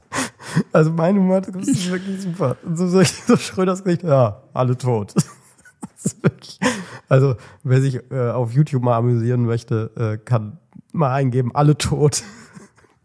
also 0.73 0.91
meine 0.91 1.19
Mutter, 1.19 1.51
das 1.51 1.67
ist 1.67 1.89
wirklich 1.89 2.21
super. 2.21 2.57
Und 2.63 2.77
so, 2.77 2.87
so, 2.87 3.01
so 3.03 3.37
Schröders 3.37 3.83
Gesicht, 3.83 4.03
ja, 4.03 4.41
alle 4.53 4.77
tot. 4.77 5.13
Wirklich, 6.21 6.59
also 7.07 7.35
wer 7.63 7.79
sich 7.79 8.11
äh, 8.11 8.31
auf 8.31 8.51
YouTube 8.51 8.83
mal 8.83 8.97
amüsieren 8.97 9.45
möchte, 9.45 9.91
äh, 9.95 10.17
kann 10.17 10.59
mal 10.91 11.13
eingeben, 11.13 11.55
alle 11.55 11.77
tot. 11.77 12.23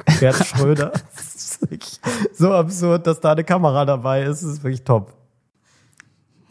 Gerd 0.20 0.44
Schröder. 0.46 0.92
Das 1.14 1.34
ist 1.54 1.60
wirklich 1.62 2.00
so 2.34 2.52
absurd, 2.52 3.06
dass 3.06 3.20
da 3.20 3.32
eine 3.32 3.44
Kamera 3.44 3.84
dabei 3.84 4.22
ist. 4.24 4.42
Das 4.42 4.50
ist 4.50 4.62
wirklich 4.64 4.82
top. 4.82 5.14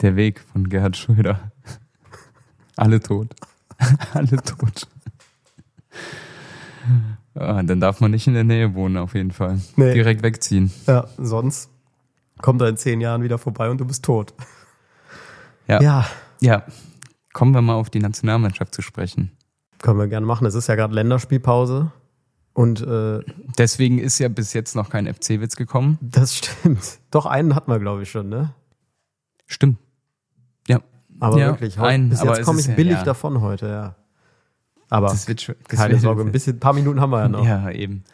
Der 0.00 0.16
Weg 0.16 0.40
von 0.40 0.68
Gerhard 0.68 0.96
Schröder. 0.96 1.52
Alle 2.76 3.00
tot. 3.00 3.34
Alle 4.14 4.36
tot. 4.42 4.88
Ah, 7.38 7.62
dann 7.62 7.80
darf 7.80 8.00
man 8.00 8.10
nicht 8.10 8.26
in 8.26 8.34
der 8.34 8.44
Nähe 8.44 8.74
wohnen, 8.74 8.96
auf 8.96 9.14
jeden 9.14 9.30
Fall. 9.30 9.60
Nee. 9.76 9.94
Direkt 9.94 10.22
wegziehen. 10.22 10.72
Ja, 10.86 11.06
sonst 11.18 11.70
kommt 12.42 12.60
er 12.62 12.68
in 12.68 12.76
zehn 12.76 13.00
Jahren 13.00 13.22
wieder 13.22 13.38
vorbei 13.38 13.70
und 13.70 13.78
du 13.78 13.84
bist 13.84 14.04
tot. 14.04 14.34
Ja. 15.66 15.80
Ja, 15.82 16.06
ja. 16.40 16.62
Kommen 17.32 17.52
wir 17.54 17.62
mal 17.62 17.74
auf 17.74 17.90
die 17.90 18.00
Nationalmannschaft 18.00 18.74
zu 18.74 18.82
sprechen. 18.82 19.30
können 19.80 19.98
wir 19.98 20.08
gerne 20.08 20.26
machen. 20.26 20.46
Es 20.46 20.54
ist 20.54 20.66
ja 20.66 20.74
gerade 20.74 20.94
Länderspielpause. 20.94 21.92
Und 22.54 22.80
äh, 22.80 23.20
Deswegen 23.56 23.98
ist 23.98 24.18
ja 24.18 24.28
bis 24.28 24.52
jetzt 24.52 24.74
noch 24.74 24.90
kein 24.90 25.06
FC-Witz 25.12 25.54
gekommen. 25.54 25.98
das 26.00 26.34
stimmt. 26.38 26.98
Doch, 27.12 27.26
einen 27.26 27.54
hatten 27.54 27.70
wir, 27.70 27.78
glaube 27.78 28.02
ich, 28.02 28.10
schon, 28.10 28.28
ne? 28.28 28.54
Stimmt. 29.46 29.78
Ja. 30.66 30.80
Aber 31.20 31.38
Ja, 31.38 31.46
wirklich, 31.48 31.78
heute, 31.78 31.88
einen, 31.88 32.08
bis 32.08 32.20
aber 32.20 32.36
jetzt 32.36 32.44
komme 32.46 32.60
ich 32.60 32.66
billig 32.74 32.94
ja. 32.94 33.04
davon 33.04 33.40
heute, 33.40 33.68
ja. 33.68 33.94
Aber 34.90 35.08
Das 35.08 35.28
wird 35.28 35.46
das 35.48 35.78
keine 35.78 35.92
wird- 35.94 36.02
Sorge, 36.02 36.22
ein 36.22 36.32
bisschen, 36.32 36.56
ein 36.56 36.60
paar 36.60 36.72
Minuten 36.72 37.00
haben 37.00 37.10
wir 37.10 37.20
ja 37.20 37.28
noch. 37.28 37.44
Ja, 37.44 37.70
eben. 37.70 38.04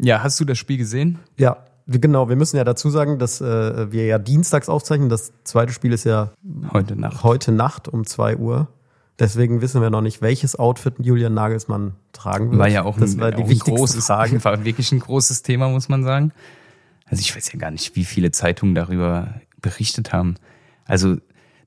Ja, 0.00 0.22
hast 0.22 0.38
du 0.40 0.44
das 0.44 0.58
Spiel 0.58 0.76
gesehen? 0.78 1.18
Ja, 1.38 1.58
genau. 1.86 2.28
Wir 2.28 2.36
müssen 2.36 2.56
ja 2.56 2.64
dazu 2.64 2.90
sagen, 2.90 3.18
dass 3.18 3.40
äh, 3.40 3.90
wir 3.92 4.06
ja 4.06 4.18
dienstags 4.18 4.68
aufzeichnen. 4.68 5.08
Das 5.08 5.32
zweite 5.44 5.72
Spiel 5.72 5.92
ist 5.92 6.04
ja 6.04 6.30
Heute 6.72 6.94
Nacht. 6.96 7.22
heute 7.24 7.52
Nacht 7.52 7.88
um 7.88 8.06
2 8.06 8.36
Uhr. 8.36 8.68
Deswegen 9.18 9.60
wissen 9.60 9.82
wir 9.82 9.90
noch 9.90 10.00
nicht, 10.02 10.22
welches 10.22 10.54
Outfit 10.56 10.94
Julian 11.00 11.34
Nagelsmann 11.34 11.94
tragen 12.12 12.50
wird. 12.52 12.60
War 12.60 12.68
ja 12.68 12.84
auch 12.84 12.96
das 12.98 13.14
ein, 13.14 13.20
war 13.20 13.32
die 13.32 13.42
auch 13.42 13.48
ein 13.48 13.58
großes, 13.58 14.06
Frage. 14.06 14.44
war 14.44 14.64
wirklich 14.64 14.92
ein 14.92 15.00
großes 15.00 15.42
Thema, 15.42 15.68
muss 15.68 15.88
man 15.88 16.04
sagen. 16.04 16.30
Also 17.06 17.20
ich 17.20 17.34
weiß 17.34 17.52
ja 17.52 17.58
gar 17.58 17.72
nicht, 17.72 17.96
wie 17.96 18.04
viele 18.04 18.30
Zeitungen 18.30 18.76
darüber 18.76 19.34
berichtet 19.60 20.12
haben. 20.12 20.36
Also 20.84 21.16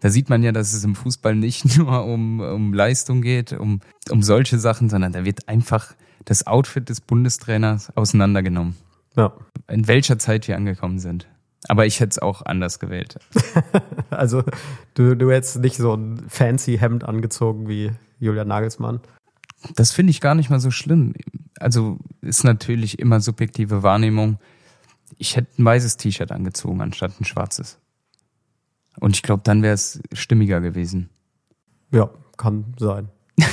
da 0.02 0.10
sieht 0.10 0.30
man 0.30 0.44
ja, 0.44 0.52
dass 0.52 0.74
es 0.74 0.84
im 0.84 0.96
Fußball 0.96 1.36
nicht 1.36 1.66
nur 1.78 2.04
um, 2.06 2.42
um 2.42 2.74
Leistung 2.74 3.22
geht, 3.22 3.54
um, 3.54 3.80
um 4.10 4.22
solche 4.22 4.60
Sachen, 4.60 4.90
sondern 4.90 5.14
da 5.14 5.24
wird 5.24 5.48
einfach 5.48 5.96
das 6.26 6.46
Outfit 6.46 6.90
des 6.90 7.02
Bundestrainers 7.02 7.96
auseinandergenommen. 7.96 8.76
Ja, 9.16 9.34
In 9.70 9.88
welcher 9.88 10.20
Zeit 10.20 10.48
wir 10.48 10.56
angekommen 10.56 11.00
sind. 11.00 11.28
Aber 11.68 11.86
ich 11.86 12.00
hätte 12.00 12.12
es 12.12 12.20
auch 12.20 12.42
anders 12.44 12.80
gewählt. 12.80 13.20
also 14.10 14.44
du, 14.96 15.16
du 15.16 15.32
hättest 15.32 15.60
nicht 15.60 15.78
so 15.78 15.94
ein 15.94 16.24
fancy 16.28 16.78
Hemd 16.78 17.04
angezogen 17.04 17.68
wie 17.68 17.92
Julian 18.20 18.48
Nagelsmann. 18.48 19.02
Das 19.76 19.92
finde 19.92 20.10
ich 20.10 20.22
gar 20.22 20.34
nicht 20.34 20.50
mal 20.50 20.60
so 20.60 20.72
schlimm. 20.72 21.14
Also 21.60 22.00
ist 22.22 22.44
natürlich 22.44 22.98
immer 22.98 23.20
subjektive 23.20 23.84
Wahrnehmung. 23.84 24.40
Ich 25.20 25.36
hätte 25.36 25.62
ein 25.62 25.66
weißes 25.66 25.98
T-Shirt 25.98 26.32
angezogen 26.32 26.82
anstatt 26.82 27.20
ein 27.20 27.26
schwarzes. 27.26 27.78
Und 29.00 29.16
ich 29.16 29.24
glaube, 29.24 29.42
dann 29.44 29.62
wäre 29.64 29.74
es 29.74 30.02
stimmiger 30.14 30.62
gewesen. 30.62 31.10
Ja, 31.92 32.10
kann 32.38 32.74
sein. 32.78 33.10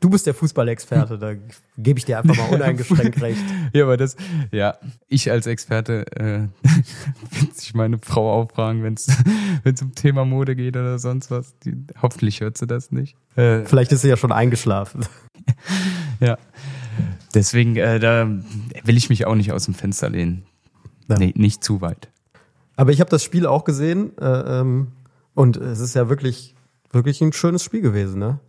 Du 0.00 0.10
bist 0.10 0.26
der 0.26 0.34
Fußballexperte, 0.34 1.18
da 1.18 1.32
gebe 1.78 1.98
ich 1.98 2.04
dir 2.04 2.18
einfach 2.18 2.36
mal 2.36 2.54
uneingeschränkt 2.54 3.20
recht. 3.22 3.42
Ja, 3.72 3.84
aber 3.84 3.96
das, 3.96 4.16
ja, 4.52 4.76
ich 5.08 5.30
als 5.30 5.46
Experte 5.46 6.06
äh, 6.16 6.48
wird 7.40 7.54
sich 7.54 7.74
meine 7.74 7.98
Frau 7.98 8.32
auffragen, 8.32 8.82
wenn 8.82 8.94
es 8.94 9.82
um 9.82 9.94
Thema 9.94 10.24
Mode 10.24 10.56
geht 10.56 10.76
oder 10.76 10.98
sonst 10.98 11.30
was. 11.30 11.58
Die, 11.60 11.74
hoffentlich 12.02 12.40
hört 12.40 12.58
sie 12.58 12.66
das 12.66 12.92
nicht. 12.92 13.16
Äh, 13.36 13.64
Vielleicht 13.64 13.92
ist 13.92 14.02
sie 14.02 14.08
ja 14.08 14.16
schon 14.16 14.32
eingeschlafen. 14.32 15.06
ja. 16.20 16.36
Deswegen, 17.34 17.76
äh, 17.76 17.98
da 17.98 18.28
will 18.84 18.96
ich 18.96 19.08
mich 19.08 19.26
auch 19.26 19.34
nicht 19.34 19.52
aus 19.52 19.64
dem 19.64 19.74
Fenster 19.74 20.10
lehnen. 20.10 20.44
Ja. 21.08 21.18
Nee, 21.18 21.32
nicht 21.34 21.64
zu 21.64 21.80
weit. 21.80 22.10
Aber 22.76 22.90
ich 22.92 23.00
habe 23.00 23.10
das 23.10 23.22
Spiel 23.22 23.46
auch 23.46 23.64
gesehen 23.64 24.16
äh, 24.18 24.60
ähm, 24.60 24.88
und 25.34 25.56
es 25.56 25.80
ist 25.80 25.94
ja 25.94 26.08
wirklich, 26.08 26.54
wirklich 26.90 27.20
ein 27.20 27.32
schönes 27.32 27.62
Spiel 27.62 27.80
gewesen, 27.80 28.18
ne? 28.18 28.40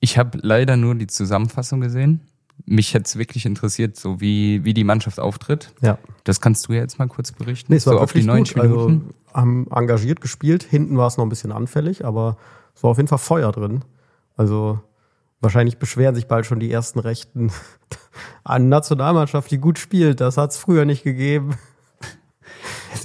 Ich 0.00 0.16
habe 0.16 0.38
leider 0.42 0.76
nur 0.76 0.94
die 0.94 1.06
Zusammenfassung 1.06 1.80
gesehen. 1.80 2.20
Mich 2.64 2.94
hätte 2.94 3.04
es 3.04 3.16
wirklich 3.16 3.46
interessiert, 3.46 3.96
so 3.96 4.20
wie, 4.20 4.64
wie 4.64 4.74
die 4.74 4.84
Mannschaft 4.84 5.20
auftritt. 5.20 5.72
Ja. 5.82 5.98
Das 6.24 6.40
kannst 6.40 6.68
du 6.68 6.72
ja 6.72 6.80
jetzt 6.80 6.98
mal 6.98 7.08
kurz 7.08 7.32
berichten. 7.32 7.72
Nee, 7.72 7.78
es 7.78 7.86
war 7.86 7.94
so 7.94 8.00
auf 8.00 8.12
die 8.12 8.22
90 8.22 8.54
gut. 8.54 8.62
Also 8.62 9.00
haben 9.34 9.66
engagiert 9.70 10.20
gespielt. 10.20 10.62
Hinten 10.62 10.96
war 10.96 11.06
es 11.06 11.16
noch 11.16 11.24
ein 11.24 11.28
bisschen 11.28 11.52
anfällig, 11.52 12.04
aber 12.04 12.36
es 12.74 12.82
war 12.82 12.90
auf 12.90 12.96
jeden 12.96 13.08
Fall 13.08 13.18
Feuer 13.18 13.52
drin. 13.52 13.84
Also 14.36 14.80
wahrscheinlich 15.40 15.78
beschweren 15.78 16.14
sich 16.14 16.26
bald 16.26 16.46
schon 16.46 16.60
die 16.60 16.70
ersten 16.70 16.98
Rechten 16.98 17.52
an 18.44 18.68
Nationalmannschaft, 18.68 19.50
die 19.50 19.58
gut 19.58 19.78
spielt. 19.78 20.20
Das 20.20 20.36
hat 20.36 20.52
es 20.52 20.56
früher 20.56 20.84
nicht 20.84 21.02
gegeben. 21.02 21.54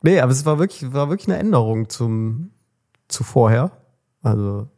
Nee, 0.00 0.20
aber 0.20 0.30
es 0.30 0.46
war 0.46 0.60
wirklich, 0.60 0.92
war 0.92 1.08
wirklich 1.08 1.28
eine 1.28 1.38
Änderung 1.38 1.88
zum 1.88 2.52
zu 3.08 3.24
vorher. 3.24 3.72
Also 4.22 4.68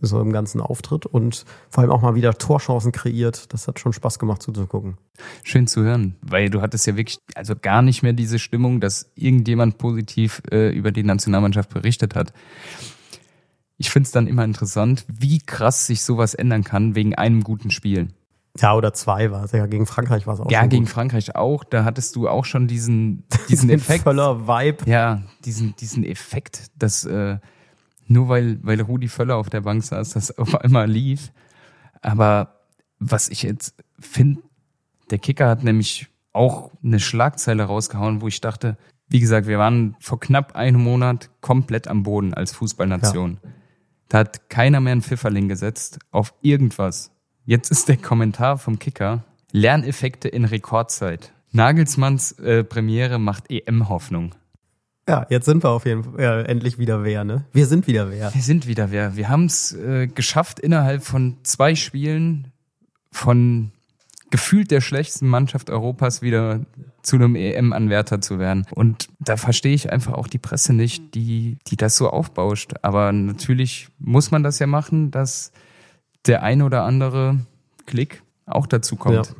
so 0.00 0.20
im 0.20 0.32
ganzen 0.32 0.60
Auftritt 0.60 1.04
und 1.04 1.44
vor 1.68 1.82
allem 1.82 1.90
auch 1.90 2.00
mal 2.00 2.14
wieder 2.14 2.34
Torchancen 2.34 2.92
kreiert. 2.92 3.52
Das 3.52 3.66
hat 3.66 3.80
schon 3.80 3.92
Spaß 3.92 4.18
gemacht 4.18 4.40
zuzugucken. 4.40 4.96
Schön 5.42 5.66
zu 5.66 5.82
hören, 5.82 6.16
weil 6.22 6.48
du 6.48 6.62
hattest 6.62 6.86
ja 6.86 6.96
wirklich 6.96 7.18
also 7.34 7.54
gar 7.60 7.82
nicht 7.82 8.02
mehr 8.02 8.12
diese 8.12 8.38
Stimmung, 8.38 8.80
dass 8.80 9.10
irgendjemand 9.16 9.78
positiv 9.78 10.42
äh, 10.50 10.70
über 10.70 10.92
die 10.92 11.02
Nationalmannschaft 11.02 11.70
berichtet 11.70 12.14
hat. 12.14 12.32
Ich 13.76 13.90
finde 13.90 14.06
es 14.06 14.12
dann 14.12 14.26
immer 14.26 14.44
interessant, 14.44 15.04
wie 15.08 15.38
krass 15.40 15.86
sich 15.86 16.02
sowas 16.02 16.34
ändern 16.34 16.64
kann 16.64 16.94
wegen 16.94 17.14
einem 17.14 17.42
guten 17.42 17.70
Spiel. 17.70 18.08
Ja, 18.58 18.74
oder 18.74 18.92
zwei 18.92 19.30
war 19.30 19.44
es. 19.44 19.52
Ja, 19.52 19.66
gegen 19.66 19.86
Frankreich 19.86 20.26
war 20.26 20.34
es 20.34 20.40
auch 20.40 20.50
Ja, 20.50 20.66
gegen 20.66 20.84
gut. 20.84 20.92
Frankreich 20.92 21.36
auch. 21.36 21.62
Da 21.64 21.84
hattest 21.84 22.16
du 22.16 22.28
auch 22.28 22.44
schon 22.44 22.66
diesen, 22.66 23.24
diesen 23.48 23.70
Effekt. 23.70 24.04
Völler 24.04 24.48
Vibe. 24.48 24.90
Ja, 24.90 25.22
diesen, 25.44 25.76
diesen 25.76 26.04
Effekt, 26.04 26.70
dass 26.76 27.04
äh, 27.04 27.38
nur 28.06 28.28
weil, 28.28 28.58
weil 28.62 28.80
Rudi 28.80 29.08
Völler 29.08 29.36
auf 29.36 29.50
der 29.50 29.60
Bank 29.60 29.84
saß, 29.84 30.10
das 30.10 30.36
auf 30.36 30.54
einmal 30.56 30.90
lief. 30.90 31.32
Aber 32.02 32.60
was 32.98 33.28
ich 33.28 33.42
jetzt 33.42 33.74
finde, 33.98 34.42
der 35.10 35.18
Kicker 35.18 35.48
hat 35.48 35.62
nämlich 35.62 36.08
auch 36.32 36.70
eine 36.82 37.00
Schlagzeile 37.00 37.64
rausgehauen, 37.64 38.20
wo 38.20 38.28
ich 38.28 38.40
dachte, 38.40 38.76
wie 39.08 39.20
gesagt, 39.20 39.46
wir 39.46 39.58
waren 39.58 39.96
vor 40.00 40.20
knapp 40.20 40.54
einem 40.54 40.82
Monat 40.82 41.30
komplett 41.40 41.88
am 41.88 42.04
Boden 42.04 42.32
als 42.34 42.52
Fußballnation. 42.52 43.38
Ja. 43.42 43.50
Da 44.08 44.18
hat 44.18 44.48
keiner 44.48 44.80
mehr 44.80 44.92
einen 44.92 45.02
Pfifferling 45.02 45.48
gesetzt 45.48 45.98
auf 46.10 46.34
irgendwas. 46.42 47.12
Jetzt 47.50 47.72
ist 47.72 47.88
der 47.88 47.96
Kommentar 47.96 48.58
vom 48.58 48.78
Kicker. 48.78 49.24
Lerneffekte 49.50 50.28
in 50.28 50.44
Rekordzeit. 50.44 51.32
Nagelsmanns 51.50 52.38
äh, 52.38 52.62
Premiere 52.62 53.18
macht 53.18 53.50
EM-Hoffnung. 53.50 54.36
Ja, 55.08 55.26
jetzt 55.30 55.46
sind 55.46 55.64
wir 55.64 55.70
auf 55.70 55.84
jeden 55.84 56.04
Fall 56.04 56.22
ja, 56.22 56.40
endlich 56.42 56.78
wieder 56.78 57.02
wer, 57.02 57.24
ne? 57.24 57.44
Wir 57.52 57.66
sind 57.66 57.88
wieder 57.88 58.08
wer. 58.08 58.32
Wir 58.32 58.40
sind 58.40 58.68
wieder 58.68 58.92
wer. 58.92 59.16
Wir 59.16 59.28
haben 59.28 59.46
es 59.46 59.72
äh, 59.72 60.06
geschafft, 60.06 60.60
innerhalb 60.60 61.02
von 61.02 61.38
zwei 61.42 61.74
Spielen 61.74 62.52
von 63.10 63.72
gefühlt 64.30 64.70
der 64.70 64.80
schlechtesten 64.80 65.26
Mannschaft 65.26 65.70
Europas 65.70 66.22
wieder 66.22 66.60
zu 67.02 67.16
einem 67.16 67.34
EM-Anwärter 67.34 68.20
zu 68.20 68.38
werden. 68.38 68.64
Und 68.70 69.08
da 69.18 69.36
verstehe 69.36 69.74
ich 69.74 69.90
einfach 69.90 70.12
auch 70.12 70.28
die 70.28 70.38
Presse 70.38 70.72
nicht, 70.72 71.16
die, 71.16 71.58
die 71.66 71.76
das 71.76 71.96
so 71.96 72.10
aufbauscht. 72.10 72.74
Aber 72.82 73.10
natürlich 73.10 73.88
muss 73.98 74.30
man 74.30 74.44
das 74.44 74.60
ja 74.60 74.68
machen, 74.68 75.10
dass 75.10 75.50
der 76.26 76.42
ein 76.42 76.62
oder 76.62 76.84
andere 76.84 77.38
Klick 77.86 78.22
auch 78.46 78.66
dazu 78.66 78.96
kommt. 78.96 79.26
Ja. 79.26 79.34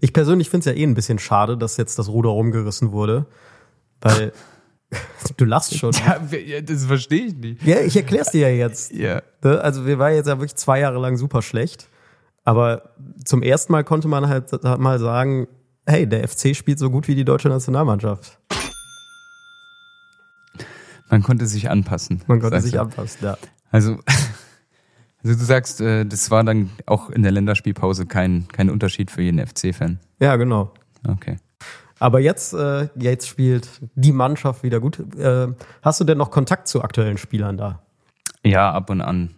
Ich 0.00 0.12
persönlich 0.12 0.50
finde 0.50 0.70
es 0.70 0.76
ja 0.76 0.80
eh 0.80 0.84
ein 0.84 0.94
bisschen 0.94 1.18
schade, 1.18 1.56
dass 1.56 1.76
jetzt 1.76 1.98
das 1.98 2.08
Ruder 2.08 2.30
rumgerissen 2.30 2.92
wurde, 2.92 3.26
weil 4.00 4.32
du 5.36 5.44
lachst 5.44 5.76
schon. 5.76 5.92
Ja, 5.92 6.60
das 6.60 6.84
verstehe 6.86 7.26
ich 7.26 7.36
nicht. 7.36 7.62
Ja, 7.62 7.80
ich 7.80 7.96
erkläre 7.96 8.24
es 8.24 8.30
dir 8.30 8.50
ja 8.50 8.66
jetzt. 8.66 8.92
Ja. 8.92 9.22
Ne, 9.42 9.60
also 9.60 9.86
wir 9.86 9.98
waren 9.98 10.14
jetzt 10.14 10.26
ja 10.26 10.38
wirklich 10.38 10.56
zwei 10.56 10.80
Jahre 10.80 10.98
lang 10.98 11.16
super 11.16 11.42
schlecht. 11.42 11.88
Aber 12.44 12.94
zum 13.24 13.42
ersten 13.42 13.72
Mal 13.72 13.84
konnte 13.84 14.08
man 14.08 14.28
halt 14.28 14.50
mal 14.62 14.98
sagen, 14.98 15.48
hey, 15.86 16.08
der 16.08 16.26
FC 16.26 16.56
spielt 16.56 16.78
so 16.78 16.90
gut 16.90 17.06
wie 17.06 17.14
die 17.14 17.24
deutsche 17.24 17.48
Nationalmannschaft. 17.48 18.38
Man 21.10 21.22
konnte 21.22 21.46
sich 21.46 21.70
anpassen. 21.70 22.22
Man 22.26 22.40
konnte 22.40 22.60
sich 22.60 22.78
anpassen, 22.78 23.18
ja. 23.22 23.38
Also, 23.70 23.98
also 25.24 25.38
du 25.38 25.44
sagst, 25.44 25.80
äh, 25.80 26.04
das 26.04 26.30
war 26.30 26.44
dann 26.44 26.70
auch 26.86 27.10
in 27.10 27.22
der 27.22 27.32
Länderspielpause 27.32 28.06
kein, 28.06 28.46
kein 28.48 28.70
Unterschied 28.70 29.10
für 29.10 29.22
jeden 29.22 29.44
FC-Fan. 29.44 29.98
Ja, 30.20 30.36
genau. 30.36 30.72
Okay. 31.06 31.36
Aber 31.98 32.20
jetzt, 32.20 32.54
äh, 32.54 32.88
jetzt 32.96 33.26
spielt 33.26 33.68
die 33.94 34.12
Mannschaft 34.12 34.62
wieder 34.62 34.80
gut. 34.80 35.00
Äh, 35.16 35.48
hast 35.82 36.00
du 36.00 36.04
denn 36.04 36.18
noch 36.18 36.30
Kontakt 36.30 36.68
zu 36.68 36.82
aktuellen 36.82 37.18
Spielern 37.18 37.56
da? 37.56 37.82
Ja, 38.44 38.70
ab 38.70 38.90
und 38.90 39.00
an. 39.00 39.34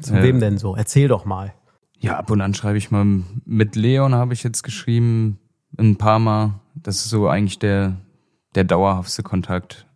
Zu 0.00 0.14
äh, 0.14 0.22
wem 0.22 0.40
denn 0.40 0.56
so? 0.56 0.74
Erzähl 0.74 1.08
doch 1.08 1.26
mal. 1.26 1.52
Ja, 1.98 2.16
ab 2.16 2.30
und 2.30 2.40
an 2.40 2.54
schreibe 2.54 2.78
ich 2.78 2.90
mal. 2.90 3.04
Mit 3.44 3.76
Leon 3.76 4.14
habe 4.14 4.32
ich 4.32 4.42
jetzt 4.42 4.62
geschrieben, 4.62 5.38
ein 5.76 5.96
paar 5.96 6.18
Mal. 6.18 6.54
Das 6.74 6.96
ist 6.96 7.10
so 7.10 7.28
eigentlich 7.28 7.58
der, 7.58 7.96
der 8.54 8.64
dauerhaftste 8.64 9.22
Kontakt. 9.22 9.86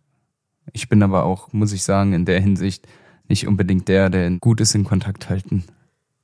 Ich 0.71 0.89
bin 0.89 1.01
aber 1.01 1.23
auch, 1.23 1.51
muss 1.51 1.71
ich 1.71 1.83
sagen, 1.83 2.13
in 2.13 2.25
der 2.25 2.39
Hinsicht 2.39 2.87
nicht 3.27 3.47
unbedingt 3.47 3.87
der, 3.87 4.09
der 4.09 4.29
gut 4.31 4.61
ist 4.61 4.75
in 4.75 4.83
Kontakt 4.83 5.29
halten. 5.29 5.63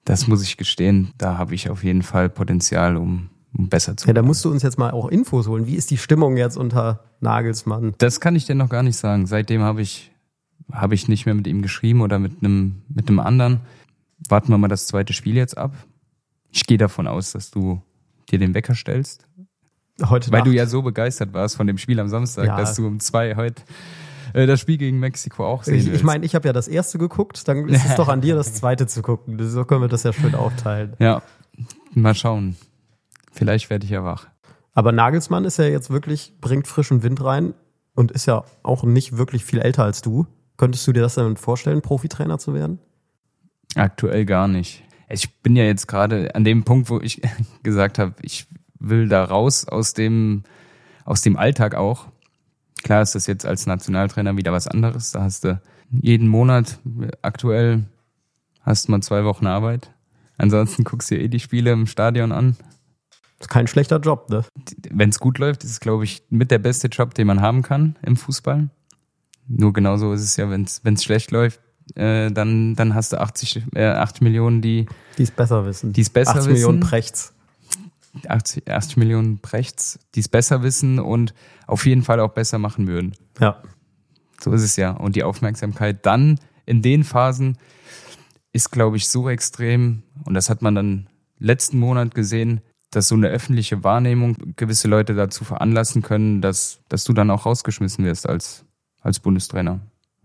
Das 0.06 0.28
muss 0.28 0.42
ich 0.44 0.58
gestehen. 0.58 1.12
Da 1.18 1.38
habe 1.38 1.56
ich 1.56 1.70
auf 1.70 1.84
jeden 1.84 2.02
Fall 2.02 2.30
Potenzial, 2.30 2.98
um, 2.98 3.30
um 3.54 3.70
besser 3.70 3.96
zu 3.96 4.08
werden. 4.08 4.16
Ja, 4.16 4.22
da 4.22 4.28
musst 4.28 4.44
du 4.44 4.52
uns 4.52 4.64
jetzt 4.64 4.78
mal 4.78 4.92
auch 4.92 5.08
Infos 5.08 5.48
holen. 5.48 5.68
Wie 5.68 5.76
ist 5.76 5.92
die 5.92 5.98
Stimmung 5.98 6.38
jetzt 6.38 6.58
unter 6.58 7.04
Nagelsmann? 7.20 7.94
Das 7.98 8.20
kann 8.20 8.36
ich 8.36 8.46
dir 8.46 8.56
noch 8.56 8.70
gar 8.70 8.84
nicht 8.84 8.98
sagen. 8.98 9.28
Seitdem 9.28 9.62
habe 9.62 9.82
ich, 9.82 10.12
habe 10.72 10.96
ich 10.96 11.08
nicht 11.08 11.26
mehr 11.26 11.36
mit 11.36 11.48
ihm 11.48 11.62
geschrieben 11.62 12.02
oder 12.02 12.20
mit 12.20 12.44
einem, 12.44 12.82
mit 12.90 13.08
einem 13.08 13.20
anderen 13.20 13.62
warten 14.28 14.52
wir 14.52 14.58
mal 14.58 14.68
das 14.68 14.88
zweite 14.88 15.14
Spiel 15.14 15.36
jetzt 15.36 15.58
ab. 15.58 15.74
Ich 16.52 16.66
gehe 16.66 16.78
davon 16.78 17.08
aus, 17.08 17.32
dass 17.32 17.52
du 17.52 17.82
dir 18.30 18.40
den 18.40 18.54
Wecker 18.54 18.76
stellst. 18.76 19.26
Heute 20.04 20.32
Weil 20.32 20.40
Nacht. 20.40 20.48
du 20.48 20.56
ja 20.56 20.66
so 20.66 20.82
begeistert 20.82 21.34
warst 21.34 21.56
von 21.56 21.68
dem 21.68 21.78
Spiel 21.78 22.00
am 22.00 22.08
Samstag, 22.08 22.46
ja. 22.46 22.58
dass 22.58 22.76
du 22.76 22.88
um 22.88 23.00
zwei 23.00 23.36
heute 23.36 23.62
äh, 24.34 24.46
das 24.46 24.60
Spiel 24.60 24.78
gegen 24.78 25.00
Mexiko 25.00 25.46
auch 25.46 25.64
sehen 25.64 25.76
Ich, 25.76 25.86
willst. 25.86 25.98
ich 25.98 26.04
meine, 26.04 26.26
ich 26.26 26.36
habe 26.36 26.48
ja 26.48 26.54
das 26.54 26.68
erste 26.68 26.98
geguckt, 26.98 27.48
dann 27.48 27.68
ist 27.70 27.86
es 27.86 27.96
doch 27.96 28.08
an 28.08 28.22
dir, 28.22 28.36
das 28.36 28.54
zweite 28.56 28.88
zu 28.88 29.02
gucken. 29.02 29.38
So 29.50 29.66
können 29.66 29.82
wir 29.82 29.88
das 29.88 30.04
ja 30.04 30.14
schön 30.14 30.36
aufteilen. 30.36 30.94
Ja, 31.00 31.22
mal 31.94 32.16
schauen. 32.16 32.56
Vielleicht 33.32 33.70
werde 33.70 33.86
ich 33.86 33.92
ja 33.92 34.04
wach. 34.04 34.28
Aber 34.74 34.92
Nagelsmann 34.92 35.46
ist 35.46 35.58
ja 35.58 35.66
jetzt 35.66 35.90
wirklich, 35.90 36.34
bringt 36.42 36.68
frischen 36.68 37.04
Wind 37.04 37.24
rein 37.24 37.54
und 37.96 38.12
ist 38.12 38.26
ja 38.26 38.44
auch 38.64 38.84
nicht 38.84 39.18
wirklich 39.18 39.44
viel 39.44 39.60
älter 39.60 39.84
als 39.84 40.02
du. 40.02 40.26
Könntest 40.58 40.86
du 40.88 40.94
dir 40.94 41.02
das 41.02 41.16
dann 41.16 41.38
vorstellen, 41.38 41.82
Profitrainer 41.82 42.38
zu 42.38 42.54
werden? 42.54 42.80
Aktuell 43.76 44.26
gar 44.26 44.48
nicht. 44.48 44.84
Ich 45.10 45.42
bin 45.42 45.56
ja 45.56 45.64
jetzt 45.64 45.88
gerade 45.88 46.34
an 46.36 46.44
dem 46.44 46.64
Punkt, 46.64 46.90
wo 46.90 47.00
ich 47.00 47.22
gesagt 47.64 48.00
habe, 48.00 48.14
ich 48.22 48.48
will 48.80 49.08
da 49.10 49.24
raus 49.24 49.68
aus 49.68 49.94
dem, 49.94 50.44
aus 51.06 51.22
dem 51.22 51.36
Alltag 51.38 51.76
auch. 51.76 52.08
Klar 52.84 53.02
ist 53.02 53.16
das 53.16 53.28
jetzt 53.28 53.46
als 53.46 53.66
Nationaltrainer 53.66 54.38
wieder 54.38 54.52
was 54.52 54.68
anderes. 54.68 55.12
Da 55.12 55.24
hast 55.24 55.44
du 55.44 55.62
jeden 55.92 56.28
Monat 56.28 56.80
aktuell 57.22 57.84
hast 58.62 58.88
du 58.88 58.92
mal 58.92 59.02
zwei 59.02 59.24
Wochen 59.24 59.48
Arbeit. 59.48 59.92
Ansonsten 60.38 60.84
guckst 60.84 61.12
du 61.12 61.16
dir 61.16 61.24
eh 61.24 61.28
die 61.28 61.40
Spiele 61.40 61.72
im 61.72 61.86
Stadion 61.86 62.32
an. 62.32 62.56
Ist 63.40 63.50
kein 63.50 63.68
schlechter 63.68 64.00
Job, 64.00 64.30
ne? 64.30 64.44
Wenn 64.90 65.10
es 65.10 65.20
gut 65.20 65.38
läuft, 65.38 65.64
ist 65.64 65.72
es, 65.72 65.80
glaube 65.80 66.04
ich, 66.04 66.24
mit 66.30 66.52
der 66.52 66.60
beste 66.60 66.88
Job, 66.88 67.14
den 67.14 67.28
man 67.28 67.42
haben 67.42 67.62
kann 67.62 67.98
im 68.02 68.18
Fußball. 68.18 68.70
Nur 69.48 69.74
genauso 69.74 70.14
ist 70.14 70.24
es 70.24 70.36
ja, 70.36 70.50
wenn 70.50 70.64
es 70.66 71.04
schlecht 71.04 71.32
läuft, 71.32 71.60
äh, 71.96 72.32
dann, 72.32 72.76
dann 72.76 72.94
hast 72.94 73.14
du 73.14 73.20
80, 73.20 73.64
äh, 73.76 73.86
80 73.86 74.22
Millionen, 74.22 74.62
die 74.62 74.86
die 75.18 75.24
es 75.24 75.32
besser 75.32 75.66
wissen. 75.66 75.94
Die 75.94 76.02
es 76.02 76.10
besser 76.10 76.32
80 76.32 76.42
wissen. 76.42 76.54
Millionen 76.54 76.80
Prechts. 76.82 77.34
80, 78.28 78.70
80 78.70 78.98
Millionen 78.98 79.40
Prechts, 79.40 80.00
die 80.16 80.20
es 80.20 80.28
besser 80.28 80.64
wissen 80.64 81.00
und 81.00 81.34
auf 81.68 81.86
jeden 81.86 82.04
Fall 82.04 82.20
auch 82.20 82.32
besser 82.32 82.60
machen 82.60 82.88
würden. 82.88 83.14
Ja. 83.40 83.62
So 84.40 84.52
ist 84.52 84.64
es 84.64 84.76
ja. 84.76 84.92
Und 84.92 85.16
die 85.16 85.24
Aufmerksamkeit 85.24 86.06
dann 86.06 86.40
in 86.66 86.82
den 86.82 87.04
Phasen 87.04 87.58
ist, 88.54 88.72
glaube 88.72 88.98
ich, 88.98 89.10
so 89.10 89.30
extrem. 89.30 90.04
Und 90.26 90.34
das 90.34 90.50
hat 90.50 90.62
man 90.62 90.76
dann 90.76 91.08
letzten 91.38 91.80
Monat 91.80 92.16
gesehen, 92.16 92.62
dass 92.92 93.08
so 93.08 93.16
eine 93.16 93.28
öffentliche 93.28 93.84
Wahrnehmung 93.84 94.38
gewisse 94.56 94.88
Leute 94.88 95.14
dazu 95.14 95.44
veranlassen 95.44 96.02
können, 96.02 96.42
dass, 96.42 96.80
dass 96.90 97.04
du 97.04 97.14
dann 97.14 97.30
auch 97.30 97.46
rausgeschmissen 97.46 98.04
wirst 98.06 98.28
als, 98.28 98.66
als 99.02 99.20
Bundestrainer. 99.20 99.80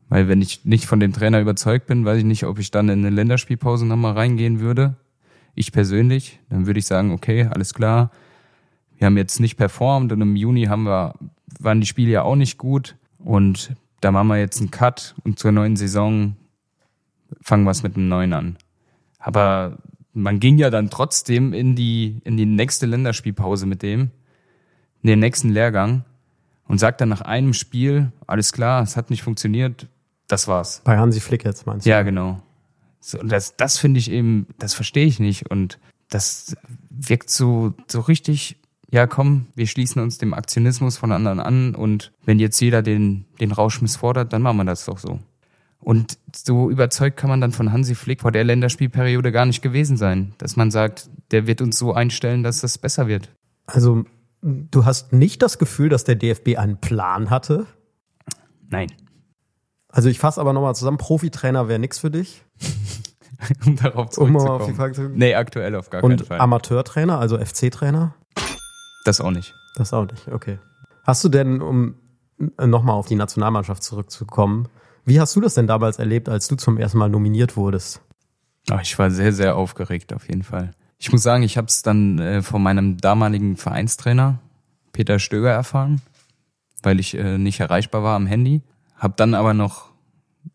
Weil 0.08 0.28
wenn 0.28 0.40
ich 0.40 0.64
nicht 0.64 0.86
von 0.86 1.00
dem 1.00 1.12
Trainer 1.12 1.40
überzeugt 1.40 1.86
bin, 1.86 2.04
weiß 2.04 2.18
ich 2.18 2.24
nicht, 2.24 2.44
ob 2.44 2.58
ich 2.58 2.70
dann 2.70 2.88
in 2.88 3.00
eine 3.00 3.14
Länderspielpause 3.14 3.86
nochmal 3.86 4.14
reingehen 4.14 4.60
würde. 4.60 4.96
Ich 5.54 5.72
persönlich, 5.72 6.40
dann 6.48 6.66
würde 6.66 6.78
ich 6.80 6.86
sagen, 6.86 7.12
okay, 7.12 7.48
alles 7.52 7.74
klar. 7.74 8.10
Wir 8.96 9.06
haben 9.06 9.16
jetzt 9.16 9.40
nicht 9.40 9.56
performt 9.56 10.12
und 10.12 10.20
im 10.20 10.36
Juni 10.36 10.64
haben 10.64 10.84
wir, 10.84 11.14
waren 11.58 11.80
die 11.80 11.86
Spiele 11.86 12.10
ja 12.10 12.22
auch 12.22 12.36
nicht 12.36 12.58
gut. 12.58 12.96
Und 13.18 13.74
da 14.00 14.10
machen 14.10 14.28
wir 14.28 14.38
jetzt 14.38 14.60
einen 14.60 14.70
Cut 14.70 15.14
und 15.24 15.38
zur 15.38 15.52
neuen 15.52 15.76
Saison 15.76 16.36
fangen 17.40 17.64
wir 17.64 17.70
es 17.70 17.82
mit 17.82 17.96
einem 17.96 18.08
neuen 18.08 18.32
an. 18.32 18.56
Aber 19.18 19.78
man 20.12 20.40
ging 20.40 20.58
ja 20.58 20.70
dann 20.70 20.90
trotzdem 20.90 21.52
in 21.52 21.74
die, 21.74 22.20
in 22.24 22.36
die 22.36 22.46
nächste 22.46 22.86
Länderspielpause 22.86 23.66
mit 23.66 23.82
dem, 23.82 24.10
in 25.02 25.08
den 25.08 25.18
nächsten 25.18 25.50
Lehrgang 25.50 26.04
und 26.68 26.78
sagt 26.78 27.00
dann 27.00 27.08
nach 27.08 27.20
einem 27.20 27.52
Spiel, 27.52 28.12
alles 28.26 28.52
klar, 28.52 28.82
es 28.82 28.96
hat 28.96 29.10
nicht 29.10 29.22
funktioniert, 29.22 29.88
das 30.28 30.48
war's. 30.48 30.80
Bei 30.84 30.96
Hansi 30.96 31.20
Flick 31.20 31.44
jetzt 31.44 31.66
meinst 31.66 31.84
du? 31.84 31.90
Ja, 31.90 32.02
genau. 32.02 32.40
So, 33.06 33.20
und 33.20 33.30
das, 33.30 33.54
das 33.56 33.76
finde 33.76 34.00
ich 34.00 34.10
eben, 34.10 34.46
das 34.58 34.72
verstehe 34.72 35.04
ich 35.04 35.20
nicht. 35.20 35.50
Und 35.50 35.78
das 36.08 36.56
wirkt 36.88 37.28
so, 37.28 37.74
so 37.86 38.00
richtig, 38.00 38.56
ja 38.90 39.06
komm, 39.06 39.46
wir 39.54 39.66
schließen 39.66 40.00
uns 40.00 40.16
dem 40.16 40.32
Aktionismus 40.32 40.96
von 40.96 41.12
anderen 41.12 41.38
an 41.38 41.74
und 41.74 42.12
wenn 42.24 42.38
jetzt 42.38 42.58
jeder 42.60 42.80
den, 42.80 43.26
den 43.40 43.52
Rauschmiss 43.52 43.96
fordert, 43.96 44.32
dann 44.32 44.40
machen 44.40 44.56
wir 44.56 44.64
das 44.64 44.86
doch 44.86 44.98
so. 44.98 45.18
Und 45.80 46.18
so 46.34 46.70
überzeugt 46.70 47.18
kann 47.18 47.28
man 47.28 47.42
dann 47.42 47.52
von 47.52 47.72
Hansi 47.72 47.94
Flick 47.94 48.22
vor 48.22 48.32
der 48.32 48.44
Länderspielperiode 48.44 49.32
gar 49.32 49.44
nicht 49.44 49.60
gewesen 49.60 49.98
sein, 49.98 50.32
dass 50.38 50.56
man 50.56 50.70
sagt, 50.70 51.10
der 51.30 51.46
wird 51.46 51.60
uns 51.60 51.78
so 51.78 51.92
einstellen, 51.92 52.42
dass 52.42 52.62
das 52.62 52.78
besser 52.78 53.06
wird. 53.06 53.28
Also, 53.66 54.04
du 54.40 54.86
hast 54.86 55.12
nicht 55.12 55.42
das 55.42 55.58
Gefühl, 55.58 55.90
dass 55.90 56.04
der 56.04 56.14
DFB 56.14 56.56
einen 56.56 56.78
Plan 56.78 57.28
hatte? 57.28 57.66
Nein. 58.70 58.90
Also 59.88 60.08
ich 60.08 60.18
fasse 60.18 60.40
aber 60.40 60.54
nochmal 60.54 60.74
zusammen, 60.74 60.96
Profitrainer 60.96 61.68
wäre 61.68 61.78
nichts 61.78 61.98
für 61.98 62.10
dich. 62.10 62.43
um 63.66 63.76
darauf 63.76 64.10
zurückzukommen. 64.10 64.36
Um 64.36 64.60
auf 64.60 64.66
die 64.66 64.74
Frage 64.74 64.94
zu 64.94 65.08
Nee, 65.08 65.34
aktuell 65.34 65.74
auf 65.74 65.90
gar 65.90 66.00
keinen 66.00 66.18
Fall. 66.18 66.36
Und 66.36 66.42
Amateurtrainer, 66.42 67.18
also 67.18 67.38
FC-Trainer? 67.38 68.14
Das 69.04 69.20
auch 69.20 69.30
nicht. 69.30 69.54
Das 69.76 69.92
auch 69.92 70.06
nicht, 70.06 70.28
okay. 70.28 70.58
Hast 71.04 71.22
du 71.24 71.28
denn, 71.28 71.60
um 71.60 71.96
nochmal 72.58 72.96
auf 72.96 73.06
die 73.06 73.16
Nationalmannschaft 73.16 73.82
zurückzukommen, 73.82 74.68
wie 75.04 75.20
hast 75.20 75.36
du 75.36 75.40
das 75.40 75.54
denn 75.54 75.66
damals 75.66 75.98
erlebt, 75.98 76.28
als 76.28 76.48
du 76.48 76.56
zum 76.56 76.78
ersten 76.78 76.98
Mal 76.98 77.10
nominiert 77.10 77.56
wurdest? 77.56 78.00
Ach, 78.70 78.80
ich 78.80 78.98
war 78.98 79.10
sehr, 79.10 79.32
sehr 79.32 79.56
aufgeregt 79.56 80.14
auf 80.14 80.28
jeden 80.28 80.42
Fall. 80.42 80.70
Ich 80.98 81.12
muss 81.12 81.22
sagen, 81.22 81.42
ich 81.42 81.58
habe 81.58 81.66
es 81.66 81.82
dann 81.82 82.18
äh, 82.18 82.42
von 82.42 82.62
meinem 82.62 82.96
damaligen 82.96 83.56
Vereinstrainer 83.56 84.40
Peter 84.92 85.18
Stöger 85.18 85.50
erfahren, 85.50 86.00
weil 86.82 87.00
ich 87.00 87.14
äh, 87.14 87.36
nicht 87.36 87.60
erreichbar 87.60 88.02
war 88.02 88.16
am 88.16 88.26
Handy. 88.26 88.62
Hab 88.96 89.18
dann 89.18 89.34
aber 89.34 89.52
noch 89.52 89.90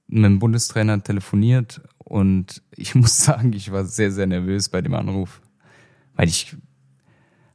mit 0.08 0.26
dem 0.26 0.40
Bundestrainer 0.40 1.04
telefoniert 1.04 1.82
und 2.10 2.62
ich 2.76 2.96
muss 2.96 3.18
sagen, 3.18 3.54
ich 3.54 3.72
war 3.72 3.86
sehr, 3.86 4.12
sehr 4.12 4.28
nervös 4.28 4.70
bei 4.70 4.82
dem 4.82 4.94
Anruf, 4.94 5.42
weil 6.16 6.28
ich 6.28 6.56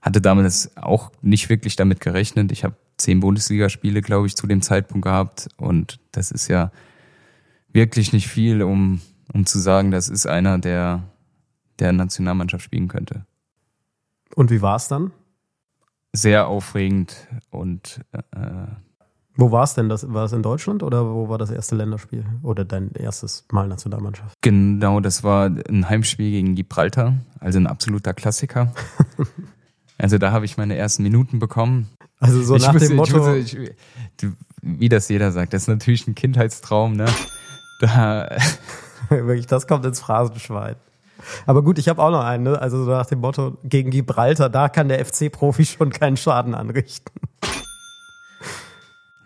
hatte 0.00 0.20
damals 0.20 0.76
auch 0.76 1.12
nicht 1.22 1.48
wirklich 1.48 1.76
damit 1.76 2.00
gerechnet. 2.00 2.52
Ich 2.52 2.64
habe 2.64 2.76
zehn 2.96 3.20
Bundesligaspiele, 3.20 4.02
glaube 4.02 4.26
ich, 4.26 4.36
zu 4.36 4.46
dem 4.46 4.62
Zeitpunkt 4.62 5.04
gehabt. 5.04 5.48
Und 5.56 5.98
das 6.12 6.30
ist 6.30 6.48
ja 6.48 6.70
wirklich 7.72 8.12
nicht 8.12 8.28
viel, 8.28 8.62
um, 8.62 9.00
um 9.32 9.46
zu 9.46 9.58
sagen, 9.58 9.90
das 9.90 10.08
ist 10.08 10.26
einer, 10.26 10.58
der 10.58 11.02
der 11.78 11.92
Nationalmannschaft 11.92 12.64
spielen 12.64 12.88
könnte. 12.88 13.26
Und 14.34 14.50
wie 14.50 14.62
war 14.62 14.76
es 14.76 14.88
dann? 14.88 15.12
Sehr 16.12 16.46
aufregend 16.46 17.28
und 17.50 18.00
äh, 18.12 18.66
Wo 19.36 19.50
war 19.50 19.64
es 19.64 19.74
denn? 19.74 19.88
Das, 19.88 20.12
war 20.12 20.24
es 20.24 20.32
in 20.32 20.42
Deutschland 20.42 20.82
oder 20.82 21.06
wo 21.06 21.28
war 21.28 21.38
das 21.38 21.50
erste 21.50 21.74
Länderspiel? 21.74 22.24
Oder 22.42 22.64
dein 22.64 22.92
erstes 22.92 23.44
Mal 23.50 23.66
Nationalmannschaft? 23.66 24.36
genau, 24.42 25.00
das 25.00 25.24
war 25.24 25.50
ein 25.68 25.88
Heimspiel 25.88 26.30
gegen 26.30 26.54
Gibraltar, 26.54 27.14
also 27.40 27.58
ein 27.58 27.66
absoluter 27.66 28.14
Klassiker. 28.14 28.72
also 29.98 30.18
da 30.18 30.30
habe 30.30 30.44
ich 30.44 30.56
meine 30.56 30.76
ersten 30.76 31.02
Minuten 31.02 31.40
bekommen. 31.40 31.88
Also 32.20 32.42
so 32.42 32.54
ich 32.54 32.62
nach 32.62 32.74
wusste, 32.74 32.88
dem 32.88 32.96
Motto, 32.96 33.34
Ich 33.34 33.56
wusste, 33.56 33.74
ich, 34.22 34.28
wie 34.62 34.88
das 34.88 35.08
jeder 35.08 35.32
sagt, 35.32 35.52
das 35.52 35.62
ist 35.62 35.68
natürlich 35.68 36.06
ein 36.06 36.14
Kindheitstraum, 36.14 36.94
ne? 36.94 37.06
Da, 37.80 38.28
wirklich, 39.08 39.46
das 39.46 39.66
kommt 39.66 39.84
ins 39.84 40.00
Phrasenschwein. 40.00 40.76
Aber 41.46 41.62
gut, 41.62 41.78
ich 41.78 41.88
habe 41.88 42.02
auch 42.02 42.10
noch 42.10 42.24
einen, 42.24 42.44
ne? 42.44 42.60
also 42.60 42.84
so 42.84 42.90
nach 42.90 43.06
dem 43.06 43.20
Motto, 43.20 43.56
gegen 43.64 43.90
Gibraltar, 43.90 44.48
da 44.48 44.68
kann 44.68 44.88
der 44.88 45.04
FC-Profi 45.04 45.64
schon 45.64 45.90
keinen 45.90 46.16
Schaden 46.16 46.54
anrichten. 46.54 47.12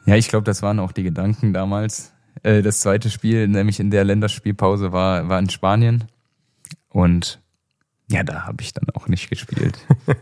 Ja, 0.09 0.16
ich 0.16 0.28
glaube, 0.28 0.44
das 0.44 0.62
waren 0.62 0.78
auch 0.78 0.92
die 0.92 1.02
Gedanken 1.02 1.52
damals. 1.52 2.12
Äh, 2.42 2.62
Das 2.62 2.80
zweite 2.80 3.11
Spiel, 3.11 3.46
nämlich 3.46 3.78
in 3.78 3.90
der 3.90 4.04
Länderspielpause, 4.04 4.90
war, 4.92 5.28
war 5.28 5.38
in 5.38 5.50
Spanien. 5.50 6.04
Und 6.88 7.40
ja, 8.11 8.22
da 8.22 8.46
habe 8.46 8.62
ich 8.62 8.72
dann 8.72 8.88
auch 8.94 9.09
nicht 9.09 9.28
gespielt. 9.28 9.78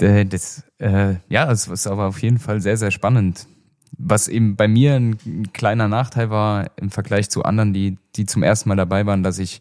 Äh, 0.00 0.26
das, 0.26 0.62
äh, 0.78 1.16
ja, 1.28 1.50
es 1.50 1.66
ist 1.66 1.88
aber 1.88 2.06
auf 2.06 2.22
jeden 2.22 2.38
Fall 2.38 2.60
sehr, 2.60 2.76
sehr 2.76 2.92
spannend. 2.92 3.48
Was 3.90 4.28
eben 4.28 4.54
bei 4.54 4.68
mir 4.68 4.94
ein, 4.94 5.18
ein 5.26 5.52
kleiner 5.52 5.88
Nachteil 5.88 6.30
war 6.30 6.70
im 6.76 6.90
Vergleich 6.90 7.30
zu 7.30 7.42
anderen, 7.42 7.72
die, 7.72 7.98
die 8.14 8.24
zum 8.24 8.44
ersten 8.44 8.68
Mal 8.68 8.76
dabei 8.76 9.06
waren, 9.06 9.24
dass 9.24 9.40
ich 9.40 9.60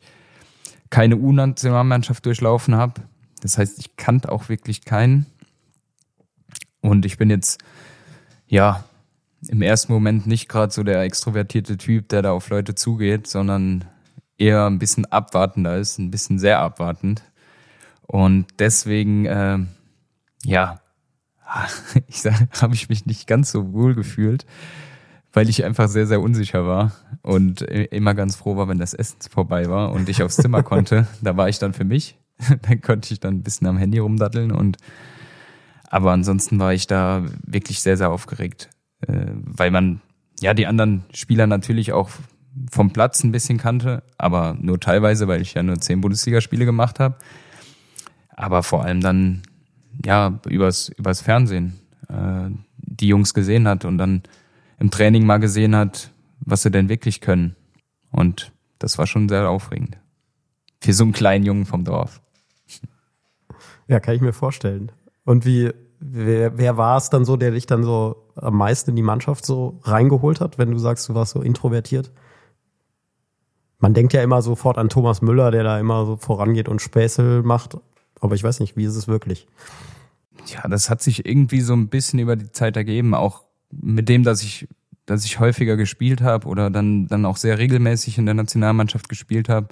keine 0.92 1.18
U-Nationalmannschaft 1.18 2.24
durchlaufen 2.24 2.76
habe. 2.76 3.02
Das 3.42 3.58
heißt, 3.58 3.80
ich 3.80 3.98
kannte 3.98 4.32
auch 4.32 4.48
wirklich 4.48 4.86
keinen. 4.86 5.26
Und 6.82 7.06
ich 7.08 7.18
bin 7.18 7.32
jetzt, 7.32 7.58
ja, 8.48 8.84
im 9.48 9.62
ersten 9.62 9.94
Moment 9.94 10.28
nicht 10.28 10.50
gerade 10.50 10.74
so 10.74 10.84
der 10.84 11.02
extrovertierte 11.02 11.78
Typ, 11.78 12.10
der 12.10 12.22
da 12.22 12.32
auf 12.32 12.50
Leute 12.50 12.76
zugeht, 12.76 13.28
sondern 13.28 13.86
eher 14.38 14.66
ein 14.66 14.80
bisschen 14.80 15.06
abwartender 15.06 15.78
ist, 15.78 15.98
ein 16.00 16.12
bisschen 16.12 16.40
sehr 16.40 16.60
abwartend. 16.60 17.24
Und 18.08 18.48
deswegen, 18.60 19.26
äh, 19.26 19.60
ja, 20.44 20.80
ich 22.08 22.24
habe 22.62 22.74
ich 22.74 22.90
mich 22.90 23.06
nicht 23.06 23.28
ganz 23.28 23.52
so 23.52 23.74
wohl 23.74 23.96
gefühlt, 23.96 24.46
weil 25.34 25.50
ich 25.50 25.64
einfach 25.64 25.88
sehr, 25.88 26.08
sehr 26.08 26.22
unsicher 26.22 26.66
war 26.66 26.92
und 27.22 27.62
immer 27.62 28.14
ganz 28.16 28.36
froh 28.36 28.58
war, 28.58 28.68
wenn 28.68 28.80
das 28.80 28.94
Essen 28.94 29.18
vorbei 29.30 29.70
war 29.70 29.92
und 29.92 30.10
ich 30.10 30.24
aufs 30.24 30.38
Zimmer 30.38 30.64
konnte. 30.64 31.08
Da 31.22 31.38
war 31.38 31.50
ich 31.50 31.60
dann 31.60 31.74
für 31.74 31.86
mich. 31.86 32.18
Dann 32.62 32.82
konnte 32.82 33.12
ich 33.12 33.20
dann 33.20 33.38
ein 33.38 33.42
bisschen 33.42 33.66
am 33.66 33.78
Handy 33.78 33.98
rumdatteln 33.98 34.52
und 34.52 34.78
aber 35.88 36.12
ansonsten 36.12 36.60
war 36.60 36.74
ich 36.74 36.88
da 36.88 37.26
wirklich 37.46 37.82
sehr, 37.82 37.98
sehr 37.98 38.10
aufgeregt, 38.12 38.70
äh, 39.02 39.26
weil 39.34 39.72
man 39.72 40.02
ja 40.40 40.54
die 40.54 40.68
anderen 40.68 41.04
Spieler 41.14 41.48
natürlich 41.48 41.94
auch 41.94 42.10
vom 42.72 42.92
Platz 42.92 43.24
ein 43.24 43.32
bisschen 43.32 43.58
kannte, 43.58 44.04
aber 44.18 44.56
nur 44.60 44.80
teilweise, 44.80 45.28
weil 45.28 45.42
ich 45.42 45.54
ja 45.54 45.64
nur 45.64 45.80
zehn 45.80 46.02
Bundesligaspiele 46.02 46.66
gemacht 46.66 47.00
habe. 47.00 47.16
Aber 48.30 48.64
vor 48.64 48.84
allem 48.84 49.02
dann 49.02 49.44
ja 50.06 50.40
übers 50.48 50.90
übers 50.90 51.22
Fernsehen 51.22 51.80
äh, 52.10 52.50
die 52.78 53.08
Jungs 53.08 53.34
gesehen 53.34 53.68
hat 53.68 53.86
und 53.86 53.98
dann 53.98 54.24
im 54.80 54.92
Training 54.92 55.26
mal 55.26 55.38
gesehen 55.38 55.76
hat, 55.76 56.12
was 56.40 56.64
sie 56.64 56.72
denn 56.72 56.90
wirklich 56.90 57.22
können. 57.22 57.56
Und 58.12 58.52
das 58.80 58.98
war 58.98 59.08
schon 59.08 59.30
sehr 59.30 59.50
aufregend. 59.50 59.98
Für 60.82 60.94
so 60.94 61.04
einen 61.04 61.14
kleinen 61.14 61.46
Jungen 61.46 61.66
vom 61.66 61.84
Dorf. 61.84 62.22
Ja, 63.88 64.00
kann 64.00 64.16
ich 64.16 64.22
mir 64.22 64.34
vorstellen. 64.34 64.92
Und 65.28 65.46
wie, 65.46 65.72
wer, 66.00 66.58
wer 66.58 66.78
war 66.78 66.96
es 66.96 67.10
dann 67.10 67.26
so, 67.26 67.36
der 67.36 67.52
dich 67.52 67.66
dann 67.66 67.84
so 67.84 68.30
am 68.38 68.56
meisten 68.56 68.92
in 68.92 68.96
die 68.96 69.02
Mannschaft 69.02 69.46
so 69.46 69.78
reingeholt 69.84 70.40
hat, 70.40 70.58
wenn 70.58 70.72
du 70.72 70.78
sagst, 70.78 71.10
du 71.10 71.16
warst 71.16 71.34
so 71.34 71.42
introvertiert? 71.42 72.14
Man 73.78 73.94
denkt 73.94 74.14
ja 74.14 74.24
immer 74.24 74.42
sofort 74.42 74.78
an 74.78 74.88
Thomas 74.88 75.22
Müller, 75.22 75.52
der 75.52 75.66
da 75.66 75.78
immer 75.82 76.06
so 76.06 76.16
vorangeht 76.16 76.70
und 76.70 76.82
Späßel 76.82 77.44
macht. 77.44 77.78
Aber 78.22 78.36
ich 78.36 78.44
weiß 78.44 78.62
nicht, 78.62 78.78
wie 78.78 78.86
ist 78.86 78.96
es 78.96 79.10
wirklich? 79.10 79.48
Ja, 80.46 80.66
das 80.70 80.90
hat 80.90 81.02
sich 81.02 81.26
irgendwie 81.26 81.60
so 81.60 81.74
ein 81.74 81.90
bisschen 81.90 82.20
über 82.20 82.38
die 82.38 82.54
Zeit 82.54 82.78
ergeben, 82.78 83.14
auch 83.14 83.44
mit 83.70 84.08
dem, 84.08 84.24
dass 84.24 84.44
ich, 84.44 84.70
dass 85.06 85.26
ich 85.26 85.42
häufiger 85.42 85.76
gespielt 85.76 86.22
habe 86.22 86.48
oder 86.48 86.70
dann, 86.70 87.08
dann 87.08 87.26
auch 87.26 87.36
sehr 87.36 87.58
regelmäßig 87.58 88.18
in 88.18 88.26
der 88.26 88.34
Nationalmannschaft 88.34 89.10
gespielt 89.10 89.50
habe. 89.50 89.68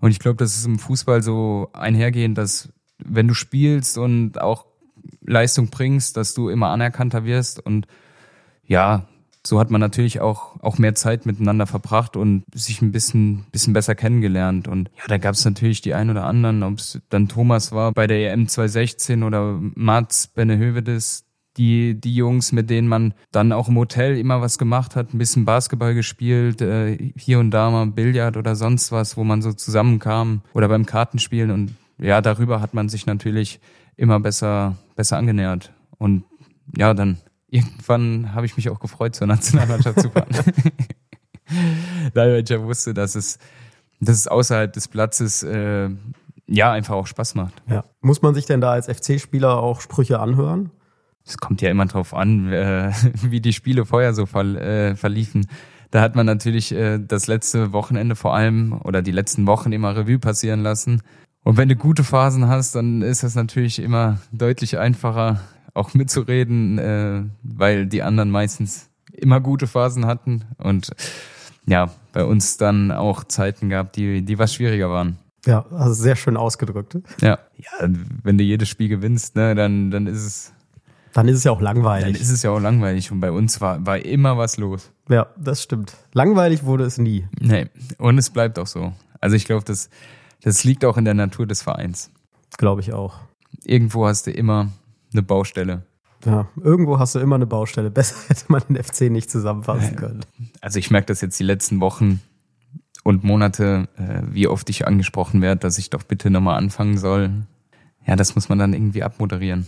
Und 0.00 0.10
ich 0.10 0.20
glaube, 0.20 0.38
das 0.38 0.56
ist 0.56 0.64
im 0.64 0.78
Fußball 0.78 1.22
so 1.22 1.68
einhergehend, 1.74 2.38
dass 2.38 2.70
wenn 3.04 3.28
du 3.28 3.34
spielst 3.34 3.98
und 3.98 4.40
auch 4.40 4.64
Leistung 5.24 5.68
bringst, 5.68 6.16
dass 6.16 6.34
du 6.34 6.48
immer 6.48 6.68
anerkannter 6.68 7.24
wirst 7.24 7.64
und 7.64 7.86
ja, 8.66 9.06
so 9.46 9.60
hat 9.60 9.70
man 9.70 9.80
natürlich 9.80 10.20
auch, 10.20 10.60
auch 10.60 10.78
mehr 10.78 10.94
Zeit 10.94 11.24
miteinander 11.24 11.66
verbracht 11.66 12.16
und 12.16 12.44
sich 12.52 12.82
ein 12.82 12.92
bisschen, 12.92 13.44
bisschen 13.52 13.72
besser 13.72 13.94
kennengelernt. 13.94 14.68
Und 14.68 14.90
ja, 14.98 15.04
da 15.08 15.18
gab 15.18 15.34
es 15.34 15.44
natürlich 15.44 15.80
die 15.80 15.94
ein 15.94 16.10
oder 16.10 16.24
anderen, 16.24 16.62
ob 16.62 16.78
es 16.78 17.00
dann 17.08 17.28
Thomas 17.28 17.72
war 17.72 17.92
bei 17.92 18.06
der 18.06 18.32
EM 18.32 18.48
2016 18.48 19.22
oder 19.22 19.58
Mats 19.74 20.26
Benehövedes, 20.26 21.24
die, 21.56 21.98
die 21.98 22.14
Jungs, 22.14 22.52
mit 22.52 22.68
denen 22.68 22.88
man 22.88 23.14
dann 23.32 23.52
auch 23.52 23.68
im 23.68 23.78
Hotel 23.78 24.18
immer 24.18 24.40
was 24.42 24.58
gemacht 24.58 24.94
hat, 24.94 25.14
ein 25.14 25.18
bisschen 25.18 25.44
Basketball 25.44 25.94
gespielt, 25.94 26.60
äh, 26.60 27.12
hier 27.16 27.38
und 27.38 27.50
da 27.50 27.70
mal 27.70 27.86
Billard 27.86 28.36
oder 28.36 28.56
sonst 28.56 28.92
was, 28.92 29.16
wo 29.16 29.24
man 29.24 29.40
so 29.40 29.52
zusammenkam 29.52 30.42
oder 30.52 30.68
beim 30.68 30.84
Kartenspielen 30.84 31.50
und 31.50 31.74
ja, 31.98 32.20
darüber 32.20 32.60
hat 32.60 32.74
man 32.74 32.90
sich 32.90 33.06
natürlich 33.06 33.58
immer 33.96 34.20
besser, 34.20 34.76
besser 34.96 35.16
angenähert. 35.16 35.72
Und 35.98 36.24
ja, 36.76 36.94
dann 36.94 37.18
irgendwann 37.48 38.34
habe 38.34 38.46
ich 38.46 38.56
mich 38.56 38.68
auch 38.70 38.80
gefreut, 38.80 39.14
zur 39.14 39.26
Nationalmannschaft 39.28 40.00
zu 40.00 40.10
fahren. 40.10 40.28
da 42.14 42.34
ich 42.34 42.48
ja 42.48 42.62
wusste, 42.62 42.92
dass 42.92 43.14
es, 43.14 43.38
dass 44.00 44.16
es 44.16 44.26
außerhalb 44.26 44.72
des 44.72 44.88
Platzes 44.88 45.42
äh, 45.42 45.88
ja 46.46 46.72
einfach 46.72 46.94
auch 46.94 47.06
Spaß 47.06 47.34
macht. 47.34 47.54
Ja. 47.68 47.84
Muss 48.00 48.22
man 48.22 48.34
sich 48.34 48.46
denn 48.46 48.60
da 48.60 48.72
als 48.72 48.86
FC-Spieler 48.86 49.58
auch 49.58 49.80
Sprüche 49.80 50.18
anhören? 50.18 50.70
Es 51.24 51.38
kommt 51.38 51.60
ja 51.60 51.70
immer 51.70 51.86
drauf 51.86 52.14
an, 52.14 52.52
äh, 52.52 52.92
wie 53.22 53.40
die 53.40 53.52
Spiele 53.52 53.84
vorher 53.84 54.14
so 54.14 54.26
ver 54.26 54.44
äh, 54.44 54.96
verliefen. 54.96 55.46
Da 55.90 56.00
hat 56.00 56.16
man 56.16 56.26
natürlich 56.26 56.72
äh, 56.72 56.98
das 56.98 57.26
letzte 57.26 57.72
Wochenende 57.72 58.16
vor 58.16 58.34
allem 58.34 58.80
oder 58.82 59.02
die 59.02 59.12
letzten 59.12 59.46
Wochen 59.46 59.72
immer 59.72 59.96
Revue 59.96 60.18
passieren 60.18 60.62
lassen. 60.62 61.02
Und 61.46 61.56
wenn 61.58 61.68
du 61.68 61.76
gute 61.76 62.02
Phasen 62.02 62.48
hast, 62.48 62.74
dann 62.74 63.02
ist 63.02 63.22
das 63.22 63.36
natürlich 63.36 63.78
immer 63.78 64.18
deutlich 64.32 64.78
einfacher, 64.78 65.42
auch 65.74 65.94
mitzureden, 65.94 66.76
äh, 66.76 67.22
weil 67.44 67.86
die 67.86 68.02
anderen 68.02 68.32
meistens 68.32 68.90
immer 69.12 69.40
gute 69.40 69.68
Phasen 69.68 70.06
hatten 70.06 70.44
und 70.58 70.90
ja, 71.64 71.92
bei 72.12 72.24
uns 72.24 72.56
dann 72.56 72.90
auch 72.90 73.22
Zeiten 73.22 73.68
gab, 73.68 73.92
die, 73.92 74.22
die 74.22 74.40
was 74.40 74.54
schwieriger 74.54 74.90
waren. 74.90 75.18
Ja, 75.44 75.64
also 75.70 75.94
sehr 75.94 76.16
schön 76.16 76.36
ausgedrückt. 76.36 76.98
Ja, 77.20 77.38
ja 77.56 77.88
wenn 78.24 78.38
du 78.38 78.42
jedes 78.42 78.68
Spiel 78.68 78.88
gewinnst, 78.88 79.36
ne, 79.36 79.54
dann, 79.54 79.92
dann 79.92 80.08
ist 80.08 80.26
es. 80.26 80.52
Dann 81.12 81.28
ist 81.28 81.36
es 81.36 81.44
ja 81.44 81.52
auch 81.52 81.60
langweilig. 81.60 82.12
Dann 82.12 82.20
ist 82.20 82.30
es 82.30 82.42
ja 82.42 82.50
auch 82.50 82.60
langweilig 82.60 83.12
und 83.12 83.20
bei 83.20 83.30
uns 83.30 83.60
war, 83.60 83.86
war 83.86 84.04
immer 84.04 84.36
was 84.36 84.56
los. 84.56 84.90
Ja, 85.08 85.28
das 85.36 85.62
stimmt. 85.62 85.96
Langweilig 86.12 86.64
wurde 86.64 86.82
es 86.82 86.98
nie. 86.98 87.28
Nee, 87.38 87.68
und 87.98 88.18
es 88.18 88.30
bleibt 88.30 88.58
auch 88.58 88.66
so. 88.66 88.92
Also 89.20 89.36
ich 89.36 89.44
glaube, 89.44 89.64
das, 89.64 89.90
das 90.46 90.62
liegt 90.62 90.84
auch 90.84 90.96
in 90.96 91.04
der 91.04 91.14
Natur 91.14 91.44
des 91.44 91.62
Vereins. 91.62 92.12
Glaube 92.56 92.80
ich 92.80 92.92
auch. 92.92 93.16
Irgendwo 93.64 94.06
hast 94.06 94.28
du 94.28 94.30
immer 94.30 94.70
eine 95.12 95.22
Baustelle. 95.22 95.82
Ja, 96.24 96.46
irgendwo 96.62 97.00
hast 97.00 97.16
du 97.16 97.18
immer 97.18 97.34
eine 97.34 97.46
Baustelle. 97.46 97.90
Besser 97.90 98.14
hätte 98.28 98.44
man 98.46 98.62
den 98.68 98.80
FC 98.80 99.10
nicht 99.10 99.28
zusammenfassen 99.28 99.96
können. 99.96 100.20
Also 100.60 100.78
ich 100.78 100.92
merke 100.92 101.06
das 101.06 101.20
jetzt 101.20 101.40
die 101.40 101.44
letzten 101.44 101.80
Wochen 101.80 102.20
und 103.02 103.24
Monate, 103.24 103.88
äh, 103.96 104.22
wie 104.30 104.46
oft 104.46 104.70
ich 104.70 104.86
angesprochen 104.86 105.42
werde, 105.42 105.58
dass 105.62 105.78
ich 105.78 105.90
doch 105.90 106.04
bitte 106.04 106.30
nochmal 106.30 106.58
anfangen 106.58 106.96
soll. 106.96 107.30
Ja, 108.06 108.14
das 108.14 108.36
muss 108.36 108.48
man 108.48 108.60
dann 108.60 108.72
irgendwie 108.72 109.02
abmoderieren. 109.02 109.66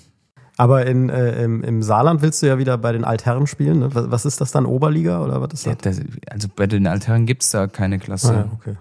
Aber 0.59 0.87
in, 0.87 1.09
äh, 1.09 1.43
im, 1.43 1.65
im 1.65 1.83
Saarland 1.83 2.23
willst 2.23 2.41
du 2.43 2.47
ja 2.47 2.59
wieder 2.59 2.79
bei 2.79 2.93
den 2.93 3.03
Altherren 3.03 3.49
spielen. 3.49 3.81
Ne? 3.81 3.95
Was, 3.97 4.13
was 4.13 4.25
ist 4.27 4.41
das 4.41 4.53
dann, 4.53 4.65
Oberliga 4.65 5.25
oder 5.25 5.41
was 5.41 5.55
ist 5.55 5.67
Ja, 5.67 5.75
das? 5.75 5.97
das, 5.99 6.07
also 6.31 6.47
bei 6.55 6.69
den 6.69 6.87
Altherren 6.87 7.27
gibt's 7.27 7.51
da 7.51 7.67
keine 7.67 7.99
Klasse. 7.99 8.33
Ah, 8.33 8.37
ja, 8.37 8.51
okay. 8.53 8.77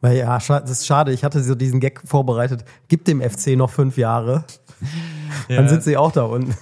Weil 0.00 0.18
ja, 0.18 0.38
das 0.38 0.70
ist 0.70 0.86
schade. 0.86 1.12
Ich 1.12 1.24
hatte 1.24 1.42
so 1.42 1.54
diesen 1.54 1.80
Gag 1.80 2.02
vorbereitet. 2.04 2.64
Gib 2.88 3.04
dem 3.04 3.20
FC 3.20 3.56
noch 3.56 3.70
fünf 3.70 3.96
Jahre. 3.96 4.44
Dann 5.48 5.68
sind 5.68 5.82
sie 5.82 5.96
auch 5.96 6.12
da 6.12 6.24
unten. 6.24 6.54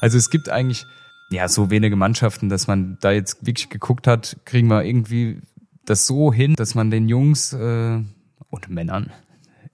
Also 0.00 0.18
es 0.18 0.30
gibt 0.30 0.48
eigentlich 0.48 0.86
ja 1.30 1.48
so 1.48 1.70
wenige 1.70 1.96
Mannschaften, 1.96 2.48
dass 2.48 2.66
man 2.66 2.98
da 3.00 3.10
jetzt 3.10 3.44
wirklich 3.44 3.68
geguckt 3.70 4.06
hat, 4.06 4.36
kriegen 4.44 4.68
wir 4.68 4.84
irgendwie 4.84 5.40
das 5.84 6.06
so 6.06 6.32
hin, 6.32 6.54
dass 6.54 6.74
man 6.74 6.90
den 6.90 7.08
Jungs 7.08 7.52
äh, 7.52 7.98
und 8.50 8.68
Männern, 8.68 9.12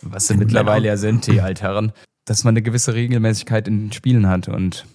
was 0.00 0.28
sie 0.28 0.36
mittlerweile 0.36 0.88
ja 0.88 0.96
sind, 0.96 1.26
die 1.26 1.40
Altherren, 1.40 1.92
dass 2.24 2.44
man 2.44 2.52
eine 2.52 2.62
gewisse 2.62 2.94
Regelmäßigkeit 2.94 3.66
in 3.66 3.86
den 3.86 3.92
Spielen 3.92 4.28
hat 4.28 4.48
und 4.48 4.86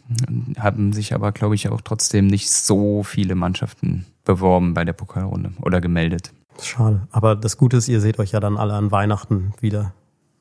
haben 0.58 0.94
sich 0.94 1.14
aber, 1.14 1.32
glaube 1.32 1.56
ich, 1.56 1.70
auch 1.70 1.82
trotzdem 1.82 2.28
nicht 2.28 2.50
so 2.50 3.04
viele 3.04 3.36
Mannschaften 3.36 4.06
beworben 4.24 4.74
bei 4.74 4.86
der 4.86 4.94
Pokalrunde 4.94 5.52
oder 5.62 5.82
gemeldet. 5.82 6.32
Schade. 6.62 7.08
Aber 7.12 7.36
das 7.36 7.58
Gute 7.58 7.78
ist, 7.78 7.88
ihr 7.88 8.02
seht 8.02 8.20
euch 8.20 8.32
ja 8.32 8.40
dann 8.40 8.58
alle 8.58 8.74
an 8.74 8.92
Weihnachten 8.92 9.54
wieder, 9.60 9.94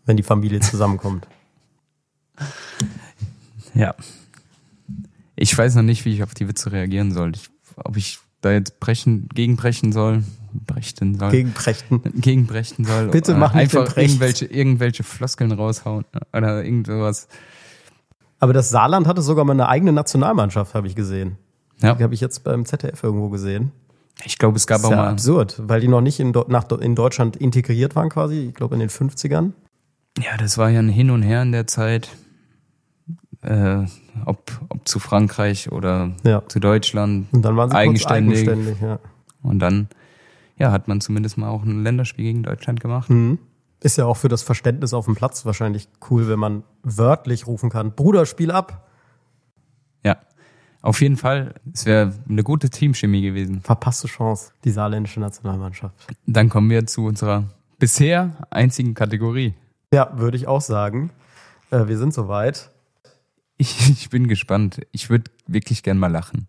wenn 0.04 0.16
die 0.16 0.22
Familie 0.22 0.60
zusammenkommt. 0.60 1.26
Ja. 3.74 3.94
Ich 5.34 5.56
weiß 5.56 5.74
noch 5.74 5.82
nicht, 5.82 6.06
wie 6.06 6.14
ich 6.14 6.22
auf 6.22 6.32
die 6.32 6.48
Witze 6.48 6.72
reagieren 6.72 7.12
soll. 7.12 7.32
Ich, 7.34 7.50
ob 7.76 7.98
ich 7.98 8.20
da 8.40 8.52
jetzt 8.52 8.80
brechen, 8.80 9.28
gegenbrechen 9.34 9.92
soll, 9.92 10.22
brechten 10.66 11.18
soll. 11.18 11.30
Gegen 11.30 11.52
Prechten. 11.52 12.00
gegenbrechen 12.20 12.86
soll. 12.86 13.08
Bitte 13.08 13.34
mach 13.34 13.52
nicht 13.52 13.76
einfach 13.76 13.96
irgendwelche, 13.96 14.46
irgendwelche 14.46 15.02
Floskeln 15.02 15.52
raushauen 15.52 16.06
oder 16.32 16.64
irgendwas. 16.64 17.28
Aber 18.38 18.52
das 18.52 18.70
Saarland 18.70 19.06
hatte 19.06 19.22
sogar 19.22 19.44
mal 19.44 19.52
eine 19.52 19.68
eigene 19.68 19.92
Nationalmannschaft, 19.92 20.74
habe 20.74 20.86
ich 20.86 20.94
gesehen. 20.94 21.36
Ja. 21.82 21.94
Die 21.94 22.02
habe 22.02 22.14
ich 22.14 22.20
jetzt 22.20 22.44
beim 22.44 22.64
ZDF 22.64 23.02
irgendwo 23.02 23.28
gesehen. 23.28 23.72
Ich 24.24 24.38
glaube, 24.38 24.56
es 24.56 24.66
gab 24.66 24.82
auch 24.84 24.90
ja 24.90 24.96
mal. 24.96 25.08
absurd, 25.08 25.60
weil 25.62 25.80
die 25.80 25.88
noch 25.88 26.00
nicht 26.00 26.20
in, 26.20 26.32
nach, 26.48 26.68
in 26.70 26.94
Deutschland 26.94 27.36
integriert 27.36 27.94
waren 27.96 28.08
quasi, 28.08 28.46
ich 28.48 28.54
glaube 28.54 28.74
in 28.74 28.80
den 28.80 28.88
50ern. 28.88 29.52
Ja, 30.18 30.36
das 30.38 30.56
war 30.56 30.70
ja 30.70 30.78
ein 30.80 30.88
Hin 30.88 31.10
und 31.10 31.22
Her 31.22 31.42
in 31.42 31.52
der 31.52 31.66
Zeit. 31.66 32.08
Äh, 33.42 33.84
ob, 34.24 34.50
ob 34.70 34.88
zu 34.88 34.98
Frankreich 34.98 35.70
oder 35.70 36.12
Ja. 36.24 36.42
zu 36.48 36.58
Deutschland. 36.58 37.26
Und 37.32 37.42
dann 37.42 37.56
waren 37.56 37.70
sie 37.70 37.76
Eigenständig. 37.76 38.44
kurz 38.46 38.48
eigenständig. 38.48 38.80
Ja. 38.82 38.98
Und 39.42 39.58
dann, 39.60 39.88
ja, 40.58 40.72
hat 40.72 40.88
man 40.88 41.00
zumindest 41.00 41.36
mal 41.36 41.48
auch 41.48 41.62
ein 41.62 41.82
Länderspiel 41.84 42.24
gegen 42.24 42.42
Deutschland 42.42 42.80
gemacht. 42.80 43.10
Mhm. 43.10 43.38
Ist 43.80 43.98
ja 43.98 44.06
auch 44.06 44.16
für 44.16 44.28
das 44.28 44.42
Verständnis 44.42 44.94
auf 44.94 45.04
dem 45.04 45.14
Platz 45.14 45.44
wahrscheinlich 45.44 45.86
cool, 46.10 46.26
wenn 46.28 46.38
man 46.38 46.64
wörtlich 46.82 47.46
rufen 47.46 47.68
kann, 47.68 47.92
Bruder, 47.92 48.24
spiel 48.24 48.50
ab. 48.50 48.88
Ja. 50.02 50.16
Auf 50.82 51.00
jeden 51.00 51.16
Fall, 51.16 51.54
es 51.72 51.86
wäre 51.86 52.12
eine 52.28 52.42
gute 52.42 52.70
Teamchemie 52.70 53.22
gewesen. 53.22 53.60
Verpasste 53.62 54.06
Chance, 54.06 54.52
die 54.64 54.70
saarländische 54.70 55.20
Nationalmannschaft. 55.20 55.94
Dann 56.26 56.48
kommen 56.48 56.70
wir 56.70 56.86
zu 56.86 57.04
unserer 57.04 57.44
bisher 57.78 58.46
einzigen 58.50 58.94
Kategorie. 58.94 59.54
Ja, 59.92 60.12
würde 60.16 60.36
ich 60.36 60.46
auch 60.46 60.60
sagen. 60.60 61.10
Äh, 61.70 61.88
wir 61.88 61.98
sind 61.98 62.14
soweit. 62.14 62.70
Ich, 63.56 63.90
ich 63.90 64.10
bin 64.10 64.28
gespannt. 64.28 64.80
Ich 64.92 65.10
würde 65.10 65.30
wirklich 65.46 65.82
gern 65.82 65.98
mal 65.98 66.10
lachen. 66.10 66.48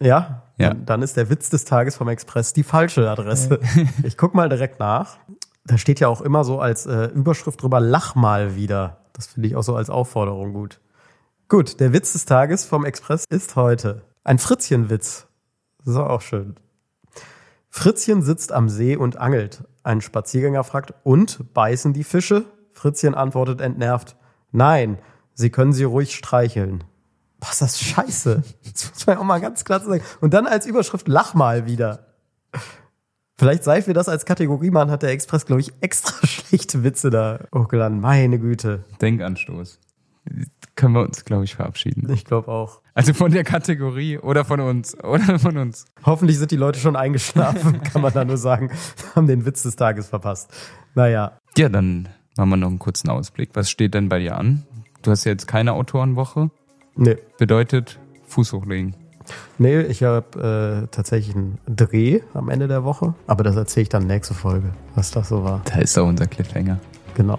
Ja, 0.00 0.42
Ja. 0.58 0.70
Dann, 0.70 0.86
dann 0.86 1.02
ist 1.02 1.16
der 1.16 1.30
Witz 1.30 1.50
des 1.50 1.64
Tages 1.64 1.96
vom 1.96 2.08
Express 2.08 2.52
die 2.52 2.62
falsche 2.64 3.08
Adresse. 3.08 3.60
Ich 4.02 4.16
guck 4.16 4.34
mal 4.34 4.48
direkt 4.48 4.80
nach. 4.80 5.18
Da 5.64 5.78
steht 5.78 6.00
ja 6.00 6.08
auch 6.08 6.20
immer 6.20 6.44
so 6.44 6.60
als 6.60 6.86
äh, 6.86 7.06
Überschrift 7.06 7.62
drüber, 7.62 7.78
lach 7.80 8.14
mal 8.16 8.56
wieder. 8.56 8.98
Das 9.12 9.28
finde 9.28 9.48
ich 9.48 9.56
auch 9.56 9.62
so 9.62 9.76
als 9.76 9.90
Aufforderung 9.90 10.52
gut. 10.52 10.80
Gut, 11.52 11.80
der 11.80 11.92
Witz 11.92 12.14
des 12.14 12.24
Tages 12.24 12.64
vom 12.64 12.86
Express 12.86 13.26
ist 13.28 13.56
heute 13.56 14.00
ein 14.24 14.38
Fritzchenwitz. 14.38 15.26
Das 15.80 15.88
ist 15.88 15.96
auch 15.98 16.22
schön. 16.22 16.56
Fritzchen 17.68 18.22
sitzt 18.22 18.52
am 18.52 18.70
See 18.70 18.96
und 18.96 19.18
angelt. 19.18 19.62
Ein 19.82 20.00
Spaziergänger 20.00 20.64
fragt, 20.64 20.94
und 21.02 21.52
beißen 21.52 21.92
die 21.92 22.04
Fische? 22.04 22.46
Fritzchen 22.72 23.14
antwortet 23.14 23.60
entnervt, 23.60 24.16
nein, 24.50 24.98
sie 25.34 25.50
können 25.50 25.74
sie 25.74 25.84
ruhig 25.84 26.14
streicheln. 26.14 26.84
Ist 27.42 27.60
das 27.60 27.78
scheiße. 27.78 28.42
Das 28.72 28.90
muss 28.90 29.06
man 29.06 29.18
auch 29.18 29.24
mal 29.24 29.42
ganz 29.42 29.62
klar 29.66 29.80
sagen. 29.80 30.02
Und 30.22 30.32
dann 30.32 30.46
als 30.46 30.64
Überschrift 30.64 31.06
Lach 31.06 31.34
mal 31.34 31.66
wieder. 31.66 32.14
Vielleicht 33.36 33.64
seit 33.64 33.86
wir 33.86 33.92
das 33.92 34.08
als 34.08 34.24
Kategorie 34.24 34.70
machen, 34.70 34.90
hat 34.90 35.02
der 35.02 35.10
Express, 35.10 35.44
glaube 35.44 35.60
ich, 35.60 35.74
extra 35.82 36.26
schlechte 36.26 36.82
Witze 36.82 37.10
da 37.10 37.40
hochgeladen. 37.54 38.00
Meine 38.00 38.38
Güte. 38.38 38.84
Denkanstoß. 39.02 39.81
Können 40.74 40.94
wir 40.94 41.02
uns, 41.02 41.24
glaube 41.24 41.44
ich, 41.44 41.54
verabschieden. 41.54 42.10
Ich 42.12 42.24
glaube 42.24 42.48
auch. 42.48 42.80
Also 42.94 43.12
von 43.12 43.32
der 43.32 43.44
Kategorie 43.44 44.18
oder 44.18 44.44
von 44.44 44.60
uns. 44.60 44.96
Oder 45.04 45.38
von 45.38 45.56
uns. 45.58 45.86
Hoffentlich 46.04 46.38
sind 46.38 46.50
die 46.50 46.56
Leute 46.56 46.78
schon 46.78 46.96
eingeschlafen, 46.96 47.82
kann 47.92 48.02
man 48.02 48.12
da 48.12 48.24
nur 48.24 48.36
sagen. 48.36 48.70
Haben 49.14 49.26
den 49.26 49.44
Witz 49.44 49.62
des 49.62 49.76
Tages 49.76 50.08
verpasst. 50.08 50.52
Naja, 50.94 51.38
Ja, 51.56 51.68
dann 51.68 52.08
machen 52.36 52.50
wir 52.50 52.56
noch 52.56 52.68
einen 52.68 52.78
kurzen 52.78 53.08
Ausblick. 53.10 53.50
Was 53.54 53.70
steht 53.70 53.94
denn 53.94 54.08
bei 54.08 54.18
dir 54.18 54.36
an? 54.36 54.64
Du 55.02 55.10
hast 55.10 55.24
ja 55.24 55.32
jetzt 55.32 55.46
keine 55.48 55.72
Autorenwoche. 55.72 56.50
nee. 56.94 57.16
Bedeutet 57.38 57.98
Fuß 58.26 58.52
hochlegen. 58.52 58.94
Nee, 59.58 59.80
ich 59.82 60.02
habe 60.02 60.82
äh, 60.84 60.88
tatsächlich 60.90 61.34
einen 61.36 61.58
Dreh 61.66 62.20
am 62.34 62.48
Ende 62.48 62.68
der 62.68 62.84
Woche. 62.84 63.14
Aber 63.26 63.44
das 63.44 63.56
erzähle 63.56 63.82
ich 63.82 63.88
dann 63.88 64.06
nächste 64.06 64.34
Folge, 64.34 64.72
was 64.94 65.10
das 65.12 65.28
so 65.28 65.44
war. 65.44 65.62
Da 65.64 65.78
ist 65.80 65.96
doch 65.96 66.06
unser 66.06 66.26
Cliffhanger. 66.26 66.78
Genau. 67.14 67.38